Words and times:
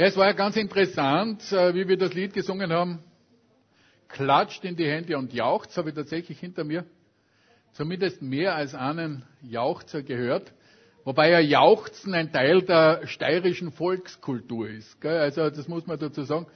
Ja, 0.00 0.06
es 0.06 0.16
war 0.16 0.28
ja 0.28 0.32
ganz 0.32 0.56
interessant, 0.56 1.42
äh, 1.52 1.74
wie 1.74 1.86
wir 1.86 1.98
das 1.98 2.14
Lied 2.14 2.32
gesungen 2.32 2.72
haben. 2.72 3.00
Klatscht 4.08 4.64
in 4.64 4.74
die 4.74 4.86
Hände 4.86 5.18
und 5.18 5.34
jaucht, 5.34 5.76
habe 5.76 5.90
ich 5.90 5.94
tatsächlich 5.94 6.40
hinter 6.40 6.64
mir 6.64 6.86
zumindest 7.72 8.22
mehr 8.22 8.54
als 8.54 8.74
einen 8.74 9.26
Jauchzer 9.42 10.02
gehört. 10.02 10.54
Wobei 11.04 11.28
ja 11.28 11.38
Jauchzen 11.40 12.14
ein 12.14 12.32
Teil 12.32 12.62
der 12.62 13.06
steirischen 13.08 13.72
Volkskultur 13.72 14.70
ist. 14.70 15.04
Also 15.04 15.50
das 15.50 15.68
muss 15.68 15.86
man 15.86 15.98
dazu 15.98 16.22
sagen. 16.22 16.46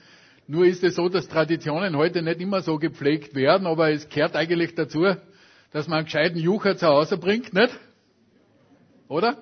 Nur 0.47 0.65
ist 0.65 0.83
es 0.83 0.95
so, 0.95 1.11
dass 1.11 1.29
Traditionen 1.29 1.99
heute 1.99 2.23
nicht 2.23 2.41
immer 2.41 2.63
so 2.63 2.79
gepflegt 2.79 3.35
werden, 3.35 3.67
aber 3.67 3.91
es 3.91 4.09
gehört 4.09 4.37
eigentlich 4.37 4.75
dazu, 4.75 5.05
dass 5.71 5.87
man 5.87 5.99
einen 5.99 6.07
gescheiten 6.07 6.39
Jucher 6.39 6.79
zu 6.79 6.87
Hause 6.87 7.19
bringt, 7.19 7.53
nicht? 7.53 7.79
Oder? 9.07 9.37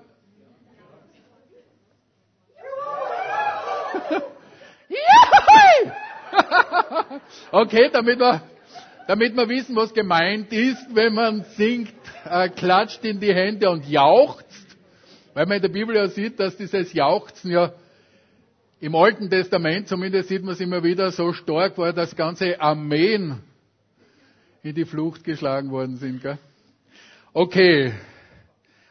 okay, 7.52 7.90
damit 7.92 8.18
wir, 8.18 8.42
damit 9.06 9.36
wir 9.36 9.48
wissen, 9.48 9.76
was 9.76 9.92
gemeint 9.92 10.52
ist, 10.52 10.94
wenn 10.94 11.14
man 11.14 11.44
singt, 11.56 11.92
äh, 12.24 12.48
klatscht 12.48 13.04
in 13.04 13.20
die 13.20 13.34
Hände 13.34 13.70
und 13.70 13.88
jauchzt, 13.88 14.76
weil 15.34 15.46
man 15.46 15.56
in 15.56 15.62
der 15.62 15.68
Bibel 15.68 15.94
ja 15.96 16.08
sieht, 16.08 16.38
dass 16.38 16.56
dieses 16.56 16.92
Jauchzen 16.92 17.50
ja 17.50 17.72
im 18.80 18.94
Alten 18.96 19.30
Testament, 19.30 19.88
zumindest 19.88 20.28
sieht 20.28 20.42
man 20.42 20.54
es 20.54 20.60
immer 20.60 20.82
wieder, 20.82 21.12
so 21.12 21.32
stark 21.32 21.78
war, 21.78 21.92
dass 21.92 22.16
ganze 22.16 22.60
Armeen 22.60 23.40
in 24.62 24.74
die 24.74 24.84
Flucht 24.84 25.24
geschlagen 25.24 25.70
worden 25.70 25.96
sind. 25.96 26.20
Gell? 26.20 26.38
Okay. 27.32 27.92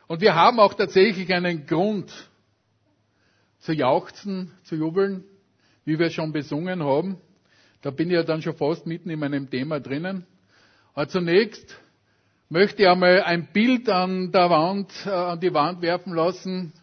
Und 0.07 0.21
wir 0.21 0.35
haben 0.35 0.59
auch 0.59 0.73
tatsächlich 0.73 1.33
einen 1.33 1.65
Grund 1.65 2.11
zu 3.59 3.73
jauchzen, 3.73 4.51
zu 4.63 4.75
jubeln, 4.75 5.23
wie 5.85 5.99
wir 5.99 6.09
schon 6.09 6.31
besungen 6.31 6.83
haben. 6.83 7.17
Da 7.81 7.90
bin 7.90 8.09
ich 8.09 8.16
ja 8.16 8.23
dann 8.23 8.41
schon 8.41 8.55
fast 8.55 8.85
mitten 8.85 9.10
in 9.10 9.20
meinem 9.20 9.49
Thema 9.49 9.79
drinnen. 9.79 10.26
Aber 10.93 11.07
zunächst 11.07 11.77
möchte 12.49 12.84
ich 12.84 12.88
einmal 12.88 13.23
ein 13.23 13.48
Bild 13.51 13.90
an 13.90 14.32
der 14.32 14.49
Wand, 14.49 14.91
äh, 15.05 15.10
an 15.10 15.40
die 15.40 15.54
Wand 15.54 15.82
werfen 15.82 16.13
lassen. 16.13 16.73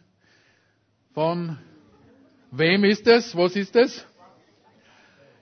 Von 1.14 1.58
wem 2.50 2.84
ist 2.84 3.06
es? 3.06 3.36
Was 3.36 3.54
ist 3.54 3.76
es? 3.76 4.04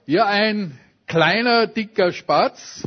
Ja, 0.04 0.26
ein 0.26 0.78
kleiner, 1.06 1.66
dicker 1.66 2.12
Spatz 2.12 2.86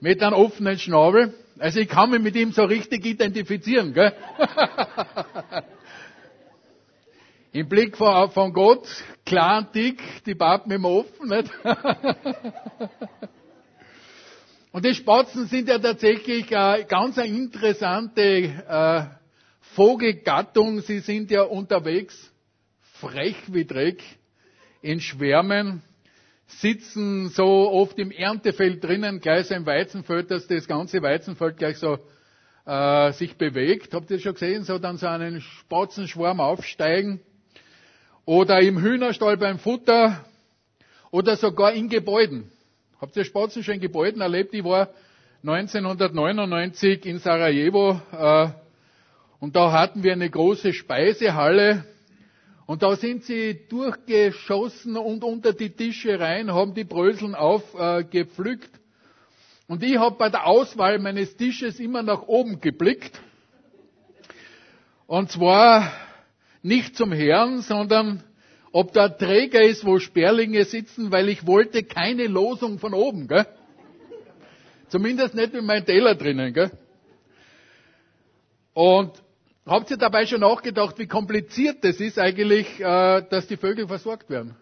mit 0.00 0.22
einem 0.22 0.34
offenen 0.34 0.78
Schnabel. 0.78 1.32
Also 1.58 1.80
ich 1.80 1.88
kann 1.88 2.10
mich 2.10 2.20
mit 2.20 2.36
ihm 2.36 2.52
so 2.52 2.64
richtig 2.64 3.06
identifizieren, 3.06 3.94
gell? 3.94 4.12
Im 7.54 7.68
Blick 7.68 7.96
von, 7.96 8.30
von 8.32 8.52
Gott, 8.52 8.84
klar 9.24 9.58
und 9.58 9.72
dick, 9.76 10.02
die 10.26 10.34
Pappen 10.34 10.72
immer 10.72 10.90
offen, 10.90 11.28
nicht? 11.28 11.52
Und 14.72 14.84
die 14.84 14.92
Spatzen 14.92 15.46
sind 15.46 15.68
ja 15.68 15.78
tatsächlich 15.78 16.50
äh, 16.50 16.84
ganz 16.88 17.16
eine 17.16 17.32
interessante 17.32 18.22
äh, 18.22 19.04
Vogelgattung. 19.76 20.80
Sie 20.80 20.98
sind 20.98 21.30
ja 21.30 21.42
unterwegs, 21.42 22.32
frech 22.94 23.36
wie 23.46 23.64
Dreck, 23.64 24.02
in 24.82 25.00
Schwärmen, 25.00 25.80
sitzen 26.48 27.28
so 27.28 27.70
oft 27.70 27.96
im 28.00 28.10
Erntefeld 28.10 28.82
drinnen, 28.82 29.20
gleich 29.20 29.46
so 29.46 29.54
im 29.54 29.64
Weizenfeld, 29.64 30.28
dass 30.32 30.48
das 30.48 30.66
ganze 30.66 31.00
Weizenfeld 31.02 31.58
gleich 31.58 31.76
so 31.78 31.98
äh, 32.66 33.12
sich 33.12 33.36
bewegt. 33.36 33.94
Habt 33.94 34.10
ihr 34.10 34.16
das 34.16 34.24
schon 34.24 34.34
gesehen? 34.34 34.64
So 34.64 34.80
dann 34.80 34.96
so 34.96 35.06
einen 35.06 35.40
Spatzenschwarm 35.40 36.40
aufsteigen 36.40 37.20
oder 38.26 38.60
im 38.60 38.80
Hühnerstall 38.80 39.36
beim 39.36 39.58
Futter 39.58 40.24
oder 41.10 41.36
sogar 41.36 41.72
in 41.72 41.88
Gebäuden. 41.88 42.50
Habt 43.00 43.16
ihr 43.16 43.24
Spatzen 43.24 43.62
schon 43.62 43.74
in 43.74 43.80
Gebäuden 43.80 44.20
erlebt? 44.20 44.54
Ich 44.54 44.64
war 44.64 44.88
1999 45.42 47.04
in 47.04 47.18
Sarajevo 47.18 48.00
äh, 48.12 48.48
und 49.40 49.54
da 49.56 49.72
hatten 49.72 50.02
wir 50.02 50.12
eine 50.12 50.30
große 50.30 50.72
Speisehalle 50.72 51.84
und 52.66 52.82
da 52.82 52.96
sind 52.96 53.24
sie 53.24 53.66
durchgeschossen 53.68 54.96
und 54.96 55.22
unter 55.22 55.52
die 55.52 55.70
Tische 55.70 56.18
rein, 56.18 56.52
haben 56.52 56.72
die 56.74 56.84
Bröseln 56.84 57.34
aufgepflückt. 57.34 58.74
Äh, 58.74 58.78
und 59.66 59.82
ich 59.82 59.98
habe 59.98 60.16
bei 60.16 60.30
der 60.30 60.46
Auswahl 60.46 60.98
meines 60.98 61.36
Tisches 61.36 61.78
immer 61.78 62.02
nach 62.02 62.22
oben 62.22 62.60
geblickt. 62.60 63.20
Und 65.06 65.30
zwar 65.30 65.92
nicht 66.64 66.96
zum 66.96 67.12
Herrn, 67.12 67.60
sondern 67.60 68.24
ob 68.72 68.92
da 68.92 69.08
Träger 69.08 69.62
ist, 69.62 69.84
wo 69.84 69.98
Sperlinge 69.98 70.64
sitzen, 70.64 71.12
weil 71.12 71.28
ich 71.28 71.46
wollte 71.46 71.84
keine 71.84 72.26
Losung 72.26 72.78
von 72.78 72.94
oben, 72.94 73.28
gell? 73.28 73.46
Zumindest 74.88 75.34
nicht 75.34 75.52
mit 75.52 75.62
meinem 75.62 75.84
Teller 75.84 76.14
drinnen, 76.14 76.52
gell? 76.54 76.70
Und 78.72 79.12
habt 79.66 79.90
ihr 79.90 79.98
dabei 79.98 80.26
schon 80.26 80.40
nachgedacht, 80.40 80.98
wie 80.98 81.06
kompliziert 81.06 81.84
es 81.84 82.00
ist 82.00 82.18
eigentlich, 82.18 82.80
äh, 82.80 83.22
dass 83.28 83.46
die 83.46 83.58
Vögel 83.58 83.86
versorgt 83.86 84.30
werden? 84.30 84.56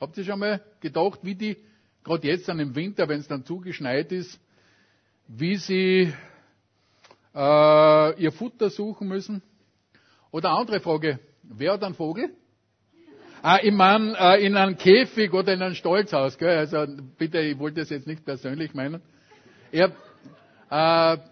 Habt 0.00 0.18
ihr 0.18 0.24
schon 0.24 0.40
mal 0.40 0.60
gedacht, 0.80 1.20
wie 1.22 1.36
die, 1.36 1.56
gerade 2.02 2.26
jetzt 2.26 2.48
dann 2.48 2.58
im 2.58 2.74
Winter, 2.74 3.08
wenn 3.08 3.20
es 3.20 3.28
dann 3.28 3.44
zugeschneit 3.44 4.10
ist, 4.10 4.40
wie 5.28 5.56
sie 5.56 6.12
äh, 7.34 8.22
ihr 8.22 8.32
Futter 8.32 8.70
suchen 8.70 9.06
müssen? 9.06 9.42
Oder 10.30 10.50
andere 10.50 10.80
Frage, 10.80 11.18
wer 11.42 11.72
hat 11.72 11.82
einen 11.82 11.94
Vogel? 11.94 12.30
Ah, 13.42 13.58
ich 13.62 13.72
meine, 13.72 14.16
äh, 14.18 14.44
in 14.44 14.56
einem 14.56 14.76
Käfig 14.76 15.32
oder 15.32 15.54
in 15.54 15.62
einem 15.62 15.74
Stolzhaus, 15.74 16.36
gell? 16.36 16.58
Also 16.58 16.84
bitte, 17.16 17.40
ich 17.40 17.58
wollte 17.58 17.80
das 17.80 17.90
jetzt 17.90 18.06
nicht 18.06 18.24
persönlich 18.24 18.74
meinen. 18.74 19.00
Ich 19.72 19.80
hab, 19.80 19.92
äh, 20.70 21.22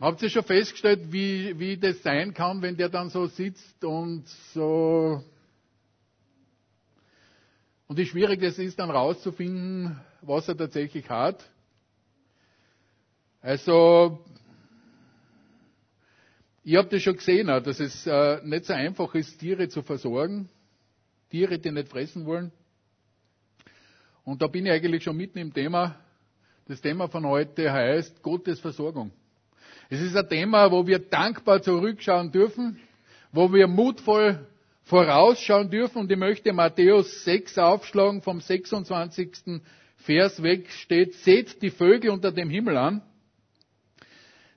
habt 0.00 0.22
ihr 0.22 0.30
schon 0.30 0.44
festgestellt, 0.44 1.10
wie, 1.12 1.58
wie 1.58 1.76
das 1.78 2.02
sein 2.02 2.34
kann, 2.34 2.60
wenn 2.60 2.76
der 2.76 2.90
dann 2.90 3.08
so 3.08 3.26
sitzt 3.26 3.82
und 3.84 4.28
so 4.52 5.22
und 7.86 7.98
wie 7.98 8.06
schwierig 8.06 8.42
es 8.42 8.58
ist, 8.58 8.78
dann 8.78 8.90
rauszufinden, 8.90 10.00
was 10.22 10.48
er 10.48 10.56
tatsächlich 10.56 11.08
hat. 11.10 11.48
Also 13.40 14.24
ich 16.64 16.76
habe 16.76 16.88
das 16.88 17.02
schon 17.02 17.16
gesehen, 17.16 17.46
dass 17.46 17.78
es 17.78 18.06
äh, 18.06 18.40
nicht 18.42 18.64
so 18.64 18.72
einfach 18.72 19.14
ist, 19.14 19.38
Tiere 19.38 19.68
zu 19.68 19.82
versorgen. 19.82 20.48
Tiere, 21.30 21.58
die 21.58 21.70
nicht 21.70 21.88
fressen 21.88 22.24
wollen. 22.24 22.52
Und 24.24 24.40
da 24.40 24.46
bin 24.46 24.64
ich 24.64 24.72
eigentlich 24.72 25.02
schon 25.02 25.16
mitten 25.16 25.38
im 25.38 25.52
Thema. 25.52 25.96
Das 26.66 26.80
Thema 26.80 27.08
von 27.08 27.26
heute 27.26 27.70
heißt 27.70 28.22
Gottes 28.22 28.60
Versorgung. 28.60 29.10
Es 29.90 30.00
ist 30.00 30.16
ein 30.16 30.26
Thema, 30.26 30.70
wo 30.70 30.86
wir 30.86 30.98
dankbar 30.98 31.60
zurückschauen 31.60 32.32
dürfen, 32.32 32.80
wo 33.32 33.52
wir 33.52 33.66
mutvoll 33.66 34.46
vorausschauen 34.84 35.68
dürfen. 35.68 35.98
Und 35.98 36.10
ich 36.10 36.16
möchte 36.16 36.54
Matthäus 36.54 37.24
6 37.24 37.58
aufschlagen, 37.58 38.22
vom 38.22 38.40
26. 38.40 39.60
Vers 39.98 40.42
weg 40.42 40.70
steht, 40.70 41.14
seht 41.16 41.60
die 41.60 41.70
Vögel 41.70 42.10
unter 42.10 42.32
dem 42.32 42.48
Himmel 42.48 42.78
an. 42.78 43.02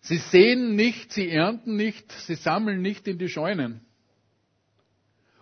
Sie 0.07 0.19
sehen 0.19 0.77
nicht, 0.77 1.11
sie 1.11 1.29
ernten 1.29 1.75
nicht, 1.75 2.09
sie 2.13 2.35
sammeln 2.35 2.81
nicht 2.81 3.09
in 3.09 3.17
die 3.17 3.27
Scheunen. 3.27 3.81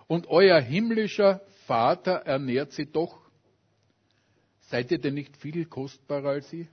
Und 0.08 0.26
euer 0.26 0.60
himmlischer 0.60 1.42
Vater 1.68 2.14
ernährt 2.26 2.72
sie 2.72 2.92
doch. 2.92 3.30
Seid 4.62 4.90
ihr 4.90 4.98
denn 4.98 5.14
nicht 5.14 5.38
viel 5.38 5.66
kostbarer 5.66 6.30
als 6.30 6.50
sie? 6.50 6.68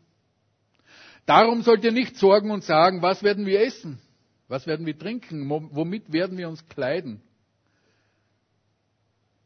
Darum 1.26 1.60
sollt 1.60 1.84
ihr 1.84 1.92
nicht 1.92 2.16
sorgen 2.16 2.50
und 2.50 2.64
sagen, 2.64 3.02
was 3.02 3.22
werden 3.22 3.44
wir 3.44 3.60
essen? 3.60 4.00
Was 4.48 4.66
werden 4.66 4.86
wir 4.86 4.98
trinken? 4.98 5.50
Womit 5.50 6.10
werden 6.14 6.38
wir 6.38 6.48
uns 6.48 6.66
kleiden? 6.68 7.20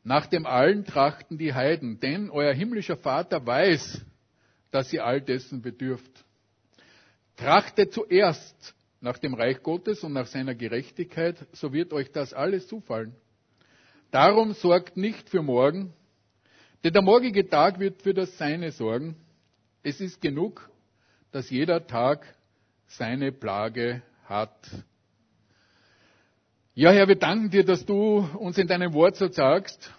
Nach 0.05 0.27
dem 0.27 0.47
allen 0.47 0.85
trachten 0.85 1.37
die 1.37 1.53
Heiden, 1.53 1.99
denn 1.99 2.31
euer 2.31 2.55
himmlischer 2.55 2.97
Vater 2.97 3.45
weiß, 3.45 4.05
dass 4.71 4.93
ihr 4.93 5.05
all 5.05 5.21
dessen 5.21 5.63
bedürft. 5.63 6.26
Trachtet 7.37 7.93
zuerst 7.93 8.75
nach 9.01 9.19
dem 9.19 9.35
Reich 9.35 9.63
Gottes 9.63 10.03
und 10.03 10.15
nach 10.15 10.27
seiner 10.27 10.55
Gerechtigkeit, 10.55 11.47
so 11.53 11.73
wird 11.73 11.93
euch 11.93 12.11
das 12.11 12.33
alles 12.33 12.67
zufallen. 12.67 13.15
Darum 14.11 14.53
sorgt 14.55 14.97
nicht 14.97 15.29
für 15.29 15.43
morgen, 15.43 15.93
denn 16.83 16.93
der 16.93 17.03
morgige 17.03 17.49
Tag 17.49 17.79
wird 17.79 18.03
für 18.03 18.15
das 18.15 18.37
Seine 18.39 18.73
sorgen. 18.73 19.17
Es 19.83 20.01
ist 20.01 20.21
genug, 20.21 20.71
dass 21.31 21.51
jeder 21.51 21.87
Tag 21.87 22.27
seine 22.87 23.33
Plage 23.33 24.03
hat. 24.25 24.57
Ja, 26.75 26.91
Herr, 26.91 27.09
wir 27.09 27.17
danken 27.17 27.51
dir, 27.51 27.65
dass 27.65 27.85
du 27.85 28.19
uns 28.39 28.59
in 28.59 28.67
deinem 28.67 28.93
Wort 28.93 29.17
so 29.17 29.29
sagst, 29.29 29.93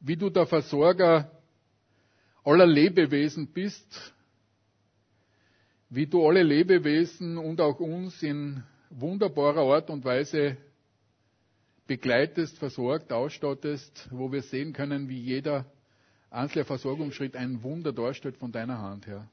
wie 0.00 0.16
du 0.16 0.30
der 0.30 0.46
Versorger 0.46 1.30
aller 2.44 2.66
Lebewesen 2.66 3.46
bist 3.46 4.13
wie 5.94 6.06
du 6.08 6.26
alle 6.26 6.42
Lebewesen 6.42 7.38
und 7.38 7.60
auch 7.60 7.78
uns 7.78 8.20
in 8.22 8.64
wunderbarer 8.90 9.62
Art 9.62 9.90
und 9.90 10.04
Weise 10.04 10.56
begleitest, 11.86 12.58
versorgt, 12.58 13.12
ausstattest, 13.12 14.08
wo 14.10 14.32
wir 14.32 14.42
sehen 14.42 14.72
können, 14.72 15.08
wie 15.08 15.20
jeder 15.20 15.66
einzelne 16.30 16.64
Versorgungsschritt 16.64 17.36
ein 17.36 17.62
Wunder 17.62 17.92
darstellt 17.92 18.36
von 18.36 18.50
deiner 18.50 18.78
Hand, 18.80 19.06
Herr. 19.06 19.28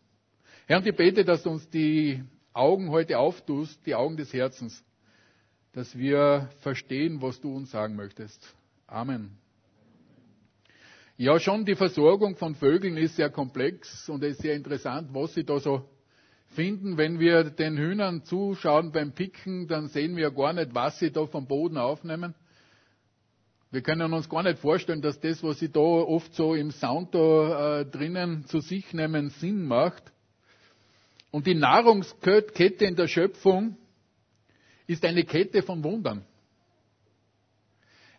Herr, 0.68 0.78
und 0.78 0.86
ich 0.86 0.96
bete, 0.96 1.26
dass 1.26 1.42
du 1.42 1.50
uns 1.50 1.68
die 1.72 2.24
Augen 2.54 2.92
heute 2.92 3.18
auftust, 3.18 3.84
die 3.88 3.96
Augen 3.96 4.18
des 4.18 4.32
Herzens, 4.32 4.84
dass 5.74 5.98
wir 5.98 6.52
verstehen, 6.60 7.24
was 7.24 7.42
du 7.42 7.56
uns 7.56 7.72
sagen 7.72 7.96
möchtest. 7.96 8.54
Amen. 8.86 9.36
Ja, 11.18 11.40
schon 11.40 11.66
die 11.66 11.76
Versorgung 11.76 12.36
von 12.36 12.54
Vögeln 12.54 12.98
ist 12.98 13.16
sehr 13.16 13.32
komplex 13.32 14.08
und 14.10 14.24
es 14.24 14.34
ist 14.34 14.42
sehr 14.44 14.54
interessant, 14.54 15.10
was 15.12 15.34
sie 15.34 15.44
da 15.44 15.60
so 15.60 15.90
finden. 16.52 16.98
Wenn 16.98 17.20
wir 17.20 17.44
den 17.46 17.78
Hühnern 17.78 18.24
zuschauen 18.24 18.92
beim 18.92 19.14
Picken, 19.14 19.68
dann 19.68 19.88
sehen 19.88 20.16
wir 20.16 20.32
gar 20.32 20.54
nicht, 20.54 20.74
was 20.74 21.00
sie 21.00 21.12
da 21.12 21.26
vom 21.26 21.48
Boden 21.48 21.78
aufnehmen. 21.78 22.36
Wir 23.72 23.82
können 23.82 24.14
uns 24.14 24.28
gar 24.28 24.44
nicht 24.44 24.60
vorstellen, 24.60 25.02
dass 25.02 25.20
das, 25.20 25.42
was 25.44 25.60
sie 25.60 25.72
da 25.72 25.80
oft 25.80 26.34
so 26.34 26.56
im 26.56 26.72
Sound 26.72 27.16
da 27.16 27.80
äh, 27.80 27.86
drinnen 27.86 28.46
zu 28.46 28.60
sich 28.60 28.94
nehmen, 28.94 29.30
Sinn 29.30 29.66
macht. 29.66 30.04
Und 31.32 31.48
die 31.48 31.56
Nahrungskette 31.56 32.86
in 32.86 32.98
der 32.98 33.08
Schöpfung 33.08 33.78
ist 34.88 35.06
eine 35.06 35.24
Kette 35.24 35.64
von 35.64 35.84
Wundern. 35.84 36.26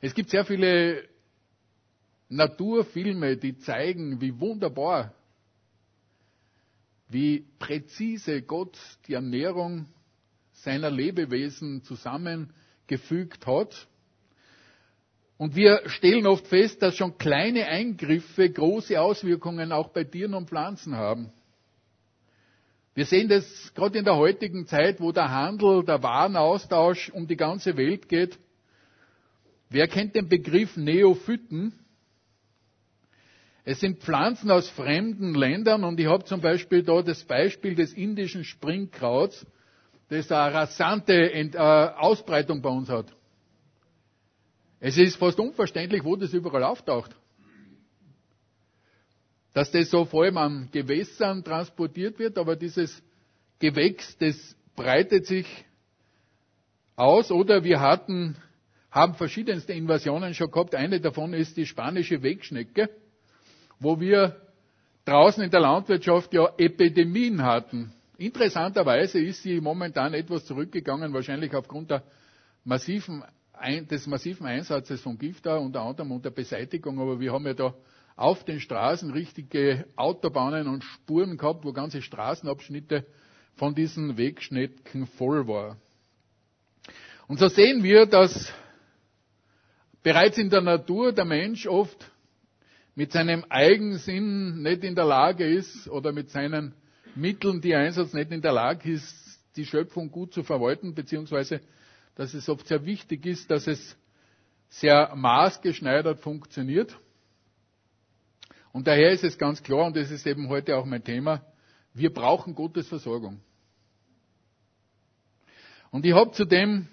Es 0.01 0.15
gibt 0.15 0.31
sehr 0.31 0.47
viele 0.47 1.05
Naturfilme, 2.31 3.37
die 3.37 3.59
zeigen, 3.59 4.23
wie 4.23 4.41
wunderbar, 4.41 5.15
wie 7.09 7.47
präzise 7.59 8.43
Gott 8.43 8.79
die 9.07 9.15
Ernährung 9.15 9.87
seiner 10.53 10.91
Lebewesen 10.91 11.83
zusammengefügt 11.83 13.47
hat. 13.47 13.89
Und 15.37 15.57
wir 15.57 15.83
stellen 15.87 16.27
oft 16.27 16.47
fest, 16.47 16.83
dass 16.83 16.97
schon 16.97 17.19
kleine 17.19 17.67
Eingriffe 17.67 18.49
große 18.49 19.01
Auswirkungen 19.01 19.73
auch 19.73 19.89
bei 19.89 20.05
Tieren 20.05 20.35
und 20.35 20.49
Pflanzen 20.49 20.95
haben. 20.95 21.33
Wir 22.95 23.07
sehen 23.07 23.29
das 23.29 23.73
gerade 23.75 23.99
in 23.99 24.05
der 24.05 24.17
heutigen 24.17 24.67
Zeit, 24.67 25.01
wo 25.01 25.13
der 25.13 25.31
Handel, 25.31 25.83
der 25.83 26.03
Warenaustausch 26.03 27.11
um 27.11 27.27
die 27.27 27.37
ganze 27.37 27.77
Welt 27.77 28.09
geht. 28.09 28.39
Wer 29.71 29.89
kennt 29.89 30.15
den 30.15 30.29
Begriff 30.29 30.77
Neophyten? 30.77 31.73
Es 33.65 33.79
sind 33.81 34.01
Pflanzen 34.01 34.51
aus 34.51 34.69
fremden 34.71 35.35
Ländern 35.35 35.85
und 35.85 36.01
ich 36.01 36.07
habe 36.07 36.25
zum 36.25 36.41
Beispiel 36.41 36.83
da 36.83 37.01
das 37.03 37.23
Beispiel 37.23 37.75
des 37.75 37.93
indischen 37.93 38.45
Springkrauts, 38.45 39.47
das 40.09 40.31
eine 40.33 40.53
rasante 40.53 41.15
äh, 41.33 41.57
Ausbreitung 41.57 42.61
bei 42.61 42.71
uns 42.71 42.89
hat. 42.89 43.07
Es 44.81 44.99
ist 44.99 45.17
fast 45.17 45.39
unverständlich, 45.39 46.03
wo 46.03 46.17
das 46.17 46.33
überall 46.33 46.65
auftaucht. 46.65 47.15
Dass 49.55 49.71
das 49.71 49.91
so 49.91 50.05
vor 50.07 50.25
allem 50.25 50.39
an 50.39 50.69
Gewässern 50.73 51.45
transportiert 51.45 52.19
wird, 52.19 52.37
aber 52.39 52.57
dieses 52.57 53.01
Gewächs, 53.61 54.17
das 54.19 54.57
breitet 54.75 55.27
sich 55.27 55.47
aus. 56.97 57.31
Oder 57.31 57.63
wir 57.63 57.81
hatten, 57.81 58.37
haben 58.91 59.15
verschiedenste 59.15 59.73
Invasionen 59.73 60.35
schon 60.35 60.51
gehabt. 60.51 60.75
Eine 60.75 61.01
davon 61.01 61.33
ist 61.33 61.57
die 61.57 61.67
spanische 61.67 62.23
Wegschnecke, 62.25 62.91
wo 63.83 63.99
wir 64.01 64.37
draußen 65.05 65.43
in 65.43 65.51
der 65.51 65.61
Landwirtschaft 65.61 66.33
ja 66.33 66.49
Epidemien 66.57 67.43
hatten. 67.43 67.93
Interessanterweise 68.17 69.21
ist 69.21 69.43
sie 69.43 69.61
momentan 69.61 70.15
etwas 70.15 70.45
zurückgegangen, 70.45 71.13
wahrscheinlich 71.13 71.55
aufgrund 71.55 71.93
massiven 72.65 73.25
des 73.91 74.07
massiven 74.07 74.47
Einsatzes 74.47 75.01
von 75.01 75.19
Gift 75.19 75.47
da, 75.47 75.57
unter 75.57 75.83
anderem 75.83 76.11
unter 76.13 76.31
Beseitigung, 76.31 76.99
aber 77.01 77.21
wir 77.21 77.33
haben 77.33 77.47
ja 77.47 77.55
da 77.55 77.75
auf 78.17 78.45
den 78.45 78.61
Straßen 78.61 79.11
richtige 79.13 79.87
Autobahnen 79.97 80.67
und 80.67 80.83
Spuren 80.85 81.37
gehabt, 81.37 81.65
wo 81.65 81.73
ganze 81.73 82.03
Straßenabschnitte 82.03 83.07
von 83.55 83.75
diesen 83.75 84.17
Wegschnecken 84.17 85.07
voll 85.07 85.47
war. 85.47 85.77
Und 87.29 87.39
so 87.39 87.49
sehen 87.49 87.83
wir, 87.83 88.07
dass 88.07 88.53
bereits 90.03 90.39
in 90.39 90.51
der 90.51 90.61
Natur 90.61 91.13
der 91.13 91.25
Mensch 91.25 91.67
oft 91.67 92.11
mit 92.95 93.13
seinem 93.13 93.45
Eigensinn 93.49 94.63
nicht 94.63 94.85
in 94.85 94.95
der 94.95 95.05
Lage 95.05 95.47
ist 95.47 95.89
oder 95.89 96.13
mit 96.13 96.31
seinen 96.31 96.75
Mitteln, 97.15 97.61
die 97.61 97.73
er 97.73 97.81
einsetzt, 97.81 98.15
nicht 98.15 98.31
in 98.31 98.43
der 98.43 98.53
Lage 98.53 98.91
ist, 98.93 99.41
die 99.57 99.67
Schöpfung 99.67 100.11
gut 100.11 100.33
zu 100.33 100.43
verwalten, 100.43 100.95
beziehungsweise 100.95 101.61
dass 102.15 102.35
es 102.35 102.49
oft 102.49 102.67
sehr 102.67 102.85
wichtig 102.85 103.25
ist, 103.25 103.51
dass 103.51 103.67
es 103.67 103.97
sehr 104.69 105.15
maßgeschneidert 105.15 106.21
funktioniert. 106.21 106.97
Und 108.73 108.87
daher 108.87 109.11
ist 109.11 109.25
es 109.25 109.39
ganz 109.39 109.63
klar, 109.63 109.87
und 109.87 109.97
das 109.97 110.11
ist 110.11 110.27
eben 110.27 110.49
heute 110.49 110.77
auch 110.77 110.85
mein 110.87 111.05
Thema, 111.05 111.43
wir 111.95 112.13
brauchen 112.13 112.55
Gottes 112.55 112.89
Versorgung. 112.89 113.41
Und 115.91 116.07
ich 116.07 116.15
habe 116.15 116.33
zudem 116.33 116.89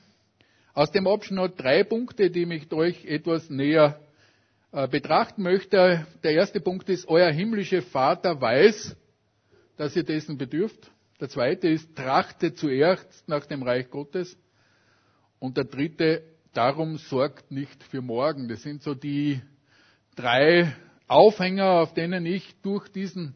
aus 0.73 0.91
dem 0.91 1.07
Abschnitt 1.07 1.53
drei 1.57 1.83
Punkte, 1.83 2.29
die 2.29 2.45
mich 2.45 2.67
durch 2.67 3.05
etwas 3.05 3.49
näher 3.49 3.99
äh, 4.01 4.08
betrachten 4.71 5.41
möchte. 5.41 6.05
Der 6.23 6.31
erste 6.33 6.59
Punkt 6.61 6.89
ist, 6.89 7.07
euer 7.07 7.31
himmlischer 7.31 7.81
Vater 7.81 8.39
weiß, 8.39 8.95
dass 9.77 9.95
ihr 9.95 10.03
dessen 10.03 10.37
bedürft. 10.37 10.91
Der 11.19 11.29
zweite 11.29 11.67
ist, 11.67 11.95
trachtet 11.95 12.57
zuerst 12.57 13.27
nach 13.27 13.45
dem 13.45 13.63
Reich 13.63 13.89
Gottes. 13.89 14.37
Und 15.39 15.57
der 15.57 15.65
dritte, 15.65 16.23
darum 16.53 16.97
sorgt 16.97 17.51
nicht 17.51 17.83
für 17.83 18.01
morgen. 18.01 18.47
Das 18.47 18.61
sind 18.61 18.83
so 18.83 18.93
die 18.93 19.41
drei 20.15 20.73
Aufhänger, 21.07 21.81
auf 21.81 21.93
denen 21.93 22.25
ich 22.25 22.55
durch 22.61 22.87
diesen 22.89 23.33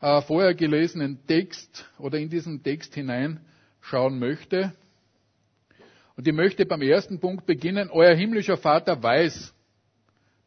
äh, 0.00 0.22
vorher 0.22 0.54
gelesenen 0.54 1.26
Text 1.26 1.88
oder 1.98 2.18
in 2.18 2.30
diesen 2.30 2.62
Text 2.62 2.94
hineinschauen 2.94 4.18
möchte. 4.18 4.72
Und 6.16 6.26
ich 6.26 6.34
möchte 6.34 6.64
beim 6.64 6.82
ersten 6.82 7.20
Punkt 7.20 7.44
beginnen. 7.44 7.90
Euer 7.90 8.14
himmlischer 8.14 8.56
Vater 8.56 9.02
weiß, 9.02 9.54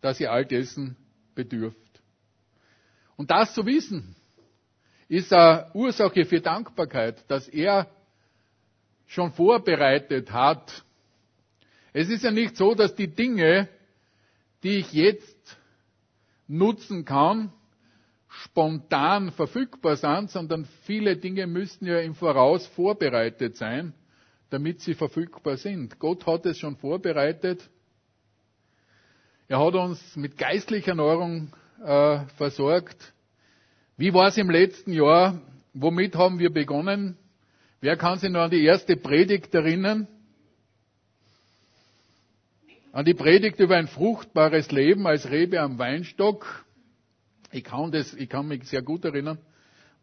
dass 0.01 0.19
ihr 0.19 0.31
all 0.31 0.45
dessen 0.45 0.95
bedürft. 1.35 1.77
Und 3.17 3.31
das 3.31 3.53
zu 3.53 3.65
wissen, 3.65 4.15
ist 5.07 5.33
eine 5.33 5.69
Ursache 5.73 6.25
für 6.25 6.39
Dankbarkeit, 6.39 7.23
dass 7.29 7.47
er 7.47 7.89
schon 9.07 9.31
vorbereitet 9.33 10.31
hat. 10.31 10.83
Es 11.93 12.09
ist 12.09 12.23
ja 12.23 12.31
nicht 12.31 12.55
so, 12.55 12.75
dass 12.75 12.95
die 12.95 13.07
Dinge, 13.07 13.67
die 14.63 14.77
ich 14.77 14.93
jetzt 14.93 15.57
nutzen 16.47 17.05
kann, 17.05 17.51
spontan 18.27 19.31
verfügbar 19.31 19.95
sind, 19.95 20.29
sondern 20.29 20.65
viele 20.83 21.17
Dinge 21.17 21.47
müssen 21.47 21.87
ja 21.87 21.99
im 21.99 22.13
Voraus 22.13 22.67
vorbereitet 22.67 23.57
sein, 23.57 23.93
damit 24.51 24.81
sie 24.81 24.93
verfügbar 24.93 25.57
sind. 25.57 25.99
Gott 25.99 26.25
hat 26.27 26.45
es 26.45 26.59
schon 26.59 26.77
vorbereitet. 26.77 27.67
Er 29.49 29.59
hat 29.65 29.73
uns 29.73 30.15
mit 30.15 30.37
geistlicher 30.37 30.89
Erneuerung 30.89 31.51
äh, 31.83 32.19
versorgt. 32.37 33.13
Wie 33.97 34.13
war 34.13 34.27
es 34.27 34.37
im 34.37 34.47
letzten 34.51 34.93
Jahr? 34.93 35.41
Womit 35.73 36.15
haben 36.15 36.37
wir 36.37 36.51
begonnen? 36.53 37.17
Wer 37.81 37.97
kann 37.97 38.19
sich 38.19 38.29
noch 38.29 38.41
an 38.41 38.51
die 38.51 38.63
erste 38.63 38.95
Predigt 38.95 39.51
erinnern? 39.55 40.07
An 42.91 43.05
die 43.05 43.15
Predigt 43.15 43.59
über 43.59 43.75
ein 43.77 43.87
fruchtbares 43.87 44.69
Leben 44.69 45.07
als 45.07 45.31
Rebe 45.31 45.59
am 45.61 45.79
Weinstock. 45.79 46.63
Ich 47.51 47.63
kann 47.63 47.91
das, 47.91 48.13
ich 48.13 48.29
kann 48.29 48.47
mich 48.47 48.65
sehr 48.65 48.83
gut 48.83 49.03
erinnern, 49.03 49.39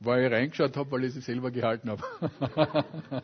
weil 0.01 0.25
ich 0.27 0.33
reingeschaut 0.33 0.77
habe, 0.77 0.91
weil 0.91 1.05
ich 1.05 1.15
sie 1.15 1.21
selber 1.21 1.53
gehalten 1.53 1.89
habe. 1.89 2.03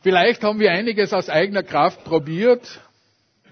vielleicht 0.00 0.42
haben 0.42 0.60
wir 0.60 0.72
einiges 0.72 1.12
aus 1.12 1.28
eigener 1.28 1.62
Kraft 1.62 2.02
probiert 2.04 2.80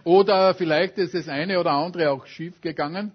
oder 0.05 0.55
vielleicht 0.55 0.99
ist 0.99 1.15
das 1.15 1.29
eine 1.29 1.59
oder 1.61 1.73
andere 1.73 2.11
auch 2.11 2.27
schief 2.27 2.61
gegangen. 2.61 3.13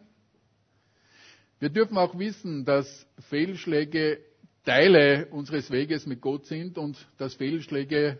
Wir 1.59 1.69
dürfen 1.69 1.97
auch 1.97 2.17
wissen, 2.17 2.65
dass 2.65 3.07
Fehlschläge 3.29 4.19
Teile 4.65 5.27
unseres 5.27 5.69
Weges 5.71 6.05
mit 6.05 6.21
Gott 6.21 6.45
sind 6.47 6.77
und 6.77 6.97
dass 7.17 7.35
Fehlschläge 7.35 8.17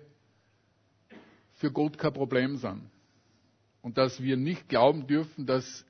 für 1.53 1.71
Gott 1.71 1.97
kein 1.97 2.13
Problem 2.13 2.57
sind. 2.57 2.83
Und 3.81 3.97
dass 3.97 4.21
wir 4.21 4.37
nicht 4.37 4.69
glauben 4.69 5.07
dürfen, 5.07 5.45
dass 5.45 5.85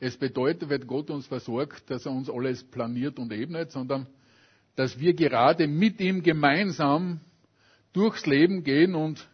es 0.00 0.16
bedeutet, 0.16 0.68
wenn 0.68 0.86
Gott 0.86 1.10
uns 1.10 1.26
versorgt, 1.26 1.88
dass 1.90 2.06
er 2.06 2.12
uns 2.12 2.28
alles 2.28 2.64
planiert 2.64 3.18
und 3.18 3.32
ebnet, 3.32 3.70
sondern 3.70 4.06
dass 4.74 4.98
wir 4.98 5.14
gerade 5.14 5.68
mit 5.68 6.00
ihm 6.00 6.22
gemeinsam 6.22 7.20
durchs 7.92 8.26
Leben 8.26 8.64
gehen 8.64 8.94
und 8.94 9.28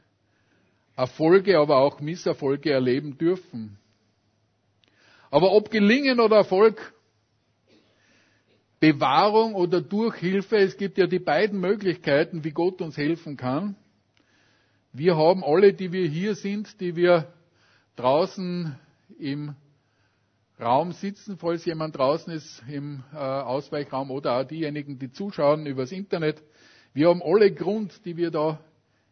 Erfolge, 0.99 1.59
aber 1.61 1.77
auch 1.77 2.01
Misserfolge 2.01 2.73
erleben 2.73 3.17
dürfen. 3.17 3.79
Aber 5.31 5.53
ob 5.53 5.71
Gelingen 5.71 6.19
oder 6.19 6.39
Erfolg, 6.39 6.93
Bewahrung 8.81 9.55
oder 9.55 9.81
Durchhilfe. 9.81 10.57
Es 10.57 10.77
gibt 10.77 10.99
ja 10.99 11.07
die 11.07 11.21
beiden 11.21 11.61
Möglichkeiten, 11.61 12.43
wie 12.43 12.51
Gott 12.51 12.81
uns 12.83 12.97
helfen 12.97 13.37
kann. 13.37 13.77
Wir 14.93 15.17
haben 15.17 15.45
alle, 15.45 15.73
die 15.73 15.93
wir 15.93 16.09
hier 16.09 16.35
sind, 16.35 16.81
die 16.81 16.97
wir 16.97 17.33
draußen 17.95 18.77
im 19.21 19.55
Raum 20.61 20.91
sitzen, 20.91 21.39
falls 21.39 21.65
jemand 21.65 21.97
draußen 21.97 22.33
ist 22.33 22.65
im 22.69 23.05
äh, 23.13 23.17
Ausweichraum 23.17 24.11
oder 24.11 24.41
auch 24.41 24.45
diejenigen, 24.45 24.99
die 24.99 25.13
zuschauen 25.13 25.67
übers 25.67 25.93
Internet. 25.93 26.43
Wir 26.93 27.09
haben 27.09 27.23
alle 27.23 27.53
Grund, 27.53 28.05
die 28.05 28.17
wir 28.17 28.33
da 28.33 28.59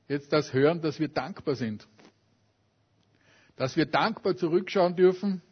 jetzt 0.09 0.33
das 0.33 0.53
hören, 0.53 0.81
dass 0.81 1.01
wir 1.01 1.09
dankbar 1.09 1.55
sind. 1.55 1.87
Dass 3.57 3.77
wir 3.77 3.87
dankbar 3.87 4.37
zurückschauen 4.37 4.97
dürfen, 4.97 5.43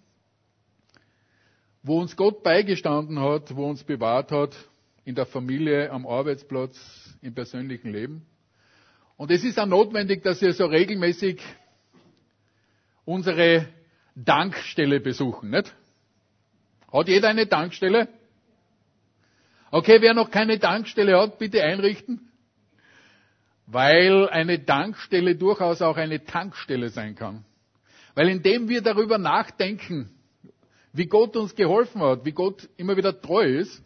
wo 1.83 2.01
uns 2.01 2.17
Gott 2.17 2.43
beigestanden 2.43 3.19
hat, 3.21 3.55
wo 3.57 3.69
uns 3.69 3.85
bewahrt 3.85 4.31
hat, 4.33 4.57
in 5.05 5.15
der 5.15 5.27
Familie, 5.27 5.91
am 5.91 6.07
Arbeitsplatz, 6.07 6.79
im 7.21 7.35
persönlichen 7.35 7.93
Leben. 7.93 8.27
Und 9.17 9.31
es 9.31 9.45
ist 9.45 9.59
auch 9.59 9.67
notwendig, 9.67 10.23
dass 10.23 10.41
wir 10.41 10.53
so 10.55 10.67
regelmäßig 10.67 11.41
unsere 13.05 13.69
Dankstelle 14.15 15.01
besuchen, 15.01 15.51
nicht? 15.51 15.75
Hat 16.93 17.09
jeder 17.09 17.29
eine 17.29 17.49
Tankstelle? 17.49 18.09
Okay, 19.71 20.01
wer 20.01 20.15
noch 20.15 20.31
keine 20.31 20.59
Tankstelle 20.59 21.19
hat, 21.21 21.39
bitte 21.39 21.63
einrichten. 21.63 22.31
Weil 23.67 24.29
eine 24.29 24.65
Tankstelle 24.65 25.37
durchaus 25.37 25.81
auch 25.81 25.97
eine 25.97 26.25
Tankstelle 26.25 26.91
sein 26.91 27.15
kann. 27.15 27.45
Weil 28.15 28.29
indem 28.29 28.69
wir 28.69 28.83
darüber 28.83 29.19
nachdenken, 29.19 30.11
wie 30.93 31.07
Gott 31.07 31.37
uns 31.37 31.55
geholfen 31.55 32.01
hat, 32.03 32.25
wie 32.25 32.33
Gott 32.33 32.69
immer 32.77 32.97
wieder 32.97 33.21
treu 33.21 33.45
ist, 33.45 33.83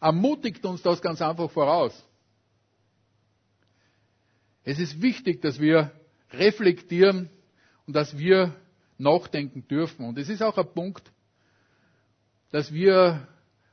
ermutigt 0.00 0.64
uns 0.64 0.82
das 0.82 1.02
ganz 1.02 1.20
einfach 1.20 1.50
voraus. 1.50 2.04
Es 4.64 4.78
ist 4.78 5.02
wichtig, 5.02 5.42
dass 5.42 5.60
wir 5.60 5.92
reflektieren 6.30 7.30
und 7.86 7.94
dass 7.94 8.18
wir 8.18 8.54
nachdenken 8.98 9.66
dürfen. 9.66 10.06
Und 10.06 10.18
es 10.18 10.28
ist 10.28 10.42
auch 10.42 10.56
ein 10.58 10.72
Punkt, 10.74 11.10
dass 12.50 12.72
wir 12.72 13.26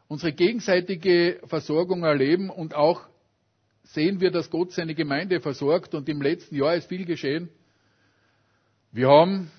unsere 0.07 0.33
gegenseitige 0.33 1.41
Versorgung 1.45 2.03
erleben 2.03 2.49
und 2.49 2.75
auch 2.75 3.01
sehen 3.85 4.19
wir, 4.19 4.31
dass 4.31 4.49
Gott 4.49 4.71
seine 4.71 4.95
Gemeinde 4.95 5.39
versorgt 5.39 5.93
und 5.93 6.09
im 6.09 6.21
letzten 6.21 6.55
Jahr 6.55 6.75
ist 6.75 6.87
viel 6.87 7.05
geschehen. 7.05 7.49
Wir 8.91 9.09
haben 9.09 9.51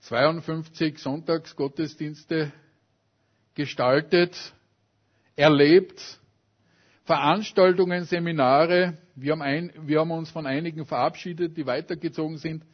52 0.00 0.98
Sonntagsgottesdienste 0.98 2.52
gestaltet, 3.54 4.54
erlebt, 5.36 6.00
Veranstaltungen, 7.04 8.04
Seminare. 8.04 8.98
Wir 9.16 9.32
haben, 9.32 9.42
ein, 9.42 9.72
wir 9.82 10.00
haben 10.00 10.10
uns 10.10 10.30
von 10.30 10.46
einigen 10.46 10.86
verabschiedet, 10.86 11.56
die 11.56 11.66
weitergezogen 11.66 12.38
sind. 12.38 12.64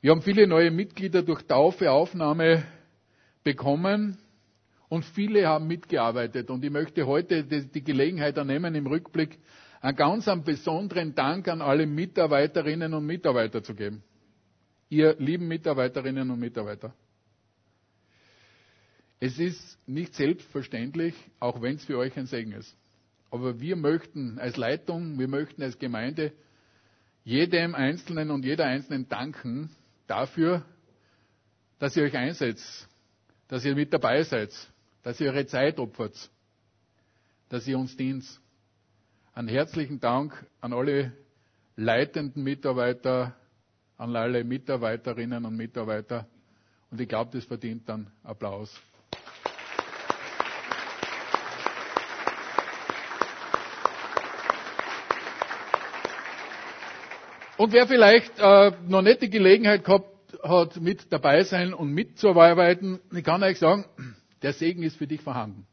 Wir 0.00 0.12
haben 0.12 0.22
viele 0.22 0.46
neue 0.46 0.70
Mitglieder 0.70 1.22
durch 1.22 1.42
Taufe, 1.42 1.90
Aufnahme 1.90 2.64
bekommen 3.42 4.18
und 4.90 5.04
viele 5.04 5.46
haben 5.46 5.68
mitgearbeitet. 5.68 6.50
Und 6.50 6.64
ich 6.64 6.70
möchte 6.70 7.06
heute 7.06 7.44
die 7.44 7.82
Gelegenheit 7.82 8.36
ernehmen, 8.36 8.74
im 8.74 8.88
Rückblick 8.88 9.38
einen 9.80 9.96
ganz 9.96 10.26
einen 10.26 10.42
besonderen 10.42 11.14
Dank 11.14 11.48
an 11.48 11.62
alle 11.62 11.86
Mitarbeiterinnen 11.86 12.92
und 12.92 13.06
Mitarbeiter 13.06 13.62
zu 13.62 13.74
geben. 13.74 14.02
Ihr 14.88 15.14
lieben 15.18 15.46
Mitarbeiterinnen 15.46 16.28
und 16.28 16.40
Mitarbeiter. 16.40 16.92
Es 19.20 19.38
ist 19.38 19.78
nicht 19.86 20.14
selbstverständlich, 20.14 21.14
auch 21.38 21.62
wenn 21.62 21.76
es 21.76 21.84
für 21.84 21.96
euch 21.96 22.16
ein 22.16 22.26
Segen 22.26 22.52
ist. 22.52 22.76
Aber 23.30 23.60
wir 23.60 23.76
möchten 23.76 24.40
als 24.40 24.56
Leitung, 24.56 25.20
wir 25.20 25.28
möchten 25.28 25.62
als 25.62 25.78
Gemeinde 25.78 26.32
jedem 27.22 27.76
Einzelnen 27.76 28.32
und 28.32 28.44
jeder 28.44 28.64
Einzelnen 28.64 29.08
danken 29.08 29.70
dafür, 30.08 30.64
dass 31.78 31.96
ihr 31.96 32.02
euch 32.02 32.16
einsetzt, 32.16 32.88
dass 33.46 33.64
ihr 33.64 33.76
mit 33.76 33.92
dabei 33.92 34.24
seid, 34.24 34.50
dass 35.02 35.20
ihr 35.20 35.30
eure 35.32 35.46
Zeit 35.46 35.78
opfert, 35.78 36.30
dass 37.48 37.66
ihr 37.66 37.78
uns 37.78 37.96
dient. 37.96 38.24
Einen 39.34 39.48
herzlichen 39.48 40.00
Dank 40.00 40.46
an 40.60 40.72
alle 40.72 41.12
leitenden 41.76 42.42
Mitarbeiter, 42.42 43.34
an 43.96 44.14
alle 44.16 44.44
Mitarbeiterinnen 44.44 45.44
und 45.44 45.56
Mitarbeiter. 45.56 46.26
Und 46.90 47.00
ich 47.00 47.08
glaube, 47.08 47.30
das 47.32 47.44
verdient 47.44 47.88
dann 47.88 48.10
Applaus. 48.22 48.78
Und 57.56 57.72
wer 57.74 57.86
vielleicht 57.86 58.38
äh, 58.38 58.72
noch 58.88 59.02
nicht 59.02 59.20
die 59.20 59.28
Gelegenheit 59.28 59.84
gehabt 59.84 60.08
hat, 60.42 60.80
mit 60.80 61.12
dabei 61.12 61.42
sein 61.44 61.74
und 61.74 61.92
mitzuarbeiten, 61.92 63.00
ich 63.14 63.22
kann 63.22 63.42
euch 63.42 63.58
sagen, 63.58 63.84
der 64.42 64.52
Segen 64.52 64.82
ist 64.82 64.96
für 64.96 65.06
dich 65.06 65.20
vorhanden. 65.20 65.66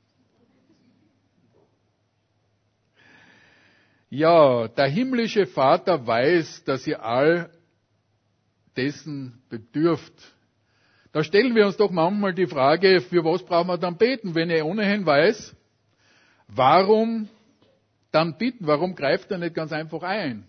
Ja, 4.10 4.68
der 4.70 4.88
himmlische 4.88 5.48
Vater 5.48 6.06
weiß, 6.08 6.64
dass 6.64 6.88
ihr 6.88 7.04
all 7.04 7.52
dessen 8.78 9.42
bedürft. 9.50 10.14
Da 11.12 11.24
stellen 11.24 11.56
wir 11.56 11.66
uns 11.66 11.78
doch 11.78 11.92
manchmal 11.92 12.34
die 12.34 12.48
Frage, 12.48 13.02
für 13.02 13.24
was 13.26 13.44
brauchen 13.44 13.68
wir 13.68 13.78
dann 13.78 13.98
beten, 13.98 14.36
wenn 14.36 14.50
er 14.50 14.66
ohnehin 14.66 15.06
weiß, 15.06 15.56
warum 16.48 17.28
dann 18.12 18.38
bitten, 18.38 18.66
warum 18.68 18.96
greift 18.96 19.30
er 19.32 19.40
nicht 19.40 19.56
ganz 19.56 19.74
einfach 19.74 20.04
ein? 20.04 20.48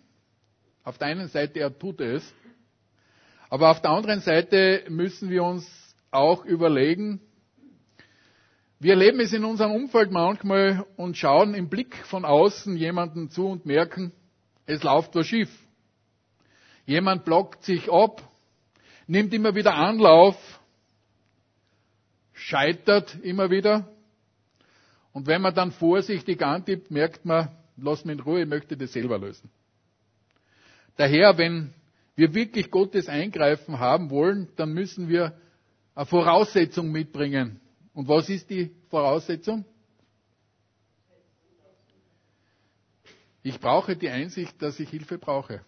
Auf 0.84 0.98
der 0.98 1.08
einen 1.08 1.28
Seite, 1.28 1.58
er 1.60 1.76
tut 1.76 2.00
es, 2.00 2.34
aber 3.50 3.70
auf 3.70 3.80
der 3.80 3.90
anderen 3.90 4.20
Seite 4.20 4.84
müssen 4.88 5.30
wir 5.30 5.42
uns 5.42 5.66
auch 6.10 6.44
überlegen, 6.44 7.20
wir 8.80 8.92
erleben 8.92 9.20
es 9.20 9.32
in 9.32 9.44
unserem 9.44 9.72
Umfeld 9.72 10.12
manchmal 10.12 10.86
und 10.96 11.16
schauen 11.16 11.54
im 11.54 11.68
Blick 11.68 11.96
von 12.06 12.24
außen 12.24 12.76
jemanden 12.76 13.28
zu 13.28 13.48
und 13.48 13.66
merken, 13.66 14.12
es 14.66 14.82
läuft 14.82 15.14
was 15.16 15.26
schief. 15.26 15.50
Jemand 16.86 17.24
blockt 17.24 17.64
sich 17.64 17.90
ab, 17.90 18.22
nimmt 19.06 19.34
immer 19.34 19.54
wieder 19.54 19.74
Anlauf, 19.74 20.36
scheitert 22.32 23.18
immer 23.22 23.50
wieder. 23.50 23.88
Und 25.12 25.26
wenn 25.26 25.42
man 25.42 25.54
dann 25.54 25.72
vorsichtig 25.72 26.40
antippt, 26.42 26.90
merkt 26.90 27.24
man, 27.24 27.48
lass 27.76 28.04
mich 28.04 28.18
in 28.18 28.20
Ruhe, 28.20 28.42
ich 28.42 28.48
möchte 28.48 28.76
das 28.76 28.92
selber 28.92 29.18
lösen. 29.18 29.50
Daher, 30.96 31.36
wenn 31.36 31.74
wir 32.14 32.34
wirklich 32.34 32.70
Gottes 32.70 33.08
Eingreifen 33.08 33.80
haben 33.80 34.10
wollen, 34.10 34.48
dann 34.56 34.72
müssen 34.72 35.08
wir 35.08 35.36
eine 35.94 36.06
Voraussetzung 36.06 36.90
mitbringen. 36.92 37.60
Und 37.92 38.08
was 38.08 38.28
ist 38.28 38.48
die 38.50 38.70
Voraussetzung? 38.88 39.64
Ich 43.42 43.58
brauche 43.60 43.96
die 43.96 44.08
Einsicht, 44.08 44.60
dass 44.60 44.78
ich 44.78 44.90
Hilfe 44.90 45.18
brauche. 45.18 45.62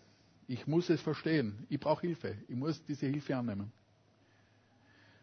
Ich 0.46 0.66
muss 0.66 0.90
es 0.90 1.00
verstehen. 1.00 1.66
Ich 1.68 1.78
brauche 1.80 2.02
Hilfe. 2.06 2.36
Ich 2.48 2.56
muss 2.56 2.84
diese 2.84 3.06
Hilfe 3.06 3.36
annehmen. 3.36 3.72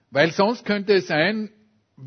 Weil 0.10 0.32
sonst 0.32 0.66
könnte 0.66 0.94
es 0.94 1.08
sein, 1.08 1.52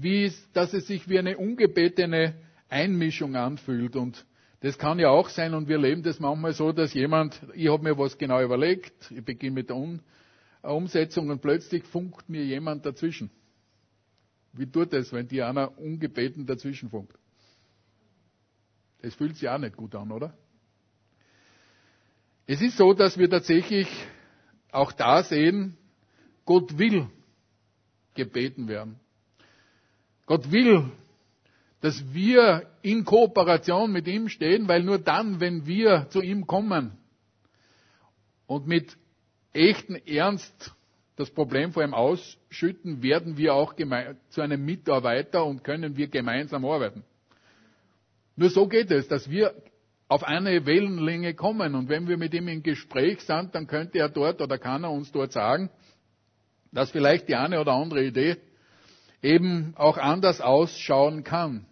es, 0.03 0.53
dass 0.53 0.73
es 0.73 0.87
sich 0.87 1.09
wie 1.09 1.19
eine 1.19 1.37
ungebetene 1.37 2.35
Einmischung 2.69 3.37
anfühlt. 3.37 3.97
Und 3.97 4.25
das 4.61 4.79
kann 4.79 4.99
ja 4.99 5.09
auch 5.11 5.29
sein 5.29 5.55
und 5.55 5.69
wir 5.69 5.79
leben 5.79 6.03
das 6.03 6.21
manchmal 6.21 6.53
so, 6.53 6.73
dass 6.73 6.95
jemand, 6.95 7.41
ich 7.55 7.69
habe 7.69 7.83
mir 7.83 7.99
was 7.99 8.17
genau 8.17 8.43
überlegt, 8.43 9.11
ich 9.11 9.25
beginne 9.25 9.55
mit 9.55 9.69
der 9.69 9.77
um 9.77 10.01
Umsetzung 10.63 11.31
und 11.31 11.41
plötzlich 11.41 11.85
funkt 11.85 12.29
mir 12.29 12.45
jemand 12.45 12.85
dazwischen. 12.85 13.31
Wie 14.53 14.67
tut 14.67 14.93
es, 14.93 15.13
wenn 15.13 15.29
dir 15.29 15.49
einer 15.49 15.79
ungebeten 15.79 16.47
dazwischen 16.47 16.91
funkt? 16.91 17.17
Das 19.03 19.15
fühlt 19.15 19.37
sich 19.37 19.49
auch 19.49 19.59
nicht 19.59 19.77
gut 19.77 19.95
an, 19.95 20.11
oder? 20.11 20.37
Es 22.47 22.61
ist 22.61 22.77
so, 22.77 22.93
dass 22.93 23.17
wir 23.17 23.31
tatsächlich 23.31 23.89
auch 24.73 24.93
da 24.93 25.23
sehen, 25.23 25.77
Gott 26.45 26.79
will 26.79 27.09
gebeten 28.15 28.67
werden. 28.69 28.99
Gott 30.27 30.51
will 30.51 30.91
dass 31.81 32.13
wir 32.13 32.67
in 32.83 33.05
Kooperation 33.05 33.91
mit 33.91 34.07
ihm 34.07 34.29
stehen, 34.29 34.69
weil 34.69 34.83
nur 34.83 34.99
dann, 34.99 35.41
wenn 35.41 35.67
wir 35.67 36.09
zu 36.11 36.21
ihm 36.21 36.47
kommen 36.47 36.93
und 38.47 38.67
mit 38.67 38.97
echten 39.53 39.95
Ernst 39.95 40.75
das 41.21 41.31
Problem 41.31 41.73
vor 41.73 41.85
ihm 41.85 41.95
ausschütten, 41.95 43.03
werden 43.03 43.37
wir 43.37 43.55
auch 43.55 43.75
zu 44.31 44.41
einem 44.41 44.65
Mitarbeiter 44.65 45.45
und 45.45 45.63
können 45.63 45.97
wir 45.97 46.09
gemeinsam 46.09 46.65
arbeiten. 46.65 47.05
Nur 48.37 48.51
so 48.51 48.67
geht 48.67 48.91
es, 48.91 49.07
dass 49.07 49.29
wir 49.31 49.55
auf 50.09 50.25
eine 50.25 50.67
Wellenlänge 50.67 51.35
kommen 51.35 51.75
und 51.75 51.89
wenn 51.89 52.09
wir 52.09 52.17
mit 52.17 52.33
ihm 52.35 52.49
in 52.49 52.63
Gespräch 52.63 53.21
sind, 53.21 53.55
dann 53.55 53.67
könnte 53.67 53.99
er 53.99 54.09
dort 54.09 54.41
oder 54.41 54.59
kann 54.59 54.83
er 54.83 54.91
uns 54.91 55.13
dort 55.13 55.33
sagen, 55.33 55.71
dass 56.73 56.91
vielleicht 56.91 57.29
die 57.29 57.37
eine 57.37 57.61
oder 57.61 57.73
andere 57.73 58.05
Idee 58.05 58.37
eben 59.23 59.75
auch 59.77 59.99
anders 59.99 60.41
ausschauen 60.41 61.23
kann. 61.23 61.67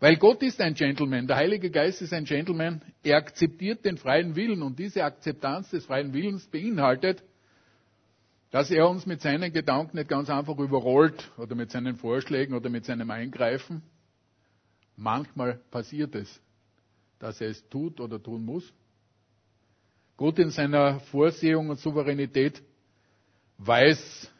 Weil 0.00 0.16
Gott 0.16 0.42
ist 0.42 0.60
ein 0.60 0.74
Gentleman, 0.74 1.26
der 1.28 1.36
Heilige 1.36 1.70
Geist 1.70 2.02
ist 2.02 2.12
ein 2.12 2.24
Gentleman, 2.24 2.82
er 3.02 3.16
akzeptiert 3.16 3.84
den 3.84 3.96
freien 3.96 4.36
Willen 4.36 4.62
und 4.62 4.78
diese 4.78 5.02
Akzeptanz 5.04 5.70
des 5.70 5.86
freien 5.86 6.12
Willens 6.12 6.46
beinhaltet, 6.48 7.22
dass 8.52 8.70
er 8.70 8.86
uns 8.88 9.06
mit 9.06 9.22
seinen 9.22 9.50
Gedanken 9.50 9.96
nicht 9.96 10.10
ganz 10.10 10.28
einfach 10.28 10.58
überrollt 10.58 11.32
oder 11.38 11.54
mit 11.54 11.70
seinen 11.70 11.96
Vorschlägen 11.96 12.54
oder 12.54 12.68
mit 12.68 12.84
seinem 12.84 13.10
Eingreifen. 13.10 13.82
Manchmal 14.94 15.54
passiert 15.70 16.14
es, 16.14 16.40
dass 17.18 17.40
er 17.40 17.48
es 17.48 17.66
tut 17.70 17.98
oder 17.98 18.22
tun 18.22 18.44
muss. 18.44 18.70
Gott 20.18 20.38
in 20.38 20.50
seiner 20.50 21.00
Vorsehung 21.00 21.70
und 21.70 21.78
Souveränität 21.80 22.62
weiß, 23.56 24.30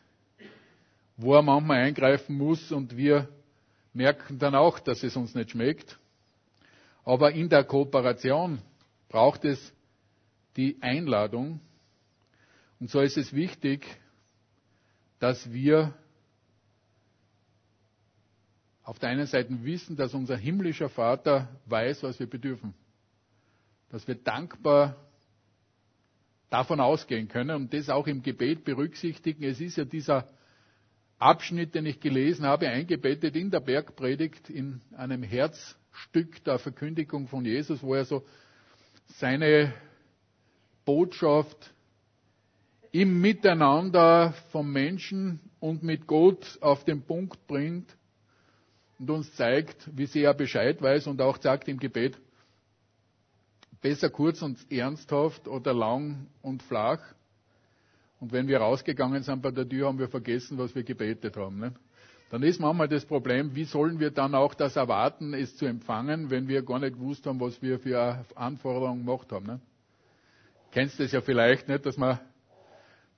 wo 1.17 1.35
er 1.35 1.43
manchmal 1.43 1.79
eingreifen 1.79 2.37
muss 2.37 2.71
und 2.71 2.95
wir 2.95 3.29
merken 3.95 4.39
dann 4.39 4.55
auch, 4.55 4.79
dass 4.79 5.03
es 5.03 5.17
uns 5.17 5.35
nicht 5.35 5.53
schmeckt. 5.53 5.99
Aber 7.03 7.33
in 7.33 7.49
der 7.49 7.65
Kooperation 7.65 8.59
braucht 9.09 9.47
es 9.47 9.73
die 10.59 10.77
Einladung. 10.83 11.61
Und 12.83 12.91
so 12.91 13.01
ist 13.01 13.17
es 13.17 13.33
wichtig, 13.33 13.87
dass 15.21 15.53
wir 15.53 15.95
auf 18.83 18.99
der 18.99 19.11
einen 19.11 19.27
Seite 19.27 19.63
wissen, 19.63 19.95
dass 19.95 20.15
unser 20.15 20.37
himmlischer 20.37 20.89
Vater 20.89 21.49
weiß, 21.67 22.03
was 22.03 22.19
wir 22.19 22.27
bedürfen. 22.27 22.75
Dass 23.91 24.09
wir 24.09 24.17
dankbar 24.17 24.97
davon 26.51 26.81
ausgehen 26.81 27.29
können 27.29 27.55
und 27.55 27.73
das 27.73 27.89
auch 27.89 28.09
im 28.09 28.25
Gebet 28.25 28.65
berücksichtigen. 28.65 29.45
Es 29.45 29.61
ist 29.61 29.77
ja 29.77 29.85
dieser 29.85 30.27
Abschnitt, 31.21 31.77
den 31.77 31.87
ich 31.87 32.01
gelesen 32.01 32.47
habe, 32.47 32.69
eingebettet 32.69 33.37
in 33.37 33.53
der 33.53 33.61
Bergpredigt, 33.61 34.51
in 34.51 34.81
einem 34.97 35.23
Herzstück 35.23 36.43
der 36.43 36.59
Verkündigung 36.59 37.29
von 37.29 37.45
Jesus, 37.45 37.81
wo 37.81 37.95
er 37.95 38.07
so 38.07 38.27
seine 39.07 39.73
Botschaft 40.85 41.73
im 42.93 43.21
Miteinander 43.23 44.35
vom 44.51 44.71
Menschen 44.71 45.41
und 45.61 45.83
mit 45.83 46.07
Gott 46.07 46.59
auf 46.61 46.85
den 46.85 47.03
Punkt 47.03 47.47
bringt 47.47 47.97
und 48.99 49.11
uns 49.11 49.35
zeigt, 49.35 49.89
wie 49.97 50.07
sehr 50.07 50.29
er 50.29 50.35
Bescheid 50.35 50.81
weiß 50.81 51.07
und 51.07 51.21
auch 51.23 51.41
sagt 51.41 51.69
im 51.69 51.79
Gebet, 51.79 52.19
besser 53.81 54.11
kurz 54.11 54.43
und 54.43 54.59
ernsthaft 54.71 55.49
oder 55.49 55.73
lang 55.73 56.27
und 56.43 56.63
flach. 56.63 57.01
Und 58.21 58.31
wenn 58.31 58.47
wir 58.47 58.59
rausgegangen 58.59 59.23
sind 59.23 59.43
bei 59.43 59.51
der 59.51 59.69
Tür, 59.69 59.89
haben 59.89 59.99
wir 59.99 60.09
vergessen, 60.09 60.59
was 60.59 60.75
wir 60.75 60.85
gebetet 60.85 61.37
haben. 61.37 61.59
Ne? 61.59 61.75
Dann 62.31 62.43
ist 62.43 62.61
manchmal 62.61 62.89
das 62.89 63.05
Problem, 63.05 63.55
wie 63.57 63.65
sollen 63.65 63.99
wir 63.99 64.11
dann 64.11 64.35
auch 64.35 64.55
das 64.55 64.77
erwarten, 64.77 65.35
es 65.35 65.57
zu 65.57 65.65
empfangen, 65.67 66.31
wenn 66.31 66.47
wir 66.47 66.63
gar 66.63 66.79
nicht 66.79 66.95
gewusst 66.95 67.27
haben, 67.27 67.41
was 67.41 67.61
wir 67.63 67.79
für 67.81 68.25
Anforderungen 68.37 69.05
gemacht 69.05 69.33
haben. 69.33 69.47
Ne? 69.47 69.61
Kennst 70.71 71.01
das 71.01 71.11
ja 71.11 71.21
vielleicht 71.21 71.69
nicht, 71.69 71.85
dass 71.85 71.97
man 71.97 72.21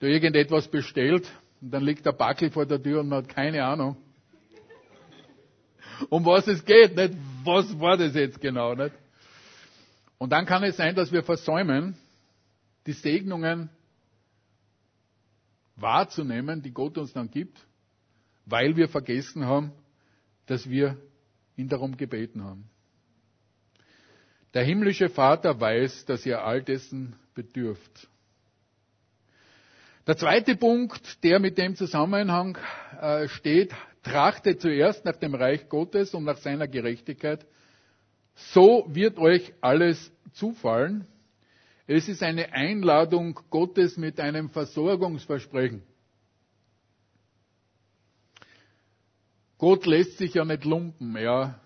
da 0.05 0.11
irgendetwas 0.11 0.69
bestellt 0.69 1.31
und 1.61 1.71
dann 1.71 1.83
liegt 1.83 2.05
der 2.05 2.13
Backel 2.13 2.51
vor 2.51 2.67
der 2.67 2.83
Tür 2.83 3.01
und 3.01 3.09
man 3.09 3.23
hat 3.25 3.29
keine 3.29 3.65
Ahnung, 3.65 3.97
um 6.11 6.25
was 6.27 6.47
es 6.47 6.65
geht, 6.65 6.95
nicht? 6.95 7.15
Was 7.45 7.79
war 7.81 7.97
das 7.97 8.15
jetzt 8.15 8.41
genau, 8.41 8.75
nicht? 8.75 8.95
Und 10.19 10.31
dann 10.31 10.45
kann 10.45 10.63
es 10.65 10.77
sein, 10.77 10.95
dass 10.95 11.11
wir 11.11 11.23
versäumen, 11.23 11.97
die 12.87 12.93
Segnungen 12.93 13.71
wahrzunehmen, 15.77 16.63
die 16.63 16.73
Gott 16.73 16.99
uns 16.99 17.13
dann 17.13 17.31
gibt, 17.31 17.59
weil 18.45 18.77
wir 18.77 18.89
vergessen 18.89 19.47
haben, 19.47 19.73
dass 20.47 20.69
wir 20.69 20.99
ihn 21.57 21.69
darum 21.69 21.97
gebeten 21.97 22.45
haben. 22.45 22.69
Der 24.53 24.65
himmlische 24.65 25.09
Vater 25.09 25.59
weiß, 25.59 26.05
dass 26.05 26.27
ihr 26.27 26.45
all 26.45 26.63
dessen 26.63 27.17
bedürft. 27.35 28.09
Der 30.07 30.17
zweite 30.19 30.55
Punkt, 30.57 31.25
der 31.25 31.41
mit 31.41 31.57
dem 31.57 31.77
Zusammenhang 31.77 32.59
äh, 33.01 33.27
steht, 33.29 33.73
trachtet 34.03 34.61
zuerst 34.61 35.05
nach 35.07 35.17
dem 35.17 35.35
Reich 35.35 35.69
Gottes 35.71 36.13
und 36.13 36.25
nach 36.25 36.37
seiner 36.37 36.69
Gerechtigkeit. 36.69 37.47
So 38.35 38.87
wird 38.89 39.19
euch 39.19 39.55
alles 39.63 40.13
zufallen. 40.35 41.07
Es 41.87 42.09
ist 42.09 42.23
eine 42.23 42.53
Einladung 42.53 43.41
Gottes 43.49 43.97
mit 43.97 44.21
einem 44.21 44.51
Versorgungsversprechen. 44.51 45.83
Gott 49.57 49.87
lässt 49.87 50.19
sich 50.19 50.35
ja 50.35 50.45
nicht 50.45 50.65
lumpen. 50.65 51.17
Er 51.17 51.59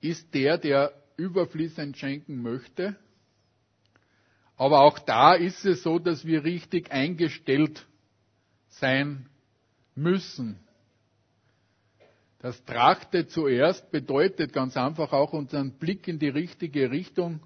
ist 0.00 0.34
der, 0.34 0.58
der 0.58 0.92
überfließend 1.16 1.96
schenken 1.96 2.42
möchte. 2.42 2.96
Aber 4.56 4.82
auch 4.82 4.98
da 4.98 5.34
ist 5.34 5.64
es 5.64 5.82
so, 5.82 5.98
dass 5.98 6.24
wir 6.24 6.44
richtig 6.44 6.92
eingestellt 6.92 7.86
sein 8.68 9.26
müssen. 9.94 10.58
Das 12.38 12.62
Trachte 12.64 13.26
zuerst 13.26 13.90
bedeutet 13.90 14.52
ganz 14.52 14.76
einfach 14.76 15.12
auch 15.12 15.32
unseren 15.32 15.72
Blick 15.78 16.06
in 16.08 16.18
die 16.18 16.28
richtige 16.28 16.90
Richtung 16.90 17.40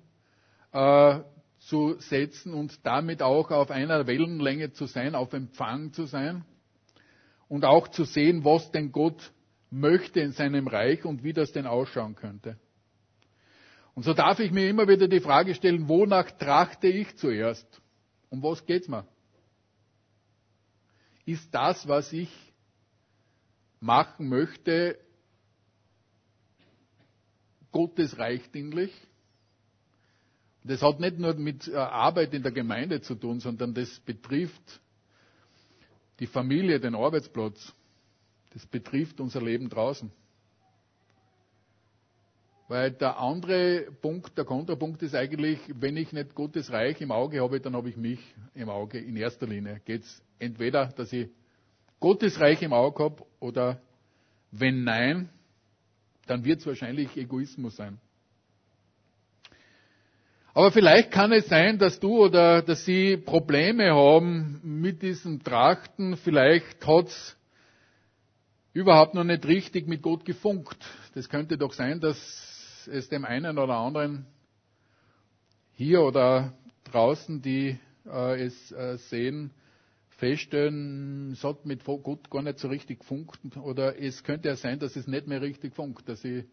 äh, 0.73 1.21
zu 1.61 1.97
setzen 2.01 2.53
und 2.53 2.85
damit 2.85 3.23
auch 3.23 3.51
auf 3.51 3.71
einer 3.71 4.07
Wellenlänge 4.07 4.73
zu 4.73 4.87
sein, 4.87 5.15
auf 5.15 5.33
Empfang 5.33 5.93
zu 5.93 6.07
sein 6.07 6.45
und 7.49 7.65
auch 7.65 7.89
zu 7.89 8.05
sehen, 8.05 8.45
was 8.45 8.71
denn 8.71 8.93
Gott 8.93 9.33
möchte 9.71 10.21
in 10.21 10.33
seinem 10.33 10.67
Reich 10.67 11.05
und 11.05 11.23
wie 11.23 11.33
das 11.33 11.53
denn 11.53 11.67
ausschauen 11.67 12.15
könnte. 12.15 12.59
Und 13.99 14.05
so 14.05 14.15
darf 14.15 14.39
ich 14.39 14.53
mir 14.53 14.71
immer 14.71 14.87
wieder 14.87 15.09
die 15.09 15.19
Frage 15.19 15.57
stellen, 15.57 15.89
wonach 15.89 16.31
trachte 16.31 16.87
ich 16.87 17.17
zuerst? 17.17 17.67
Um 18.31 18.41
was 18.45 18.65
geht's 18.65 18.87
mir? 18.87 19.05
Ist 21.27 21.53
das, 21.53 21.89
was 21.89 22.13
ich 22.13 22.31
machen 23.81 24.29
möchte, 24.29 24.97
Gottes 27.73 28.17
Reich 28.17 28.49
dienlich. 28.53 28.93
Das 30.63 30.81
hat 30.81 31.01
nicht 31.01 31.19
nur 31.19 31.35
mit 31.35 31.67
äh, 31.67 31.75
Arbeit 31.75 32.33
in 32.35 32.45
der 32.45 32.53
Gemeinde 32.53 33.01
zu 33.01 33.17
tun, 33.17 33.41
sondern 33.41 33.75
das 33.75 33.99
betrifft 33.99 34.81
die 36.21 36.29
Familie, 36.29 36.79
den 36.79 36.95
Arbeitsplatz. 36.95 37.75
Das 38.53 38.65
betrifft 38.65 39.19
unser 39.19 39.43
Leben 39.43 39.69
draußen. 39.69 40.13
Weil 42.69 42.91
der 42.91 43.19
andere 43.19 43.87
Punkt, 44.03 44.37
der 44.37 44.45
Kontrapunkt 44.45 45.03
ist 45.03 45.15
eigentlich, 45.15 45.59
wenn 45.81 45.97
ich 45.97 46.13
nicht 46.13 46.35
Gottes 46.35 46.71
Reich 46.71 47.01
im 47.01 47.11
Auge 47.11 47.41
habe, 47.41 47.61
dann 47.61 47.75
habe 47.75 47.89
ich 47.89 47.97
mich 47.97 48.21
im 48.55 48.69
Auge 48.69 48.99
in 48.99 49.17
erster 49.17 49.47
Linie. 49.47 49.81
Geht 49.87 50.03
es 50.03 50.23
entweder, 50.39 50.87
dass 50.89 51.11
ich 51.15 51.29
Gottes 51.99 52.39
Reich 52.39 52.61
im 52.63 52.75
Auge 52.75 53.05
habe 53.05 53.25
oder 53.41 53.81
wenn 54.51 54.85
nein, 54.85 55.31
dann 56.27 56.45
wird 56.45 56.61
es 56.61 56.67
wahrscheinlich 56.67 57.17
Egoismus 57.17 57.77
sein. 57.77 57.99
Aber 60.53 60.71
vielleicht 60.71 61.11
kann 61.11 61.33
es 61.33 61.47
sein, 61.47 61.79
dass 61.79 61.99
du 62.01 62.19
oder 62.19 62.61
dass 62.63 62.85
sie 62.85 63.17
Probleme 63.17 63.95
haben 63.95 64.61
mit 64.63 65.01
diesen 65.03 65.43
Trachten. 65.43 66.17
Vielleicht 66.19 66.87
hat's 66.87 67.37
überhaupt 68.75 69.15
noch 69.15 69.25
nicht 69.25 69.47
richtig 69.47 69.87
mit 69.87 70.03
Gott 70.03 70.25
gefunkt. 70.25 70.77
Das 71.15 71.29
könnte 71.29 71.57
doch 71.57 71.73
sein, 71.73 72.01
dass 72.01 72.58
es 72.89 73.09
dem 73.09 73.25
einen 73.25 73.59
oder 73.59 73.75
anderen 73.75 74.27
hier 75.75 76.03
oder 76.03 76.55
draußen, 76.85 77.41
die 77.41 77.79
äh, 78.07 78.45
es 78.45 78.73
äh, 78.73 78.97
sehen, 78.99 79.53
feststellen, 80.19 81.33
es 81.33 81.45
hat 81.45 81.65
mit 81.65 81.85
Gott 81.85 82.29
gar 82.31 82.43
nicht 82.43 82.59
so 82.59 82.69
richtig 82.69 83.01
gefunkt 83.01 83.39
oder 83.57 84.01
es 84.01 84.25
könnte 84.25 84.49
ja 84.49 84.57
sein, 84.57 84.79
dass 84.79 84.97
es 84.97 85.07
nicht 85.07 85.27
mehr 85.29 85.41
richtig 85.41 85.75
funkt, 85.75 86.09
dass 86.09 86.25
ich 86.25 86.45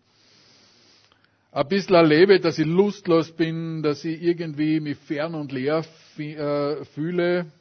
ein 1.52 1.68
bisschen 1.68 1.96
erlebe, 1.96 2.40
dass 2.40 2.60
ich 2.60 2.66
lustlos 2.66 3.32
bin, 3.32 3.82
dass 3.82 4.04
ich 4.04 4.22
irgendwie 4.22 4.80
mich 4.80 4.98
fern 4.98 5.34
und 5.36 5.52
leer 5.52 5.86
äh, 6.18 6.84
fühle. 6.86 7.52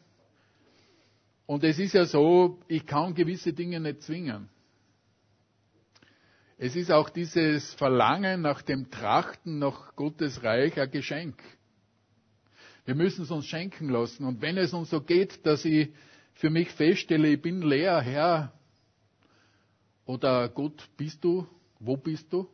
Und 1.47 1.63
es 1.63 1.79
ist 1.79 1.95
ja 1.95 2.05
so, 2.05 2.59
ich 2.67 2.85
kann 2.85 3.15
gewisse 3.15 3.53
Dinge 3.53 3.79
nicht 3.79 4.03
zwingen. 4.03 4.49
Es 6.57 6.77
ist 6.77 6.93
auch 6.93 7.11
dieses 7.11 7.75
Verlangen 7.75 8.43
nach 8.43 8.63
dem 8.63 8.91
Trachten 8.91 9.59
nach 9.59 9.97
Gottes 9.97 10.43
Reich 10.45 10.79
ein 10.81 10.91
Geschenk. 10.91 11.43
Wir 12.85 12.95
müssen 12.95 13.23
es 13.23 13.31
uns 13.31 13.47
schenken 13.47 13.89
lassen. 13.89 14.25
Und 14.25 14.41
wenn 14.41 14.57
es 14.57 14.73
uns 14.73 14.91
so 14.91 15.01
geht, 15.01 15.45
dass 15.47 15.65
ich 15.65 15.93
für 16.35 16.51
mich 16.51 16.71
feststelle, 16.71 17.29
ich 17.29 17.43
bin 17.43 17.63
leer, 17.63 18.01
Herr, 18.01 18.53
oder 20.05 20.49
Gott, 20.49 20.89
bist 20.97 21.25
du? 21.25 21.47
Wo 21.81 21.97
bist 21.97 22.33
du? 22.33 22.49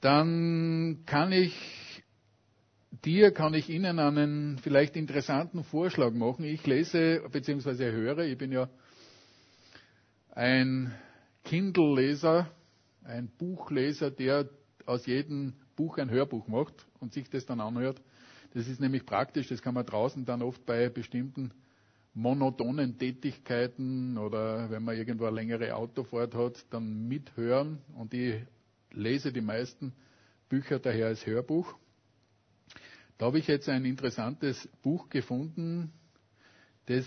Dann 0.00 1.02
kann 1.06 1.32
ich 1.32 1.54
dir, 3.04 3.32
kann 3.32 3.54
ich 3.54 3.70
Ihnen 3.70 3.98
einen 3.98 4.58
vielleicht 4.58 4.96
interessanten 4.96 5.64
Vorschlag 5.64 6.12
machen. 6.12 6.44
Ich 6.44 6.66
lese 6.66 7.22
bzw. 7.30 7.90
höre, 7.92 8.18
ich 8.18 8.36
bin 8.36 8.52
ja 8.52 8.68
ein 10.32 10.92
Kindle-Leser, 11.44 12.50
ein 13.04 13.28
Buchleser, 13.28 14.10
der 14.10 14.48
aus 14.86 15.06
jedem 15.06 15.54
Buch 15.76 15.98
ein 15.98 16.10
Hörbuch 16.10 16.48
macht 16.48 16.86
und 17.00 17.12
sich 17.12 17.28
das 17.28 17.46
dann 17.46 17.60
anhört. 17.60 18.00
Das 18.54 18.68
ist 18.68 18.80
nämlich 18.80 19.04
praktisch, 19.04 19.48
das 19.48 19.62
kann 19.62 19.74
man 19.74 19.84
draußen 19.86 20.24
dann 20.24 20.42
oft 20.42 20.64
bei 20.64 20.88
bestimmten 20.88 21.52
monotonen 22.14 22.96
Tätigkeiten 22.96 24.16
oder 24.16 24.70
wenn 24.70 24.84
man 24.84 24.96
irgendwo 24.96 25.24
eine 25.26 25.34
längere 25.34 25.74
Autofahrt 25.74 26.34
hat, 26.34 26.64
dann 26.70 27.08
mithören. 27.08 27.78
Und 27.94 28.14
ich 28.14 28.40
lese 28.92 29.32
die 29.32 29.40
meisten 29.40 29.92
Bücher 30.48 30.78
daher 30.78 31.08
als 31.08 31.26
Hörbuch. 31.26 31.74
Da 33.18 33.26
habe 33.26 33.38
ich 33.38 33.48
jetzt 33.48 33.68
ein 33.68 33.84
interessantes 33.84 34.68
Buch 34.82 35.08
gefunden, 35.08 35.92
das 36.86 37.04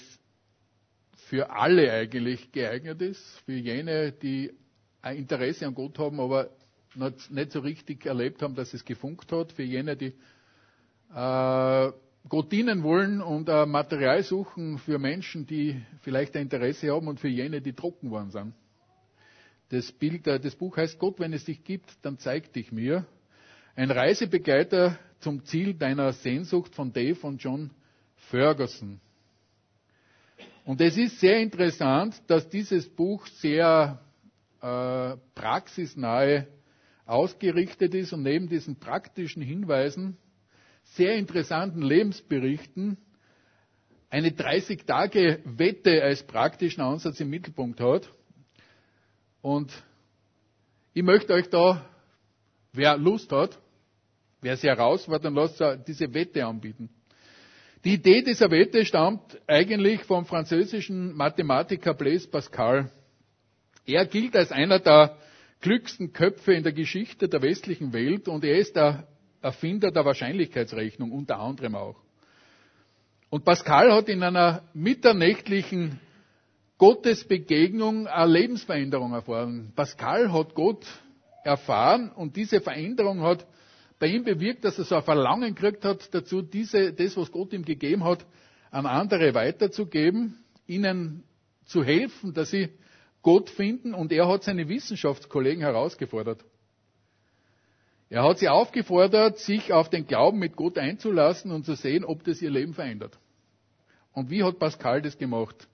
für 1.30 1.50
alle 1.50 1.92
eigentlich 1.92 2.52
geeignet 2.54 3.02
ist, 3.02 3.22
für 3.46 3.54
jene, 3.54 4.14
die 4.14 4.54
ein 5.02 5.18
Interesse 5.18 5.68
an 5.68 5.76
Gott 5.76 6.00
haben, 6.00 6.22
aber 6.22 6.52
nicht 6.96 7.52
so 7.52 7.60
richtig 7.60 8.06
erlebt 8.06 8.42
haben, 8.42 8.56
dass 8.56 8.74
es 8.74 8.86
gefunkt 8.86 9.32
hat, 9.34 9.52
für 9.52 9.64
jene, 9.64 9.98
die 9.98 10.14
äh, 11.14 11.92
Gott 12.30 12.52
dienen 12.52 12.82
wollen 12.84 13.22
und 13.22 13.50
äh, 13.50 13.66
Material 13.66 14.24
suchen 14.24 14.78
für 14.80 15.00
Menschen, 15.00 15.46
die 15.46 15.82
vielleicht 16.02 16.36
ein 16.36 16.44
Interesse 16.44 16.94
haben 16.94 17.08
und 17.10 17.20
für 17.20 17.28
jene, 17.28 17.62
die 17.62 17.74
trocken 17.74 18.10
worden 18.10 18.32
sind. 18.32 18.54
Das, 19.70 19.92
Bild, 19.92 20.28
äh, 20.28 20.40
das 20.40 20.56
Buch 20.56 20.78
heißt 20.78 20.98
Gott, 20.98 21.20
wenn 21.20 21.34
es 21.34 21.44
dich 21.44 21.64
gibt, 21.64 21.92
dann 22.04 22.18
zeig 22.20 22.54
dich 22.54 22.72
mir. 22.72 23.06
Ein 23.76 23.92
Reisebegleiter 23.92 24.98
zum 25.20 25.44
Ziel 25.44 25.74
deiner 25.74 26.14
Sehnsucht 26.14 26.74
von 26.74 26.94
Dave 26.94 27.20
und 27.28 27.44
John 27.44 27.72
Ferguson. 28.16 29.02
Und 30.68 30.82
es 30.82 30.98
ist 30.98 31.22
sehr 31.22 31.40
interessant, 31.40 32.22
dass 32.28 32.50
dieses 32.50 32.90
Buch 32.90 33.26
sehr 33.28 34.02
äh, 34.62 35.16
praxisnahe 35.34 36.46
ausgerichtet 37.06 37.96
ist 37.96 38.12
und 38.12 38.24
neben 38.24 38.50
diesen 38.50 38.76
praktischen 38.76 39.42
Hinweisen 39.42 40.18
sehr 40.84 41.16
interessanten 41.16 41.82
Lebensberichten 41.82 42.98
eine 44.10 44.32
30-Tage-Wette 44.32 46.04
als 46.04 46.24
praktischen 46.24 46.82
Ansatz 46.84 47.22
im 47.22 47.30
Mittelpunkt 47.30 47.80
hat. 47.80 48.12
Und 49.42 49.72
ich 50.94 51.04
möchte 51.04 51.32
euch 51.32 51.50
da, 51.50 51.86
wer 52.74 52.98
Lust 52.98 53.32
hat, 53.32 53.58
wer 54.42 54.56
es 54.56 54.64
herausfordert, 54.64 55.24
dann 55.24 55.36
lasst 55.36 55.64
diese 55.88 56.14
Wette 56.14 56.46
anbieten. 56.46 56.90
Die 57.88 57.94
Idee 57.94 58.22
dieser 58.22 58.52
Wette 58.52 58.84
stammt 58.84 59.40
eigentlich 59.48 60.04
vom 60.04 60.26
französischen 60.26 61.16
Mathematiker 61.16 61.94
Blaise 61.94 62.28
Pascal. 62.28 62.92
Er 63.86 64.06
gilt 64.06 64.36
als 64.36 64.52
einer 64.52 64.80
der 64.80 65.16
klügsten 65.62 66.12
Köpfe 66.12 66.52
in 66.52 66.64
der 66.64 66.74
Geschichte 66.74 67.30
der 67.30 67.42
westlichen 67.42 67.94
Welt 67.94 68.28
und 68.28 68.44
er 68.44 68.58
ist 68.58 68.76
der 68.76 69.08
Erfinder 69.42 69.90
der 69.90 70.04
Wahrscheinlichkeitsrechnung 70.04 71.14
unter 71.14 71.40
anderem 71.40 71.76
auch. 71.76 71.96
Und 73.30 73.46
Pascal 73.46 73.94
hat 73.94 74.10
in 74.10 74.22
einer 74.22 74.64
mitternächtlichen 74.74 76.02
Gottesbegegnung 76.80 78.08
eine 78.08 78.34
Lebensveränderung 78.34 79.14
erfahren. 79.14 79.72
Pascal 79.78 80.34
hat 80.34 80.56
Gott 80.56 80.86
erfahren 81.46 82.12
und 82.12 82.36
diese 82.36 82.60
Veränderung 82.60 83.22
hat 83.22 83.48
bei 84.00 84.08
ihm 84.08 84.24
bewirkt, 84.24 84.64
dass 84.64 84.78
er 84.78 84.86
so 84.86 84.96
ein 84.96 85.04
Verlangen 85.04 85.56
gekriegt 85.56 85.84
hat 85.84 86.14
dazu, 86.14 86.42
diese, 86.42 86.94
das, 86.94 87.18
was 87.18 87.32
Gott 87.32 87.54
ihm 87.54 87.66
gegeben 87.66 88.04
hat, 88.04 88.26
an 88.70 88.86
andere 88.86 89.34
weiterzugeben, 89.34 90.44
ihnen 90.68 91.24
zu 91.66 91.84
helfen, 91.84 92.34
dass 92.34 92.52
sie 92.52 92.70
Gott 93.22 93.50
finden 93.50 93.94
und 93.94 94.12
er 94.12 94.28
hat 94.28 94.44
seine 94.44 94.70
Wissenschaftskollegen 94.70 95.62
herausgefordert. 95.62 96.46
Er 98.10 98.24
hat 98.24 98.40
sie 98.40 98.48
aufgefordert, 98.48 99.38
sich 99.40 99.74
auf 99.74 99.90
den 99.90 100.08
Glauben 100.08 100.40
mit 100.40 100.56
Gott 100.56 100.78
einzulassen 100.78 101.52
und 101.52 101.66
zu 101.66 101.76
sehen, 101.76 102.06
ob 102.06 102.24
das 102.24 102.42
ihr 102.42 102.52
Leben 102.52 102.74
verändert. 102.74 103.20
Und 104.14 104.30
wie 104.30 104.44
hat 104.44 104.60
Pascal 104.60 105.02
das 105.02 105.18
gemacht? 105.18 105.68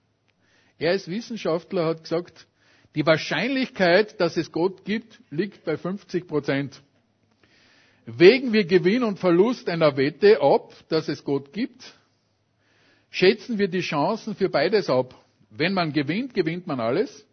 Er 0.78 0.90
als 0.90 1.08
Wissenschaftler 1.08 1.86
hat 1.86 2.02
gesagt, 2.02 2.48
die 2.96 3.06
Wahrscheinlichkeit, 3.06 4.20
dass 4.20 4.36
es 4.36 4.50
Gott 4.50 4.84
gibt, 4.84 5.20
liegt 5.30 5.64
bei 5.64 5.76
50 5.76 6.26
Prozent. 6.26 6.82
Wägen 8.06 8.52
wir 8.52 8.64
Gewinn 8.66 9.02
und 9.02 9.18
Verlust 9.18 9.68
einer 9.68 9.96
Wette 9.96 10.40
ab, 10.42 10.72
dass 10.88 11.08
es 11.08 11.24
Gott 11.24 11.52
gibt, 11.52 11.94
schätzen 13.10 13.58
wir 13.58 13.68
die 13.68 13.80
Chancen 13.80 14.34
für 14.34 14.48
beides 14.50 14.90
ab. 14.90 15.14
Wenn 15.50 15.72
man 15.72 15.92
gewinnt, 15.92 16.34
gewinnt 16.34 16.66
man 16.66 16.80
alles. 16.80 17.26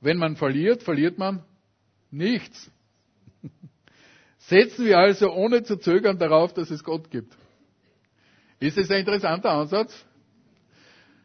Wenn 0.00 0.16
man 0.16 0.36
verliert, 0.36 0.82
verliert 0.82 1.18
man 1.18 1.44
nichts. 2.10 2.70
Setzen 4.38 4.86
wir 4.86 4.98
also 4.98 5.30
ohne 5.32 5.62
zu 5.62 5.76
zögern 5.76 6.18
darauf, 6.18 6.54
dass 6.54 6.70
es 6.70 6.82
Gott 6.82 7.10
gibt. 7.10 7.34
Ist 8.58 8.78
es 8.78 8.90
ein 8.90 9.00
interessanter 9.00 9.50
Ansatz? 9.50 10.04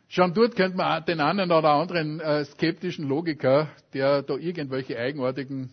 Schon 0.07 0.33
dort 0.33 0.55
könnte 0.55 0.77
man 0.77 1.03
den 1.05 1.19
einen 1.19 1.51
oder 1.51 1.69
anderen 1.71 2.19
äh, 2.19 2.45
skeptischen 2.45 3.07
Logiker, 3.07 3.69
der 3.93 4.21
da 4.21 4.35
irgendwelche 4.35 4.97
eigenartigen 4.97 5.71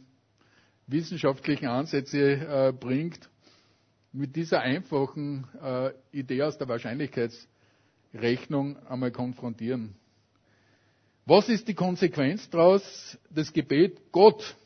wissenschaftlichen 0.92 1.66
Ansätze 1.66 2.20
äh, 2.20 2.72
bringt, 2.72 3.28
mit 4.12 4.37
dieser 4.37 4.61
einfachen 4.61 5.48
äh, 5.62 5.90
Idee 6.12 6.42
aus 6.42 6.59
der 6.59 6.68
Wahrscheinlichkeitsrechnung 6.68 8.76
einmal 8.87 9.11
konfrontieren. 9.11 9.94
Was 11.24 11.48
ist 11.48 11.66
die 11.68 11.74
Konsequenz 11.74 12.50
daraus? 12.50 13.18
Das 13.31 13.52
Gebet 13.52 14.12
Gott 14.12 14.57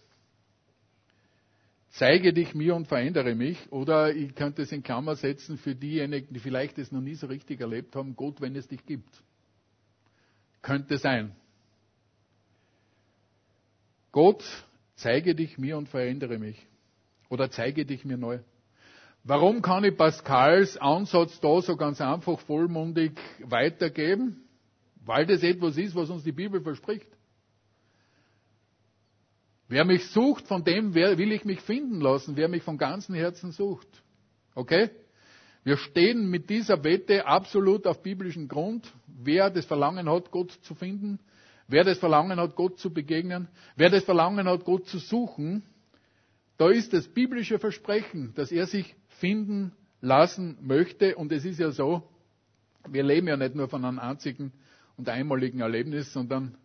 zeige 1.97 2.33
dich 2.33 2.55
mir 2.55 2.75
und 2.75 2.87
verändere 2.87 3.35
mich. 3.35 3.59
Oder 3.73 4.15
ich 4.15 4.35
könnte 4.35 4.63
es 4.63 4.73
in 4.73 4.83
Klammer 4.83 5.17
setzen 5.17 5.59
für 5.59 5.75
diejenigen, 5.75 6.33
die 6.33 6.41
vielleicht 6.41 6.79
es 6.79 6.93
noch 6.93 7.01
nie 7.01 7.15
so 7.15 7.27
richtig 7.27 7.61
erlebt 7.61 7.97
haben, 7.97 8.17
Gott, 8.17 8.41
wenn 8.41 8.55
es 8.57 8.69
dich 8.69 8.85
gibt. 8.85 9.23
Könnte 10.63 10.99
sein. 10.99 11.35
Gott, 14.13 14.45
zeige 14.97 15.35
dich 15.35 15.59
mir 15.59 15.77
und 15.77 15.89
verändere 15.89 16.39
mich. 16.39 16.67
Oder 17.29 17.51
zeige 17.51 17.85
dich 17.85 18.05
mir 18.05 18.17
neu. 18.17 18.41
Warum 19.25 19.61
kann 19.63 19.85
ich 19.85 19.97
Pascals 19.97 20.77
Ansatz 20.77 21.41
da 21.41 21.61
so 21.61 21.77
ganz 21.77 22.01
einfach 22.01 22.39
vollmundig 22.41 23.19
weitergeben? 23.41 24.45
Weil 25.05 25.27
das 25.27 25.43
etwas 25.43 25.77
ist, 25.77 25.95
was 25.95 26.11
uns 26.11 26.25
die 26.25 26.33
Bibel 26.33 26.61
verspricht. 26.61 27.09
Wer 29.69 29.85
mich 29.85 30.07
sucht, 30.11 30.47
von 30.47 30.63
dem 30.63 30.95
will 30.95 31.33
ich 31.33 31.45
mich 31.45 31.61
finden 31.61 32.01
lassen, 32.01 32.37
wer 32.37 32.49
mich 32.49 32.63
von 32.63 32.79
ganzem 32.79 33.17
Herzen 33.17 33.51
sucht. 33.51 33.89
Okay? 34.55 34.91
Wir 35.65 35.77
stehen 35.77 36.31
mit 36.31 36.49
dieser 36.49 36.85
Wette 36.85 37.27
absolut 37.27 37.89
auf 37.89 38.01
biblischen 38.01 38.47
Grund. 38.47 38.93
Wer 39.09 39.51
das 39.51 39.65
Verlangen 39.65 40.09
hat, 40.09 40.31
Gott 40.31 40.53
zu 40.63 40.77
finden, 40.77 41.19
wer 41.69 41.85
das 41.85 41.99
Verlangen 41.99 42.39
hat, 42.39 42.57
Gott 42.57 42.79
zu 42.79 42.93
begegnen, 42.93 43.49
wer 43.77 43.91
das 43.91 44.05
Verlangen 44.05 44.47
hat, 44.47 44.65
Gott 44.65 44.87
zu 44.87 44.99
suchen, 44.99 45.63
da 46.57 46.71
ist 46.71 46.93
das 46.93 47.07
biblische 47.09 47.59
Versprechen, 47.59 48.33
dass 48.35 48.51
er 48.51 48.67
sich 48.67 48.95
finden 49.21 49.73
lassen 50.01 50.57
möchte. 50.63 51.17
Und 51.17 51.33
es 51.33 51.45
ist 51.45 51.59
ja 51.59 51.71
so, 51.71 52.09
wir 52.89 53.03
leben 53.03 53.29
ja 53.29 53.37
nicht 53.37 53.55
nur 53.55 53.69
von 53.69 53.85
einem 53.85 53.99
einzigen 53.99 54.53
und 54.97 55.09
einmaligen 55.09 55.61
Erlebnis, 55.61 56.13
sondern 56.13 56.57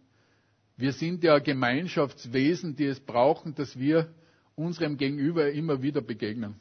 wir 0.77 0.93
sind 0.93 1.23
ja 1.23 1.39
Gemeinschaftswesen, 1.39 2.75
die 2.75 2.85
es 2.85 2.99
brauchen, 2.99 3.53
dass 3.55 3.77
wir 3.77 4.13
unserem 4.55 4.97
Gegenüber 4.97 5.51
immer 5.51 5.81
wieder 5.81 6.01
begegnen. 6.01 6.55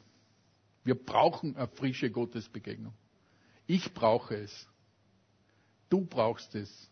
Wir 0.83 0.95
brauchen 0.95 1.55
eine 1.55 1.67
frische 1.67 2.09
Gottesbegegnung. 2.09 2.93
Ich 3.67 3.93
brauche 3.93 4.35
es. 4.35 4.67
Du 5.89 6.05
brauchst 6.05 6.55
es. 6.55 6.90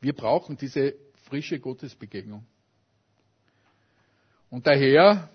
Wir 0.00 0.12
brauchen 0.12 0.56
diese 0.56 0.94
frische 1.24 1.58
Gottesbegegnung. 1.58 2.44
Und 4.50 4.66
daher 4.66 5.28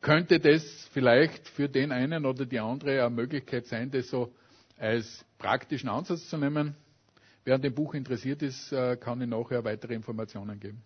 könnte 0.00 0.38
das 0.38 0.62
vielleicht 0.92 1.48
für 1.48 1.68
den 1.68 1.92
einen 1.92 2.26
oder 2.26 2.46
die 2.46 2.60
andere 2.60 3.00
eine 3.04 3.10
Möglichkeit 3.14 3.66
sein, 3.66 3.90
das 3.90 4.08
so 4.08 4.32
als 4.78 5.24
praktischen 5.38 5.88
Ansatz 5.88 6.28
zu 6.28 6.36
nehmen. 6.36 6.74
Wer 7.44 7.56
an 7.56 7.62
dem 7.62 7.74
Buch 7.74 7.94
interessiert 7.94 8.42
ist, 8.42 8.72
äh, 8.72 8.96
kann 8.96 9.20
Ihnen 9.20 9.30
nachher 9.30 9.64
weitere 9.64 9.94
Informationen 9.94 10.58
geben. 10.58 10.82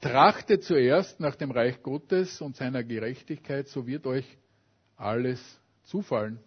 Trachtet 0.00 0.64
zuerst 0.64 1.20
nach 1.20 1.34
dem 1.36 1.50
Reich 1.50 1.82
Gottes 1.82 2.40
und 2.40 2.56
seiner 2.56 2.82
Gerechtigkeit, 2.82 3.68
so 3.68 3.86
wird 3.86 4.06
euch 4.06 4.24
alles 4.96 5.40
zufallen. 5.84 6.38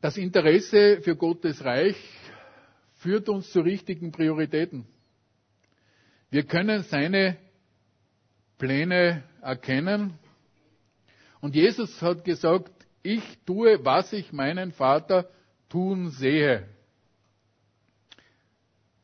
Das 0.00 0.16
Interesse 0.16 1.00
für 1.02 1.16
Gottes 1.16 1.64
Reich 1.64 1.96
führt 2.98 3.28
uns 3.28 3.50
zu 3.50 3.60
richtigen 3.60 4.12
Prioritäten. 4.12 4.86
Wir 6.30 6.44
können 6.44 6.82
seine 6.84 7.36
Pläne 8.58 9.24
erkennen. 9.40 10.18
Und 11.40 11.56
Jesus 11.56 12.00
hat 12.00 12.24
gesagt, 12.24 12.72
ich 13.02 13.22
tue, 13.44 13.84
was 13.84 14.12
ich 14.12 14.32
meinen 14.32 14.72
Vater 14.72 15.28
tun 15.68 16.10
sehe. 16.10 16.68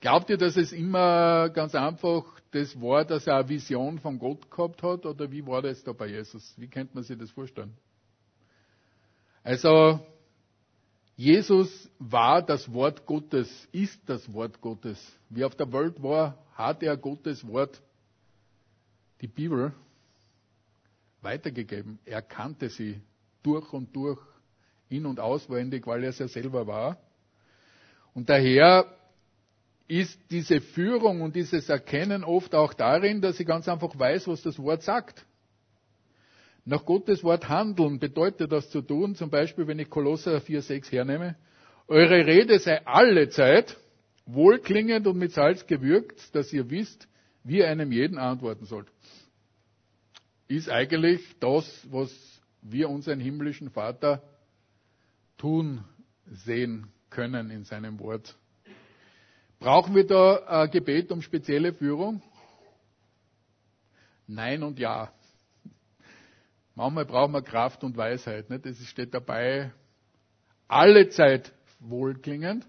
Glaubt 0.01 0.31
ihr, 0.31 0.37
dass 0.37 0.57
es 0.57 0.73
immer 0.73 1.49
ganz 1.49 1.75
einfach 1.75 2.25
das 2.51 2.81
war, 2.81 3.05
dass 3.05 3.27
er 3.27 3.39
eine 3.39 3.49
Vision 3.49 3.99
von 3.99 4.19
Gott 4.19 4.49
gehabt 4.49 4.83
hat? 4.83 5.07
Oder 5.07 5.31
wie 5.31 5.45
war 5.45 5.63
das 5.63 5.83
da 5.83 5.93
bei 5.93 6.07
Jesus? 6.07 6.55
Wie 6.57 6.69
könnte 6.69 6.95
man 6.95 7.03
sich 7.03 7.19
das 7.19 7.31
vorstellen? 7.31 7.77
Also, 9.43 10.01
Jesus 11.17 11.89
war 11.99 12.43
das 12.43 12.73
Wort 12.73 13.07
Gottes, 13.07 13.69
ist 13.71 14.01
das 14.07 14.33
Wort 14.33 14.61
Gottes. 14.61 14.99
Wie 15.29 15.45
auf 15.45 15.55
der 15.55 15.73
Welt 15.73 16.03
war, 16.03 16.39
hat 16.55 16.83
er 16.83 16.97
Gottes 16.97 17.47
Wort, 17.47 17.81
die 19.21 19.29
Bibel, 19.29 19.73
weitergegeben. 21.23 21.99
Er 22.05 22.21
kannte 22.21 22.69
sie 22.69 23.01
durch 23.43 23.73
und 23.73 23.95
durch, 23.95 24.21
in- 24.89 25.07
und 25.07 25.21
auswendig, 25.21 25.87
weil 25.87 26.03
er 26.03 26.11
es 26.11 26.19
ja 26.19 26.29
selber 26.29 26.67
war. 26.67 26.99
Und 28.13 28.29
daher 28.29 28.87
ist 29.87 30.19
diese 30.31 30.61
Führung 30.61 31.21
und 31.21 31.37
dieses 31.37 31.69
Erkennen 31.69 32.25
oft 32.25 32.55
auch 32.55 32.75
darin, 32.75 33.21
dass 33.21 33.39
ich 33.39 33.47
ganz 33.47 33.69
einfach 33.69 33.99
weiß, 33.99 34.29
was 34.29 34.43
das 34.43 34.59
Wort 34.59 34.83
sagt. 34.83 35.25
Nach 36.65 36.85
Gottes 36.85 37.23
Wort 37.23 37.49
handeln 37.49 37.99
bedeutet 37.99 38.51
das 38.51 38.71
zu 38.71 38.81
tun, 38.81 39.15
zum 39.15 39.29
Beispiel, 39.29 39.67
wenn 39.67 39.79
ich 39.79 39.91
Kolosser 39.91 40.39
4,6 40.39 40.91
hernehme, 40.93 41.37
eure 41.89 42.27
Rede 42.27 42.59
sei 42.59 42.85
alle 42.87 43.29
Zeit 43.29 43.77
wohlklingend 44.27 45.07
und 45.07 45.19
mit 45.19 45.33
Salz 45.33 45.67
gewürgt, 45.67 46.35
dass 46.35 46.53
ihr 46.53 46.71
wisst, 46.71 47.07
wie 47.43 47.63
einem 47.63 47.93
jeden 47.93 48.19
antworten 48.19 48.65
sollt. 48.65 48.89
Ist 50.49 50.71
eigentlich 50.71 51.21
das, 51.41 51.87
was 51.91 52.11
wir 52.63 52.89
unseren 52.89 53.21
himmlischen 53.21 53.71
Vater 53.71 54.23
tun 55.37 55.85
sehen 56.27 56.89
können 57.11 57.51
in 57.51 57.65
seinem 57.65 57.99
Wort. 58.01 58.35
Brauchen 59.59 59.95
wir 59.95 60.07
da 60.07 60.63
ein 60.63 60.71
Gebet 60.71 61.13
um 61.13 61.21
spezielle 61.21 61.75
Führung? 61.75 62.23
Nein 64.27 64.63
und 64.63 64.79
ja. 64.79 65.13
Manchmal 66.75 67.05
brauchen 67.05 67.33
wir 67.33 67.43
Kraft 67.43 67.85
und 67.85 67.97
Weisheit. 67.97 68.51
Nicht? 68.51 68.67
Das 68.67 68.79
steht 68.87 69.15
dabei, 69.15 69.73
alle 70.67 71.09
Zeit 71.09 71.53
wohlklingend. 71.79 72.67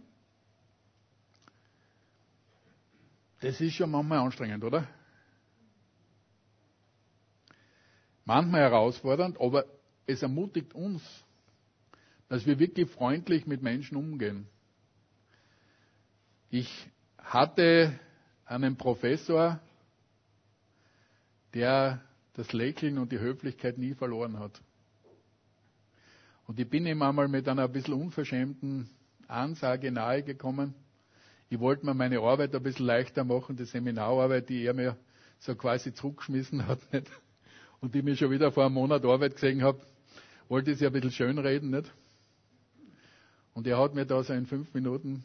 Das 3.42 3.60
ist 3.62 3.74
schon 3.76 3.92
manchmal 3.92 4.20
anstrengend, 4.20 4.64
oder? 4.64 4.88
Manchmal 8.26 8.62
herausfordernd, 8.62 9.40
aber 9.40 9.66
es 10.08 10.22
ermutigt 10.22 10.74
uns, 10.74 11.04
dass 12.28 12.46
wir 12.46 12.58
wirklich 12.58 12.90
freundlich 12.90 13.46
mit 13.46 13.62
Menschen 13.62 13.98
umgehen. 13.98 14.48
Ich 16.50 16.88
hatte 17.18 18.00
einen 18.46 18.78
Professor, 18.78 19.60
der 21.54 22.02
das 22.36 22.52
Lächeln 22.54 22.98
und 22.98 23.12
die 23.12 23.20
Höflichkeit 23.20 23.78
nie 23.78 23.94
verloren 23.94 24.40
hat. 24.40 24.62
Und 26.48 26.60
ich 26.60 26.70
bin 26.70 26.86
ihm 26.86 27.02
einmal 27.02 27.28
mit 27.28 27.48
einer 27.48 27.64
ein 27.64 27.72
bisschen 27.72 27.96
unverschämten 27.96 28.90
Ansage 29.28 29.92
nahegekommen. 29.92 30.76
Ich 31.50 31.60
wollte 31.60 31.86
mir 31.86 31.94
meine 31.94 32.20
Arbeit 32.20 32.56
ein 32.56 32.62
bisschen 32.62 32.86
leichter 32.86 33.24
machen, 33.24 33.56
die 33.56 33.66
Seminararbeit, 33.66 34.50
die 34.50 34.64
er 34.64 34.74
mir 34.74 34.98
so 35.40 35.56
quasi 35.56 35.94
zurückgeschmissen 35.94 36.68
hat. 36.68 36.80
Nicht? 36.94 37.10
Und 37.82 37.96
die 37.96 38.02
mir 38.02 38.16
schon 38.16 38.32
wieder 38.32 38.52
vor 38.52 38.66
einem 38.66 38.76
Monat 38.76 39.06
Arbeit 39.06 39.36
gesehen 39.36 39.64
habe, 39.64 39.82
wollte 40.48 40.72
ich 40.72 40.80
sie 40.80 40.86
ein 40.86 40.94
bisschen 40.94 41.12
schön 41.12 41.38
reden. 41.38 41.72
Nicht? 41.72 41.92
Und 43.54 43.68
er 43.68 43.80
hat 43.80 43.96
mir 43.96 44.06
da 44.06 44.24
so 44.24 44.34
in 44.34 44.46
fünf 44.46 44.74
Minuten 44.74 45.24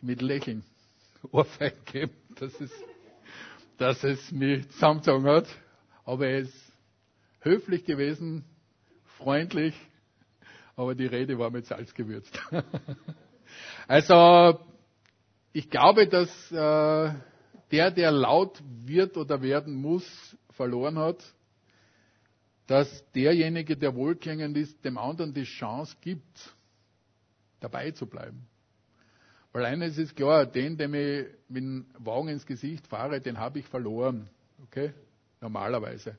mit 0.00 0.22
Lächeln 0.22 0.64
Ohrfeig 1.32 1.84
gegeben, 1.84 2.12
dass 2.36 2.58
es 2.60 2.70
dass 3.80 4.04
es 4.04 4.30
mich 4.30 4.68
zusammengezogen 4.72 5.26
hat. 5.26 5.46
Aber 6.04 6.26
er 6.26 6.40
ist 6.40 6.72
höflich 7.40 7.84
gewesen, 7.84 8.44
freundlich, 9.16 9.74
aber 10.76 10.94
die 10.94 11.06
Rede 11.06 11.38
war 11.38 11.50
mit 11.50 11.64
Salz 11.64 11.94
gewürzt. 11.94 12.38
also, 13.88 14.60
ich 15.54 15.70
glaube, 15.70 16.06
dass 16.08 16.28
äh, 16.52 17.14
der, 17.70 17.90
der 17.90 18.10
laut 18.12 18.62
wird 18.84 19.16
oder 19.16 19.40
werden 19.40 19.74
muss, 19.74 20.36
verloren 20.50 20.98
hat, 20.98 21.24
dass 22.66 23.10
derjenige, 23.12 23.78
der 23.78 23.94
wohlklingend 23.94 24.58
ist, 24.58 24.84
dem 24.84 24.98
anderen 24.98 25.32
die 25.32 25.44
Chance 25.44 25.96
gibt, 26.02 26.54
dabei 27.60 27.92
zu 27.92 28.06
bleiben. 28.06 28.46
Weil 29.52 29.64
eines 29.64 29.98
ist 29.98 30.14
klar, 30.14 30.46
den, 30.46 30.76
dem 30.76 30.94
ich 30.94 31.26
mit 31.48 31.62
dem 31.62 31.86
Wagen 31.98 32.28
ins 32.28 32.46
Gesicht 32.46 32.86
fahre, 32.86 33.20
den 33.20 33.38
habe 33.38 33.58
ich 33.58 33.66
verloren. 33.66 34.28
Okay? 34.64 34.92
Normalerweise. 35.40 36.16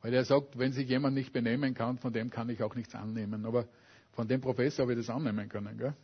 Weil 0.00 0.14
er 0.14 0.24
sagt, 0.24 0.58
wenn 0.58 0.72
sich 0.72 0.88
jemand 0.88 1.14
nicht 1.14 1.32
benehmen 1.32 1.74
kann, 1.74 1.98
von 1.98 2.12
dem 2.12 2.30
kann 2.30 2.48
ich 2.48 2.62
auch 2.62 2.74
nichts 2.74 2.94
annehmen. 2.94 3.44
Aber 3.44 3.66
von 4.12 4.26
dem 4.26 4.40
Professor 4.40 4.84
habe 4.84 4.92
ich 4.92 5.06
das 5.06 5.14
annehmen 5.14 5.48
können. 5.48 5.76
Gell? 5.76 5.94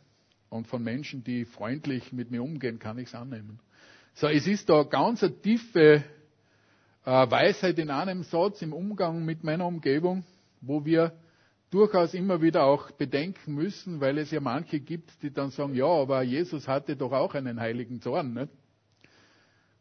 Und 0.49 0.67
von 0.67 0.83
Menschen, 0.83 1.23
die 1.23 1.45
freundlich 1.45 2.11
mit 2.13 2.29
mir 2.29 2.43
umgehen, 2.43 2.77
kann 2.77 2.99
ich 2.99 3.07
es 3.07 3.15
annehmen. 3.15 3.59
So, 4.13 4.27
es 4.27 4.47
ist 4.47 4.69
da 4.69 4.83
ganz 4.83 5.23
eine 5.23 5.41
tiefe 5.41 6.03
äh, 7.03 7.31
Weisheit 7.31 7.79
in 7.79 7.89
einem 7.89 8.23
Satz 8.23 8.61
im 8.61 8.73
Umgang 8.73 9.25
mit 9.25 9.43
meiner 9.43 9.65
Umgebung, 9.65 10.23
wo 10.61 10.85
wir 10.85 11.13
durchaus 11.75 12.13
immer 12.13 12.41
wieder 12.41 12.63
auch 12.63 12.91
bedenken 12.91 13.53
müssen, 13.53 13.99
weil 13.99 14.17
es 14.17 14.31
ja 14.31 14.39
manche 14.39 14.79
gibt, 14.79 15.11
die 15.21 15.29
dann 15.29 15.51
sagen, 15.51 15.75
ja, 15.75 15.85
aber 15.85 16.21
Jesus 16.21 16.69
hatte 16.69 16.95
doch 16.95 17.11
auch 17.11 17.33
einen 17.33 17.59
heiligen 17.59 17.99
Zorn. 17.99 18.33
Nicht? 18.33 18.49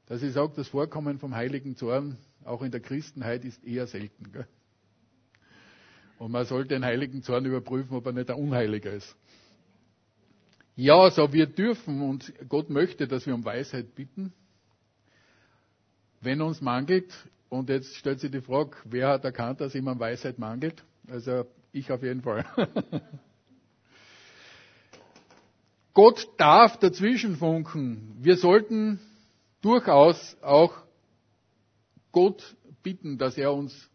Dass 0.06 0.20
ich 0.20 0.32
sage, 0.32 0.54
das 0.56 0.66
Vorkommen 0.66 1.20
vom 1.20 1.36
heiligen 1.36 1.76
Zorn 1.76 2.18
auch 2.44 2.62
in 2.62 2.72
der 2.72 2.80
Christenheit 2.80 3.44
ist 3.44 3.64
eher 3.64 3.86
selten. 3.86 4.32
Gell? 4.32 4.48
Und 6.18 6.32
man 6.32 6.44
sollte 6.46 6.74
den 6.74 6.84
heiligen 6.84 7.22
Zorn 7.22 7.44
überprüfen, 7.44 7.96
ob 7.96 8.06
er 8.06 8.12
nicht 8.12 8.28
ein 8.28 8.38
Unheiliger 8.38 8.92
ist. 8.92 9.16
Ja, 10.74 11.08
so 11.12 11.32
wir 11.32 11.46
dürfen 11.46 12.02
und 12.02 12.32
Gott 12.48 12.70
möchte, 12.70 13.06
dass 13.06 13.24
wir 13.24 13.36
um 13.36 13.44
Weisheit 13.44 13.94
bitten. 13.94 14.32
Wenn 16.20 16.42
uns 16.42 16.60
mangelt, 16.60 17.12
und 17.50 17.68
jetzt 17.68 17.94
stellt 17.94 18.18
sich 18.18 18.32
die 18.32 18.40
Frage, 18.40 18.72
wer 18.84 19.10
hat 19.10 19.24
erkannt, 19.24 19.60
dass 19.60 19.76
ihm 19.76 19.86
an 19.86 20.00
Weisheit 20.00 20.40
mangelt? 20.40 20.82
Also 21.08 21.44
ich 21.74 21.90
auf 21.90 22.02
jeden 22.02 22.22
Fall. 22.22 22.44
Gott 25.94 26.28
darf 26.38 26.78
dazwischen 26.78 27.36
funken. 27.36 28.16
Wir 28.20 28.36
sollten 28.36 28.98
durchaus 29.60 30.36
auch 30.42 30.74
Gott 32.10 32.56
bitten, 32.82 33.18
dass 33.18 33.38
er 33.38 33.52
uns, 33.52 33.90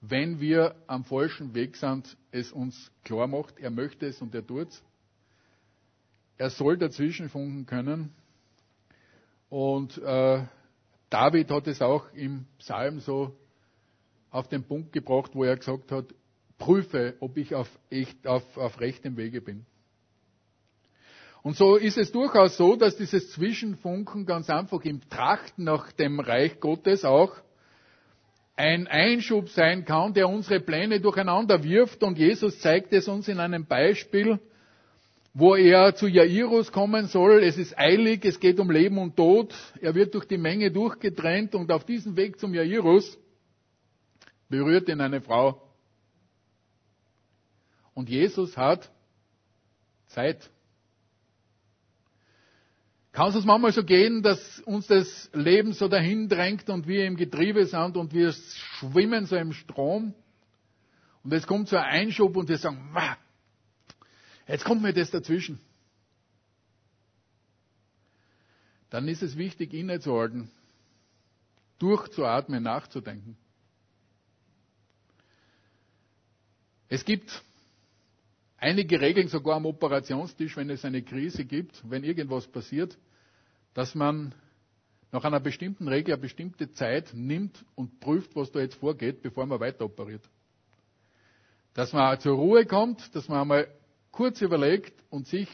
wenn 0.00 0.40
wir 0.40 0.76
am 0.86 1.04
falschen 1.04 1.54
Weg 1.54 1.76
sind, 1.76 2.16
es 2.30 2.52
uns 2.52 2.90
klar 3.04 3.26
macht. 3.26 3.58
Er 3.58 3.70
möchte 3.70 4.06
es 4.06 4.20
und 4.20 4.34
er 4.34 4.46
tut 4.46 4.68
es. 4.68 4.82
Er 6.38 6.50
soll 6.50 6.76
dazwischen 6.76 7.28
funken 7.28 7.66
können. 7.66 8.14
Und 9.48 9.98
äh, 9.98 10.44
David 11.10 11.50
hat 11.50 11.66
es 11.66 11.82
auch 11.82 12.10
im 12.14 12.46
Psalm 12.58 13.00
so 13.00 13.36
auf 14.30 14.48
den 14.48 14.64
Punkt 14.64 14.92
gebracht, 14.92 15.32
wo 15.34 15.44
er 15.44 15.56
gesagt 15.56 15.92
hat, 15.92 16.06
prüfe, 16.62 17.14
ob 17.18 17.36
ich 17.38 17.56
auf, 17.56 17.68
echt, 17.90 18.24
auf, 18.24 18.56
auf 18.56 18.78
rechtem 18.78 19.16
Wege 19.16 19.40
bin. 19.40 19.66
Und 21.42 21.56
so 21.56 21.74
ist 21.74 21.98
es 21.98 22.12
durchaus 22.12 22.56
so, 22.56 22.76
dass 22.76 22.96
dieses 22.96 23.32
Zwischenfunken 23.32 24.26
ganz 24.26 24.48
einfach 24.48 24.80
im 24.84 25.00
Trachten 25.10 25.64
nach 25.64 25.90
dem 25.90 26.20
Reich 26.20 26.60
Gottes 26.60 27.04
auch 27.04 27.34
ein 28.54 28.86
Einschub 28.86 29.48
sein 29.48 29.84
kann, 29.84 30.14
der 30.14 30.28
unsere 30.28 30.60
Pläne 30.60 31.00
durcheinander 31.00 31.64
wirft. 31.64 32.04
Und 32.04 32.16
Jesus 32.16 32.60
zeigt 32.60 32.92
es 32.92 33.08
uns 33.08 33.26
in 33.26 33.40
einem 33.40 33.66
Beispiel, 33.66 34.38
wo 35.34 35.56
er 35.56 35.96
zu 35.96 36.06
Jairus 36.06 36.70
kommen 36.70 37.06
soll. 37.06 37.42
Es 37.42 37.58
ist 37.58 37.76
eilig, 37.76 38.24
es 38.24 38.38
geht 38.38 38.60
um 38.60 38.70
Leben 38.70 38.98
und 38.98 39.16
Tod. 39.16 39.52
Er 39.80 39.96
wird 39.96 40.14
durch 40.14 40.26
die 40.26 40.38
Menge 40.38 40.70
durchgetrennt 40.70 41.56
und 41.56 41.72
auf 41.72 41.84
diesem 41.84 42.16
Weg 42.16 42.38
zum 42.38 42.54
Jairus 42.54 43.18
berührt 44.48 44.88
ihn 44.88 45.00
eine 45.00 45.20
Frau. 45.20 45.71
Und 47.94 48.08
Jesus 48.08 48.56
hat 48.56 48.90
Zeit. 50.06 50.50
Kann 53.12 53.28
es 53.28 53.36
uns 53.36 53.44
manchmal 53.44 53.72
so 53.72 53.84
gehen, 53.84 54.22
dass 54.22 54.60
uns 54.60 54.86
das 54.86 55.30
Leben 55.34 55.74
so 55.74 55.88
dahin 55.88 56.28
drängt 56.28 56.70
und 56.70 56.86
wir 56.86 57.06
im 57.06 57.16
Getriebe 57.16 57.66
sind 57.66 57.96
und 57.96 58.14
wir 58.14 58.32
schwimmen 58.32 59.26
so 59.26 59.36
im 59.36 59.52
Strom 59.52 60.14
und 61.22 61.32
es 61.32 61.46
kommt 61.46 61.68
so 61.68 61.76
ein 61.76 61.84
Einschub 61.84 62.36
und 62.36 62.48
wir 62.48 62.58
sagen, 62.58 62.94
jetzt 64.48 64.64
kommt 64.64 64.82
mir 64.82 64.92
das 64.92 65.10
dazwischen. 65.10 65.60
Dann 68.90 69.08
ist 69.08 69.22
es 69.22 69.36
wichtig, 69.36 69.72
innezuhalten, 69.72 70.50
durchzuatmen, 71.78 72.62
nachzudenken. 72.62 73.36
Es 76.88 77.04
gibt 77.04 77.42
einige 78.62 79.00
Regeln 79.00 79.26
sogar 79.28 79.56
am 79.56 79.66
Operationstisch, 79.66 80.56
wenn 80.56 80.70
es 80.70 80.84
eine 80.84 81.02
Krise 81.02 81.44
gibt, 81.44 81.82
wenn 81.90 82.04
irgendwas 82.04 82.46
passiert, 82.46 82.96
dass 83.74 83.94
man 83.94 84.34
nach 85.10 85.24
einer 85.24 85.40
bestimmten 85.40 85.88
Regel 85.88 86.14
eine 86.14 86.22
bestimmte 86.22 86.70
Zeit 86.70 87.12
nimmt 87.12 87.64
und 87.74 87.98
prüft, 88.00 88.34
was 88.36 88.52
da 88.52 88.60
jetzt 88.60 88.76
vorgeht, 88.76 89.20
bevor 89.20 89.46
man 89.46 89.58
weiter 89.60 89.84
operiert. 89.84 90.22
Dass 91.74 91.92
man 91.92 92.18
zur 92.20 92.36
Ruhe 92.36 92.64
kommt, 92.64 93.14
dass 93.14 93.28
man 93.28 93.40
einmal 93.40 93.68
kurz 94.12 94.40
überlegt 94.40 94.94
und 95.10 95.26
sich 95.26 95.48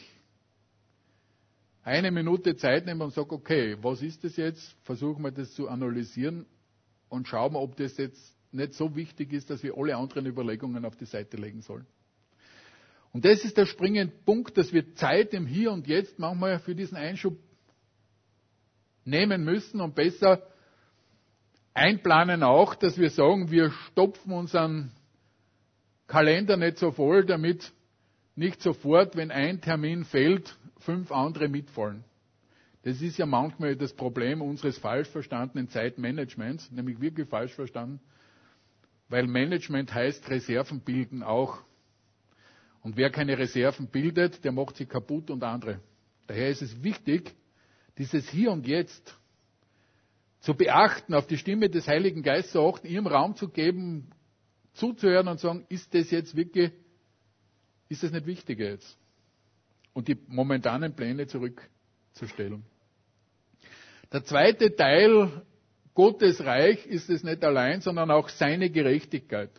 eine 1.83 2.11
Minute 2.11 2.57
Zeit 2.57 2.85
nimmt 2.85 3.01
und 3.01 3.15
sagt, 3.15 3.33
okay, 3.33 3.79
was 3.81 4.03
ist 4.03 4.23
das 4.23 4.37
jetzt? 4.37 4.77
Versuchen 4.83 5.23
wir 5.25 5.31
das 5.31 5.55
zu 5.55 5.69
analysieren 5.69 6.45
und 7.09 7.27
schauen 7.27 7.57
ob 7.57 7.75
das 7.77 7.97
jetzt 7.97 8.37
nicht 8.53 8.75
so 8.75 8.95
wichtig 8.95 9.33
ist, 9.33 9.49
dass 9.49 9.63
wir 9.63 9.77
alle 9.79 9.97
anderen 9.97 10.27
Überlegungen 10.27 10.85
auf 10.85 10.97
die 10.97 11.07
Seite 11.07 11.39
legen 11.39 11.63
sollen. 11.63 11.87
Und 13.13 13.25
das 13.25 13.45
ist 13.45 13.57
der 13.57 13.67
springende 13.67 14.15
Punkt, 14.25 14.57
dass 14.59 14.73
wir 14.73 14.95
Zeit 14.95 15.33
im 15.35 15.47
Hier 15.47 15.73
und 15.73 15.87
Jetzt 15.87 16.19
manchmal 16.19 16.59
für 16.59 16.75
diesen 16.75 16.97
Einschub 16.97 17.37
nehmen 19.05 19.45
müssen 19.45 19.81
und 19.81 19.95
besser 19.95 20.43
einplanen 21.75 22.43
auch, 22.43 22.75
dass 22.75 22.99
wir 22.99 23.11
sagen, 23.11 23.51
wir 23.51 23.71
stopfen 23.91 24.33
unseren 24.33 24.93
Kalender 26.07 26.57
nicht 26.57 26.79
so 26.79 26.91
voll, 26.91 27.25
damit 27.25 27.73
nicht 28.35 28.63
sofort, 28.63 29.17
wenn 29.17 29.31
ein 29.31 29.61
Termin 29.61 30.05
fällt, 30.05 30.57
fünf 30.79 31.11
andere 31.13 31.49
mitfallen. 31.49 32.05
Das 32.83 33.03
ist 33.03 33.19
ja 33.19 33.27
manchmal 33.27 33.77
das 33.77 33.93
Problem 33.93 34.41
unseres 34.41 34.79
falsch 34.79 35.09
verstandenen 35.09 35.69
Zeitmanagements, 35.69 36.71
nämlich 36.71 37.01
wirklich 37.01 37.29
falsch 37.29 37.53
verstanden, 37.53 38.01
weil 39.09 39.27
Management 39.27 39.93
heißt 39.93 40.29
Reserven 40.31 40.81
bilden 40.81 41.23
auch. 41.23 41.59
Und 42.83 42.97
wer 42.97 43.11
keine 43.11 43.37
Reserven 43.39 43.89
bildet, 43.89 44.45
der 44.45 44.53
macht 44.53 44.77
sie 44.77 44.87
kaputt 44.87 45.31
und 45.31 45.43
andere. 45.43 45.81
Daher 46.27 46.51
ist 46.51 46.63
es 46.63 46.83
wichtig, 46.83 47.35
dieses 47.97 48.29
Hier 48.29 48.53
und 48.53 48.67
Jetzt 48.67 49.17
zu 50.41 50.55
beachten, 50.55 51.15
auf 51.15 51.27
die 51.27 51.37
Stimme 51.39 51.69
des 51.69 51.89
Heiligen 51.89 52.23
Geistes 52.23 52.53
zu 52.53 52.63
achten, 52.63 52.87
ihrem 52.87 53.07
Raum 53.07 53.35
zu 53.35 53.49
geben, 53.49 54.11
zuzuhören 54.75 55.29
und 55.29 55.41
sagen, 55.41 55.67
ist 55.69 55.93
das 55.95 56.11
jetzt 56.11 56.37
wirklich, 56.37 56.73
ist 57.89 58.03
das 58.03 58.13
nicht 58.13 58.27
wichtiger 58.27 58.71
jetzt? 58.71 58.97
Und 59.93 60.07
die 60.07 60.17
momentanen 60.29 60.95
Pläne 60.95 61.27
zurückzustellen. 61.27 62.65
Der 64.13 64.25
zweite 64.25 64.75
Teil 64.75 65.43
Gottes 65.95 66.45
Reich 66.45 66.87
ist 66.87 67.11
es 67.11 67.25
nicht 67.25 67.43
allein, 67.43 67.81
sondern 67.81 68.13
auch 68.13 68.29
seine 68.29 68.71
Gerechtigkeit. 68.71 69.51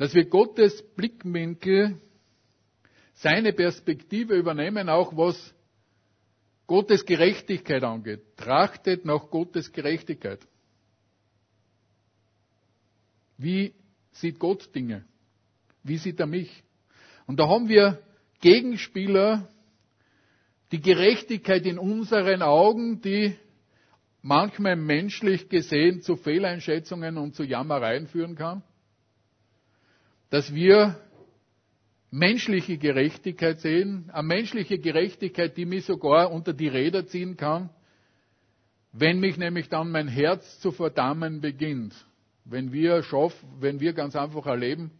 Dass 0.00 0.14
wir 0.14 0.24
Gottes 0.24 0.82
Blickwinkel, 0.96 2.00
seine 3.12 3.52
Perspektive 3.52 4.34
übernehmen, 4.34 4.88
auch 4.88 5.14
was 5.14 5.54
Gottes 6.66 7.04
Gerechtigkeit 7.04 7.84
angeht. 7.84 8.22
Trachtet 8.38 9.04
nach 9.04 9.28
Gottes 9.28 9.70
Gerechtigkeit. 9.70 10.40
Wie 13.36 13.74
sieht 14.12 14.38
Gott 14.38 14.74
Dinge? 14.74 15.04
Wie 15.82 15.98
sieht 15.98 16.18
er 16.18 16.26
mich? 16.26 16.64
Und 17.26 17.38
da 17.38 17.46
haben 17.46 17.68
wir 17.68 18.02
Gegenspieler, 18.40 19.50
die 20.72 20.80
Gerechtigkeit 20.80 21.66
in 21.66 21.78
unseren 21.78 22.40
Augen, 22.40 23.02
die 23.02 23.36
manchmal 24.22 24.76
menschlich 24.76 25.50
gesehen 25.50 26.00
zu 26.00 26.16
Fehleinschätzungen 26.16 27.18
und 27.18 27.34
zu 27.34 27.42
Jammereien 27.42 28.06
führen 28.06 28.34
kann. 28.34 28.62
Dass 30.30 30.54
wir 30.54 30.96
menschliche 32.10 32.78
Gerechtigkeit 32.78 33.60
sehen, 33.60 34.10
eine 34.12 34.26
menschliche 34.26 34.78
Gerechtigkeit, 34.78 35.56
die 35.56 35.66
mich 35.66 35.84
sogar 35.84 36.30
unter 36.32 36.52
die 36.52 36.68
Räder 36.68 37.06
ziehen 37.06 37.36
kann, 37.36 37.70
wenn 38.92 39.20
mich 39.20 39.36
nämlich 39.36 39.68
dann 39.68 39.90
mein 39.90 40.08
Herz 40.08 40.58
zu 40.60 40.72
verdammen 40.72 41.40
beginnt. 41.40 41.94
Wenn 42.44 42.72
wir 42.72 43.02
schaffen, 43.02 43.48
wenn 43.60 43.78
wir 43.78 43.92
ganz 43.92 44.16
einfach 44.16 44.46
erleben, 44.46 44.90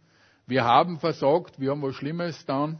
wir 0.47 0.63
haben 0.63 0.99
versagt, 0.99 1.59
wir 1.59 1.71
haben 1.71 1.81
was 1.81 1.95
Schlimmes 1.95 2.45
dann. 2.45 2.79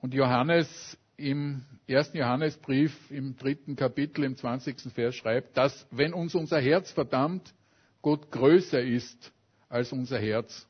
Und 0.00 0.14
Johannes 0.14 0.98
im 1.16 1.64
ersten 1.86 2.18
Johannesbrief 2.18 3.10
im 3.10 3.36
dritten 3.36 3.76
Kapitel 3.76 4.24
im 4.24 4.36
20. 4.36 4.92
Vers 4.92 5.14
schreibt, 5.14 5.56
dass 5.56 5.86
wenn 5.90 6.12
uns 6.12 6.34
unser 6.34 6.60
Herz 6.60 6.90
verdammt, 6.90 7.54
Gott 8.02 8.30
größer 8.30 8.82
ist 8.82 9.32
als 9.68 9.92
unser 9.92 10.18
Herz 10.18 10.66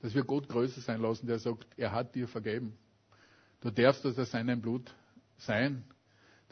dass 0.00 0.14
wir 0.14 0.24
Gott 0.24 0.48
größer 0.48 0.80
sein 0.80 1.00
lassen, 1.00 1.26
der 1.26 1.38
sagt, 1.38 1.66
er 1.76 1.92
hat 1.92 2.14
dir 2.14 2.28
vergeben. 2.28 2.76
Du 3.60 3.70
darfst 3.70 4.04
das 4.04 4.18
aus 4.18 4.30
seinem 4.30 4.60
Blut 4.60 4.94
sein. 5.38 5.84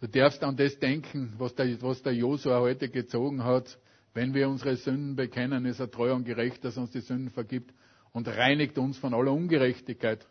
Du 0.00 0.09
darfst 0.09 0.42
an 0.42 0.56
das 0.56 0.78
denken, 0.78 1.35
was 1.38 1.54
der, 1.54 1.80
was 1.82 2.02
der 2.02 2.14
Josua 2.14 2.61
heute 2.61 2.88
gezogen 2.88 3.44
hat. 3.44 3.78
Wenn 4.14 4.35
wir 4.35 4.48
unsere 4.48 4.76
Sünden 4.76 5.14
bekennen, 5.14 5.64
ist 5.66 5.78
er 5.78 5.90
treu 5.90 6.12
und 6.12 6.24
gerecht, 6.24 6.64
dass 6.64 6.76
er 6.76 6.82
uns 6.82 6.90
die 6.90 7.00
Sünden 7.00 7.30
vergibt 7.30 7.72
und 8.12 8.28
reinigt 8.28 8.78
uns 8.78 8.98
von 8.98 9.14
aller 9.14 9.32
Ungerechtigkeit. 9.32 10.26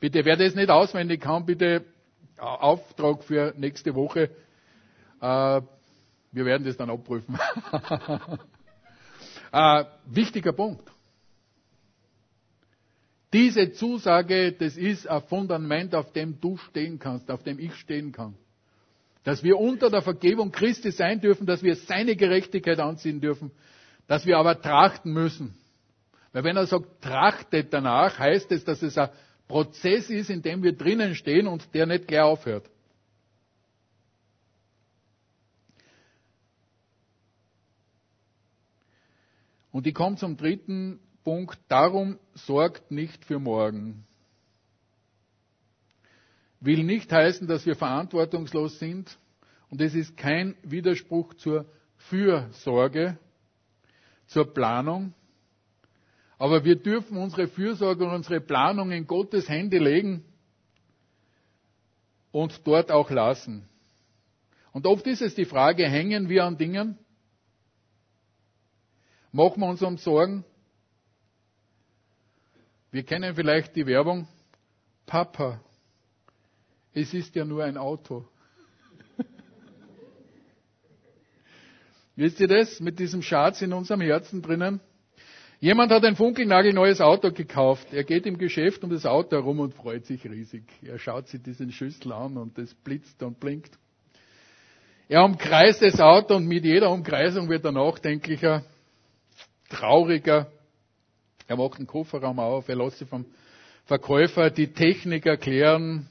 Bitte, 0.00 0.24
wer 0.24 0.36
das 0.36 0.54
nicht 0.54 0.68
auswendig 0.68 1.20
kann, 1.20 1.46
bitte 1.46 1.84
Auftrag 2.36 3.22
für 3.24 3.54
nächste 3.56 3.94
Woche. 3.94 4.30
Äh, 5.20 5.62
wir 6.32 6.44
werden 6.44 6.64
das 6.64 6.76
dann 6.76 6.90
abprüfen. 6.90 7.38
äh, 9.52 9.84
wichtiger 10.06 10.52
Punkt. 10.52 10.90
Diese 13.32 13.72
Zusage, 13.72 14.52
das 14.52 14.76
ist 14.76 15.08
ein 15.08 15.22
Fundament, 15.22 15.94
auf 15.94 16.12
dem 16.12 16.38
du 16.40 16.58
stehen 16.58 16.98
kannst, 16.98 17.30
auf 17.30 17.42
dem 17.42 17.58
ich 17.58 17.74
stehen 17.76 18.12
kann. 18.12 18.34
Dass 19.24 19.42
wir 19.42 19.58
unter 19.58 19.88
der 19.88 20.02
Vergebung 20.02 20.52
Christi 20.52 20.90
sein 20.90 21.20
dürfen, 21.20 21.46
dass 21.46 21.62
wir 21.62 21.76
seine 21.76 22.14
Gerechtigkeit 22.16 22.78
anziehen 22.78 23.20
dürfen, 23.20 23.50
dass 24.06 24.26
wir 24.26 24.36
aber 24.36 24.60
trachten 24.60 25.12
müssen. 25.12 25.54
Weil 26.32 26.44
wenn 26.44 26.56
er 26.56 26.66
sagt, 26.66 27.02
trachtet 27.02 27.72
danach, 27.72 28.18
heißt 28.18 28.52
es, 28.52 28.64
dass 28.64 28.82
es 28.82 28.98
ein 28.98 29.08
Prozess 29.48 30.10
ist, 30.10 30.28
in 30.28 30.42
dem 30.42 30.62
wir 30.62 30.72
drinnen 30.72 31.14
stehen 31.14 31.46
und 31.46 31.72
der 31.74 31.86
nicht 31.86 32.08
gleich 32.08 32.22
aufhört. 32.22 32.68
Und 39.70 39.86
ich 39.86 39.94
komme 39.94 40.16
zum 40.16 40.36
dritten 40.36 41.00
Punkt, 41.24 41.58
darum 41.68 42.18
sorgt 42.34 42.90
nicht 42.90 43.24
für 43.24 43.38
morgen. 43.38 44.04
Will 46.60 46.84
nicht 46.84 47.12
heißen, 47.12 47.46
dass 47.46 47.66
wir 47.66 47.76
verantwortungslos 47.76 48.78
sind 48.78 49.18
und 49.70 49.80
es 49.80 49.94
ist 49.94 50.16
kein 50.16 50.54
Widerspruch 50.62 51.34
zur 51.34 51.66
Fürsorge, 51.96 53.18
zur 54.26 54.52
Planung. 54.52 55.14
Aber 56.38 56.64
wir 56.64 56.76
dürfen 56.76 57.16
unsere 57.16 57.48
Fürsorge 57.48 58.04
und 58.04 58.12
unsere 58.12 58.40
Planung 58.40 58.90
in 58.90 59.06
Gottes 59.06 59.48
Hände 59.48 59.78
legen 59.78 60.24
und 62.32 62.66
dort 62.66 62.90
auch 62.90 63.10
lassen. 63.10 63.68
Und 64.72 64.86
oft 64.86 65.06
ist 65.06 65.22
es 65.22 65.34
die 65.34 65.44
Frage, 65.44 65.88
hängen 65.88 66.28
wir 66.28 66.44
an 66.44 66.56
Dingen? 66.56 66.98
Machen 69.30 69.60
wir 69.60 69.68
uns 69.68 69.82
um 69.82 69.98
Sorgen? 69.98 70.44
Wir 72.92 73.04
kennen 73.04 73.34
vielleicht 73.34 73.74
die 73.74 73.86
Werbung, 73.86 74.28
Papa, 75.06 75.58
es 76.92 77.14
ist 77.14 77.34
ja 77.34 77.46
nur 77.46 77.64
ein 77.64 77.78
Auto. 77.78 78.26
Wisst 82.16 82.38
ihr 82.38 82.48
das 82.48 82.80
mit 82.80 82.98
diesem 82.98 83.22
Schatz 83.22 83.62
in 83.62 83.72
unserem 83.72 84.02
Herzen 84.02 84.42
drinnen? 84.42 84.78
Jemand 85.58 85.90
hat 85.90 86.04
ein 86.04 86.16
funkelnagelneues 86.16 87.00
Auto 87.00 87.32
gekauft. 87.32 87.94
Er 87.94 88.04
geht 88.04 88.26
im 88.26 88.36
Geschäft 88.36 88.84
um 88.84 88.90
das 88.90 89.06
Auto 89.06 89.36
herum 89.36 89.60
und 89.60 89.72
freut 89.72 90.04
sich 90.04 90.22
riesig. 90.26 90.64
Er 90.82 90.98
schaut 90.98 91.28
sich 91.28 91.42
diesen 91.42 91.72
Schüssel 91.72 92.12
an 92.12 92.36
und 92.36 92.58
es 92.58 92.74
blitzt 92.74 93.22
und 93.22 93.40
blinkt. 93.40 93.78
Er 95.08 95.24
umkreist 95.24 95.80
das 95.80 95.98
Auto 95.98 96.36
und 96.36 96.46
mit 96.46 96.66
jeder 96.66 96.90
Umkreisung 96.90 97.48
wird 97.48 97.64
er 97.64 97.72
nachdenklicher, 97.72 98.66
trauriger, 99.70 100.52
er 101.52 101.56
macht 101.56 101.78
den 101.78 101.86
Kofferraum 101.86 102.38
auf, 102.38 102.68
er 102.68 102.76
lässt 102.76 102.98
sich 102.98 103.08
vom 103.08 103.26
Verkäufer 103.84 104.48
die 104.50 104.72
Technik 104.72 105.26
erklären, 105.26 106.08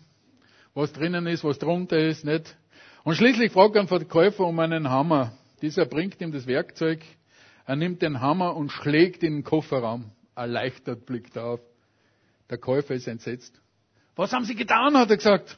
was 0.75 0.93
drinnen 0.93 1.25
ist, 1.25 1.43
was 1.43 1.57
drunter 1.57 1.97
ist, 1.97 2.23
nicht? 2.23 2.55
Und 3.03 3.15
schließlich 3.15 3.51
fragt 3.51 3.75
er 3.75 3.81
den 3.83 3.87
Verkäufer 3.87 4.45
um 4.45 4.59
einen 4.59 4.89
Hammer. 4.89 5.31
Dieser 5.61 5.85
bringt 5.85 6.21
ihm 6.21 6.31
das 6.31 6.45
Werkzeug, 6.45 6.99
er 7.65 7.75
nimmt 7.75 8.01
den 8.03 8.21
Hammer 8.21 8.55
und 8.55 8.71
schlägt 8.71 9.23
in 9.23 9.37
den 9.37 9.43
Kofferraum. 9.43 10.11
Erleichtert 10.35 11.05
blickt 11.07 11.35
er 11.35 11.45
auf. 11.45 11.59
Der 12.49 12.57
Käufer 12.59 12.93
ist 12.93 13.07
entsetzt. 13.07 13.59
Was 14.15 14.33
haben 14.33 14.45
Sie 14.45 14.55
getan? 14.55 14.95
hat 14.97 15.09
er 15.09 15.17
gesagt. 15.17 15.57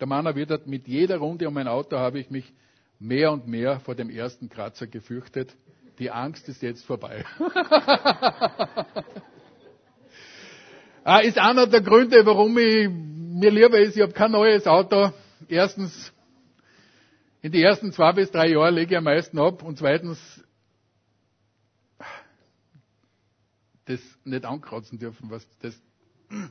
Der 0.00 0.06
Mann 0.06 0.24
erwidert, 0.24 0.66
mit 0.66 0.88
jeder 0.88 1.18
Runde 1.18 1.46
um 1.48 1.54
mein 1.54 1.68
Auto 1.68 1.98
habe 1.98 2.18
ich 2.18 2.30
mich 2.30 2.50
mehr 2.98 3.30
und 3.32 3.46
mehr 3.46 3.80
vor 3.80 3.94
dem 3.94 4.08
ersten 4.08 4.48
Kratzer 4.48 4.86
gefürchtet. 4.86 5.54
Die 5.98 6.10
Angst 6.10 6.48
ist 6.48 6.62
jetzt 6.62 6.84
vorbei. 6.84 7.24
Ah, 11.08 11.20
ist 11.20 11.38
einer 11.38 11.68
der 11.68 11.82
Gründe, 11.82 12.26
warum 12.26 12.58
ich 12.58 12.88
mir 12.90 13.52
lieber 13.52 13.78
ist, 13.78 13.94
ich 13.94 14.02
habe 14.02 14.12
kein 14.12 14.32
neues 14.32 14.66
Auto. 14.66 15.12
Erstens, 15.46 16.12
in 17.42 17.52
die 17.52 17.62
ersten 17.62 17.92
zwei 17.92 18.10
bis 18.10 18.32
drei 18.32 18.48
Jahre 18.48 18.72
lege 18.72 18.94
ich 18.94 18.98
am 18.98 19.04
meisten 19.04 19.38
ab 19.38 19.62
und 19.62 19.78
zweitens, 19.78 20.18
das 23.84 24.00
nicht 24.24 24.44
ankratzen 24.44 24.98
dürfen, 24.98 25.30
was 25.30 25.46
das. 25.60 25.80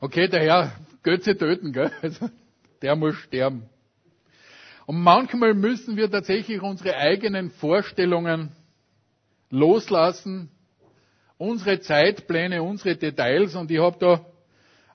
Okay, 0.00 0.26
der 0.26 0.40
Herr 0.40 0.72
Götze 1.04 1.38
töten, 1.38 1.72
gell? 1.72 1.92
Also, 2.02 2.28
der 2.82 2.96
muss 2.96 3.14
sterben. 3.14 3.70
Und 4.86 5.00
manchmal 5.00 5.54
müssen 5.54 5.96
wir 5.96 6.10
tatsächlich 6.10 6.60
unsere 6.60 6.96
eigenen 6.96 7.50
Vorstellungen 7.50 8.52
loslassen, 9.50 10.50
unsere 11.38 11.80
Zeitpläne, 11.80 12.62
unsere 12.62 12.96
Details. 12.96 13.54
Und 13.54 13.70
ich 13.70 13.78
habe 13.80 13.98
da 13.98 14.26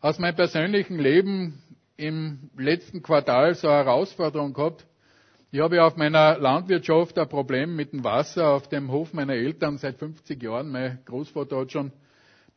aus 0.02 0.20
meinem 0.20 0.36
persönlichen 0.36 1.00
Leben 1.00 1.62
im 1.96 2.50
letzten 2.58 3.02
Quartal 3.02 3.56
so 3.56 3.68
eine 3.68 3.78
Herausforderung 3.86 4.54
gehabt. 4.54 4.86
Ich 5.52 5.62
habe 5.62 5.82
auf 5.84 5.96
meiner 5.96 6.38
Landwirtschaft 6.38 7.18
ein 7.18 7.30
Problem 7.30 7.76
mit 7.76 7.94
dem 7.94 8.04
Wasser 8.04 8.50
auf 8.50 8.68
dem 8.68 8.92
Hof 8.92 9.14
meiner 9.14 9.34
Eltern 9.34 9.78
seit 9.78 9.98
50 9.98 10.42
Jahren. 10.44 10.70
Mein 10.70 11.00
Großvater 11.06 11.62
hat 11.62 11.72
schon 11.72 11.92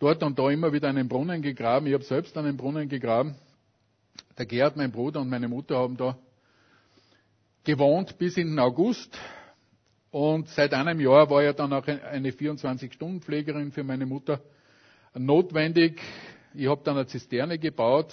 dort 0.00 0.22
und 0.22 0.38
da 0.38 0.50
immer 0.50 0.72
wieder 0.72 0.88
einen 0.88 1.08
Brunnen 1.08 1.40
gegraben. 1.40 1.86
Ich 1.86 1.94
habe 1.94 2.02
selbst 2.02 2.36
einen 2.36 2.56
Brunnen 2.56 2.88
gegraben. 2.88 3.36
Der 4.36 4.46
Gerd, 4.46 4.76
mein 4.76 4.90
Bruder 4.90 5.20
und 5.20 5.28
meine 5.30 5.48
Mutter 5.48 5.76
haben 5.78 5.96
da 5.96 6.18
gewohnt 7.70 8.18
bis 8.18 8.36
in 8.36 8.48
den 8.48 8.58
August. 8.58 9.16
Und 10.10 10.48
seit 10.48 10.74
einem 10.74 10.98
Jahr 10.98 11.30
war 11.30 11.42
ja 11.42 11.52
dann 11.52 11.72
auch 11.72 11.86
eine 11.86 12.30
24-Stunden-Pflegerin 12.30 13.70
für 13.70 13.84
meine 13.84 14.06
Mutter 14.06 14.40
notwendig. 15.14 16.00
Ich 16.54 16.66
habe 16.66 16.80
dann 16.84 16.96
eine 16.96 17.06
Zisterne 17.06 17.58
gebaut, 17.58 18.12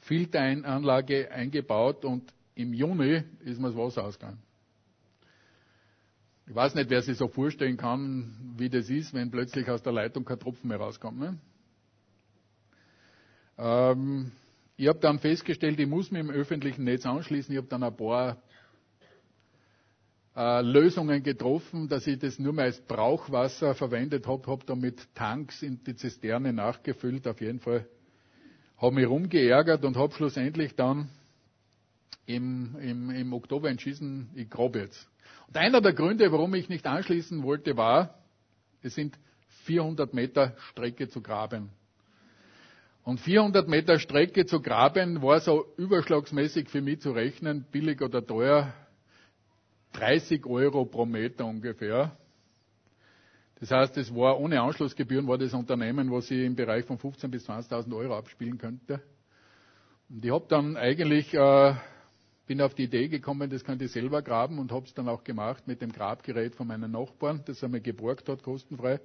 Filteranlage 0.00 1.30
eingebaut 1.30 2.04
und 2.04 2.30
im 2.54 2.74
Juni 2.74 3.22
ist 3.44 3.58
mir 3.58 3.68
das 3.68 3.76
Wasser 3.76 4.04
ausgegangen. 4.04 4.42
Ich 6.46 6.54
weiß 6.54 6.74
nicht, 6.74 6.90
wer 6.90 7.00
sich 7.00 7.16
so 7.16 7.28
vorstellen 7.28 7.78
kann, 7.78 8.54
wie 8.58 8.68
das 8.68 8.90
ist, 8.90 9.14
wenn 9.14 9.30
plötzlich 9.30 9.70
aus 9.70 9.82
der 9.82 9.92
Leitung 9.92 10.26
kein 10.26 10.38
Tropfen 10.38 10.68
mehr 10.68 10.76
rauskommt. 10.78 11.18
Ne? 11.18 11.38
Ähm, 13.56 14.32
ich 14.82 14.88
habe 14.88 14.98
dann 14.98 15.20
festgestellt, 15.20 15.78
ich 15.78 15.86
muss 15.86 16.10
mich 16.10 16.18
im 16.18 16.30
öffentlichen 16.30 16.82
Netz 16.82 17.06
anschließen. 17.06 17.52
Ich 17.54 17.58
habe 17.58 17.68
dann 17.68 17.84
ein 17.84 17.96
paar 17.96 18.42
äh, 20.34 20.60
Lösungen 20.60 21.22
getroffen, 21.22 21.86
dass 21.86 22.04
ich 22.08 22.18
das 22.18 22.40
nur 22.40 22.52
mehr 22.52 22.64
als 22.64 22.80
Brauchwasser 22.80 23.76
verwendet 23.76 24.26
habe, 24.26 24.44
habe 24.50 24.74
mit 24.74 25.14
Tanks 25.14 25.62
in 25.62 25.84
die 25.84 25.94
Zisterne 25.94 26.52
nachgefüllt. 26.52 27.28
Auf 27.28 27.40
jeden 27.40 27.60
Fall 27.60 27.86
habe 28.76 28.96
mich 28.96 29.06
rumgeärgert 29.06 29.84
und 29.84 29.96
habe 29.96 30.12
schlussendlich 30.14 30.74
dann 30.74 31.08
im, 32.26 32.74
im, 32.80 33.10
im 33.10 33.32
Oktober 33.34 33.70
entschieden, 33.70 34.30
ich 34.34 34.50
grabe 34.50 34.80
jetzt. 34.80 35.08
Und 35.46 35.58
einer 35.58 35.80
der 35.80 35.92
Gründe, 35.92 36.32
warum 36.32 36.54
ich 36.54 36.68
nicht 36.68 36.88
anschließen 36.88 37.44
wollte, 37.44 37.76
war, 37.76 38.18
es 38.82 38.96
sind 38.96 39.16
400 39.64 40.12
Meter 40.12 40.56
Strecke 40.58 41.08
zu 41.08 41.22
graben. 41.22 41.70
Und 43.04 43.20
400 43.20 43.68
Meter 43.68 43.98
Strecke 43.98 44.46
zu 44.46 44.60
graben 44.60 45.22
war 45.22 45.40
so 45.40 45.66
überschlagsmäßig 45.76 46.68
für 46.68 46.80
mich 46.80 47.00
zu 47.00 47.10
rechnen, 47.10 47.64
billig 47.70 48.00
oder 48.00 48.24
teuer, 48.24 48.72
30 49.94 50.46
Euro 50.46 50.84
pro 50.84 51.04
Meter 51.04 51.44
ungefähr. 51.44 52.16
Das 53.58 53.70
heißt, 53.70 53.96
es 53.96 54.14
war 54.14 54.38
ohne 54.40 54.60
Anschlussgebühren 54.60 55.26
war 55.26 55.38
das 55.38 55.52
Unternehmen, 55.54 56.10
was 56.10 56.30
ich 56.30 56.44
im 56.44 56.54
Bereich 56.54 56.84
von 56.84 56.98
15.000 56.98 57.28
bis 57.28 57.48
20.000 57.48 57.96
Euro 57.96 58.16
abspielen 58.16 58.58
könnte. 58.58 59.00
Und 60.08 60.24
ich 60.24 60.30
habe 60.30 60.46
dann 60.48 60.76
eigentlich 60.76 61.32
äh, 61.34 61.74
bin 62.46 62.60
auf 62.60 62.74
die 62.74 62.84
Idee 62.84 63.08
gekommen, 63.08 63.48
das 63.48 63.64
könnte 63.64 63.84
ich 63.84 63.92
selber 63.92 64.20
graben 64.20 64.58
und 64.58 64.72
habe 64.72 64.84
es 64.86 64.94
dann 64.94 65.08
auch 65.08 65.24
gemacht 65.24 65.66
mit 65.66 65.80
dem 65.80 65.92
Grabgerät 65.92 66.54
von 66.54 66.66
meinen 66.66 66.90
Nachbarn, 66.90 67.42
das 67.46 67.62
er 67.62 67.68
mir 67.68 67.80
geborgt 67.80 68.28
hat, 68.28 68.42
kostenfrei. 68.42 69.00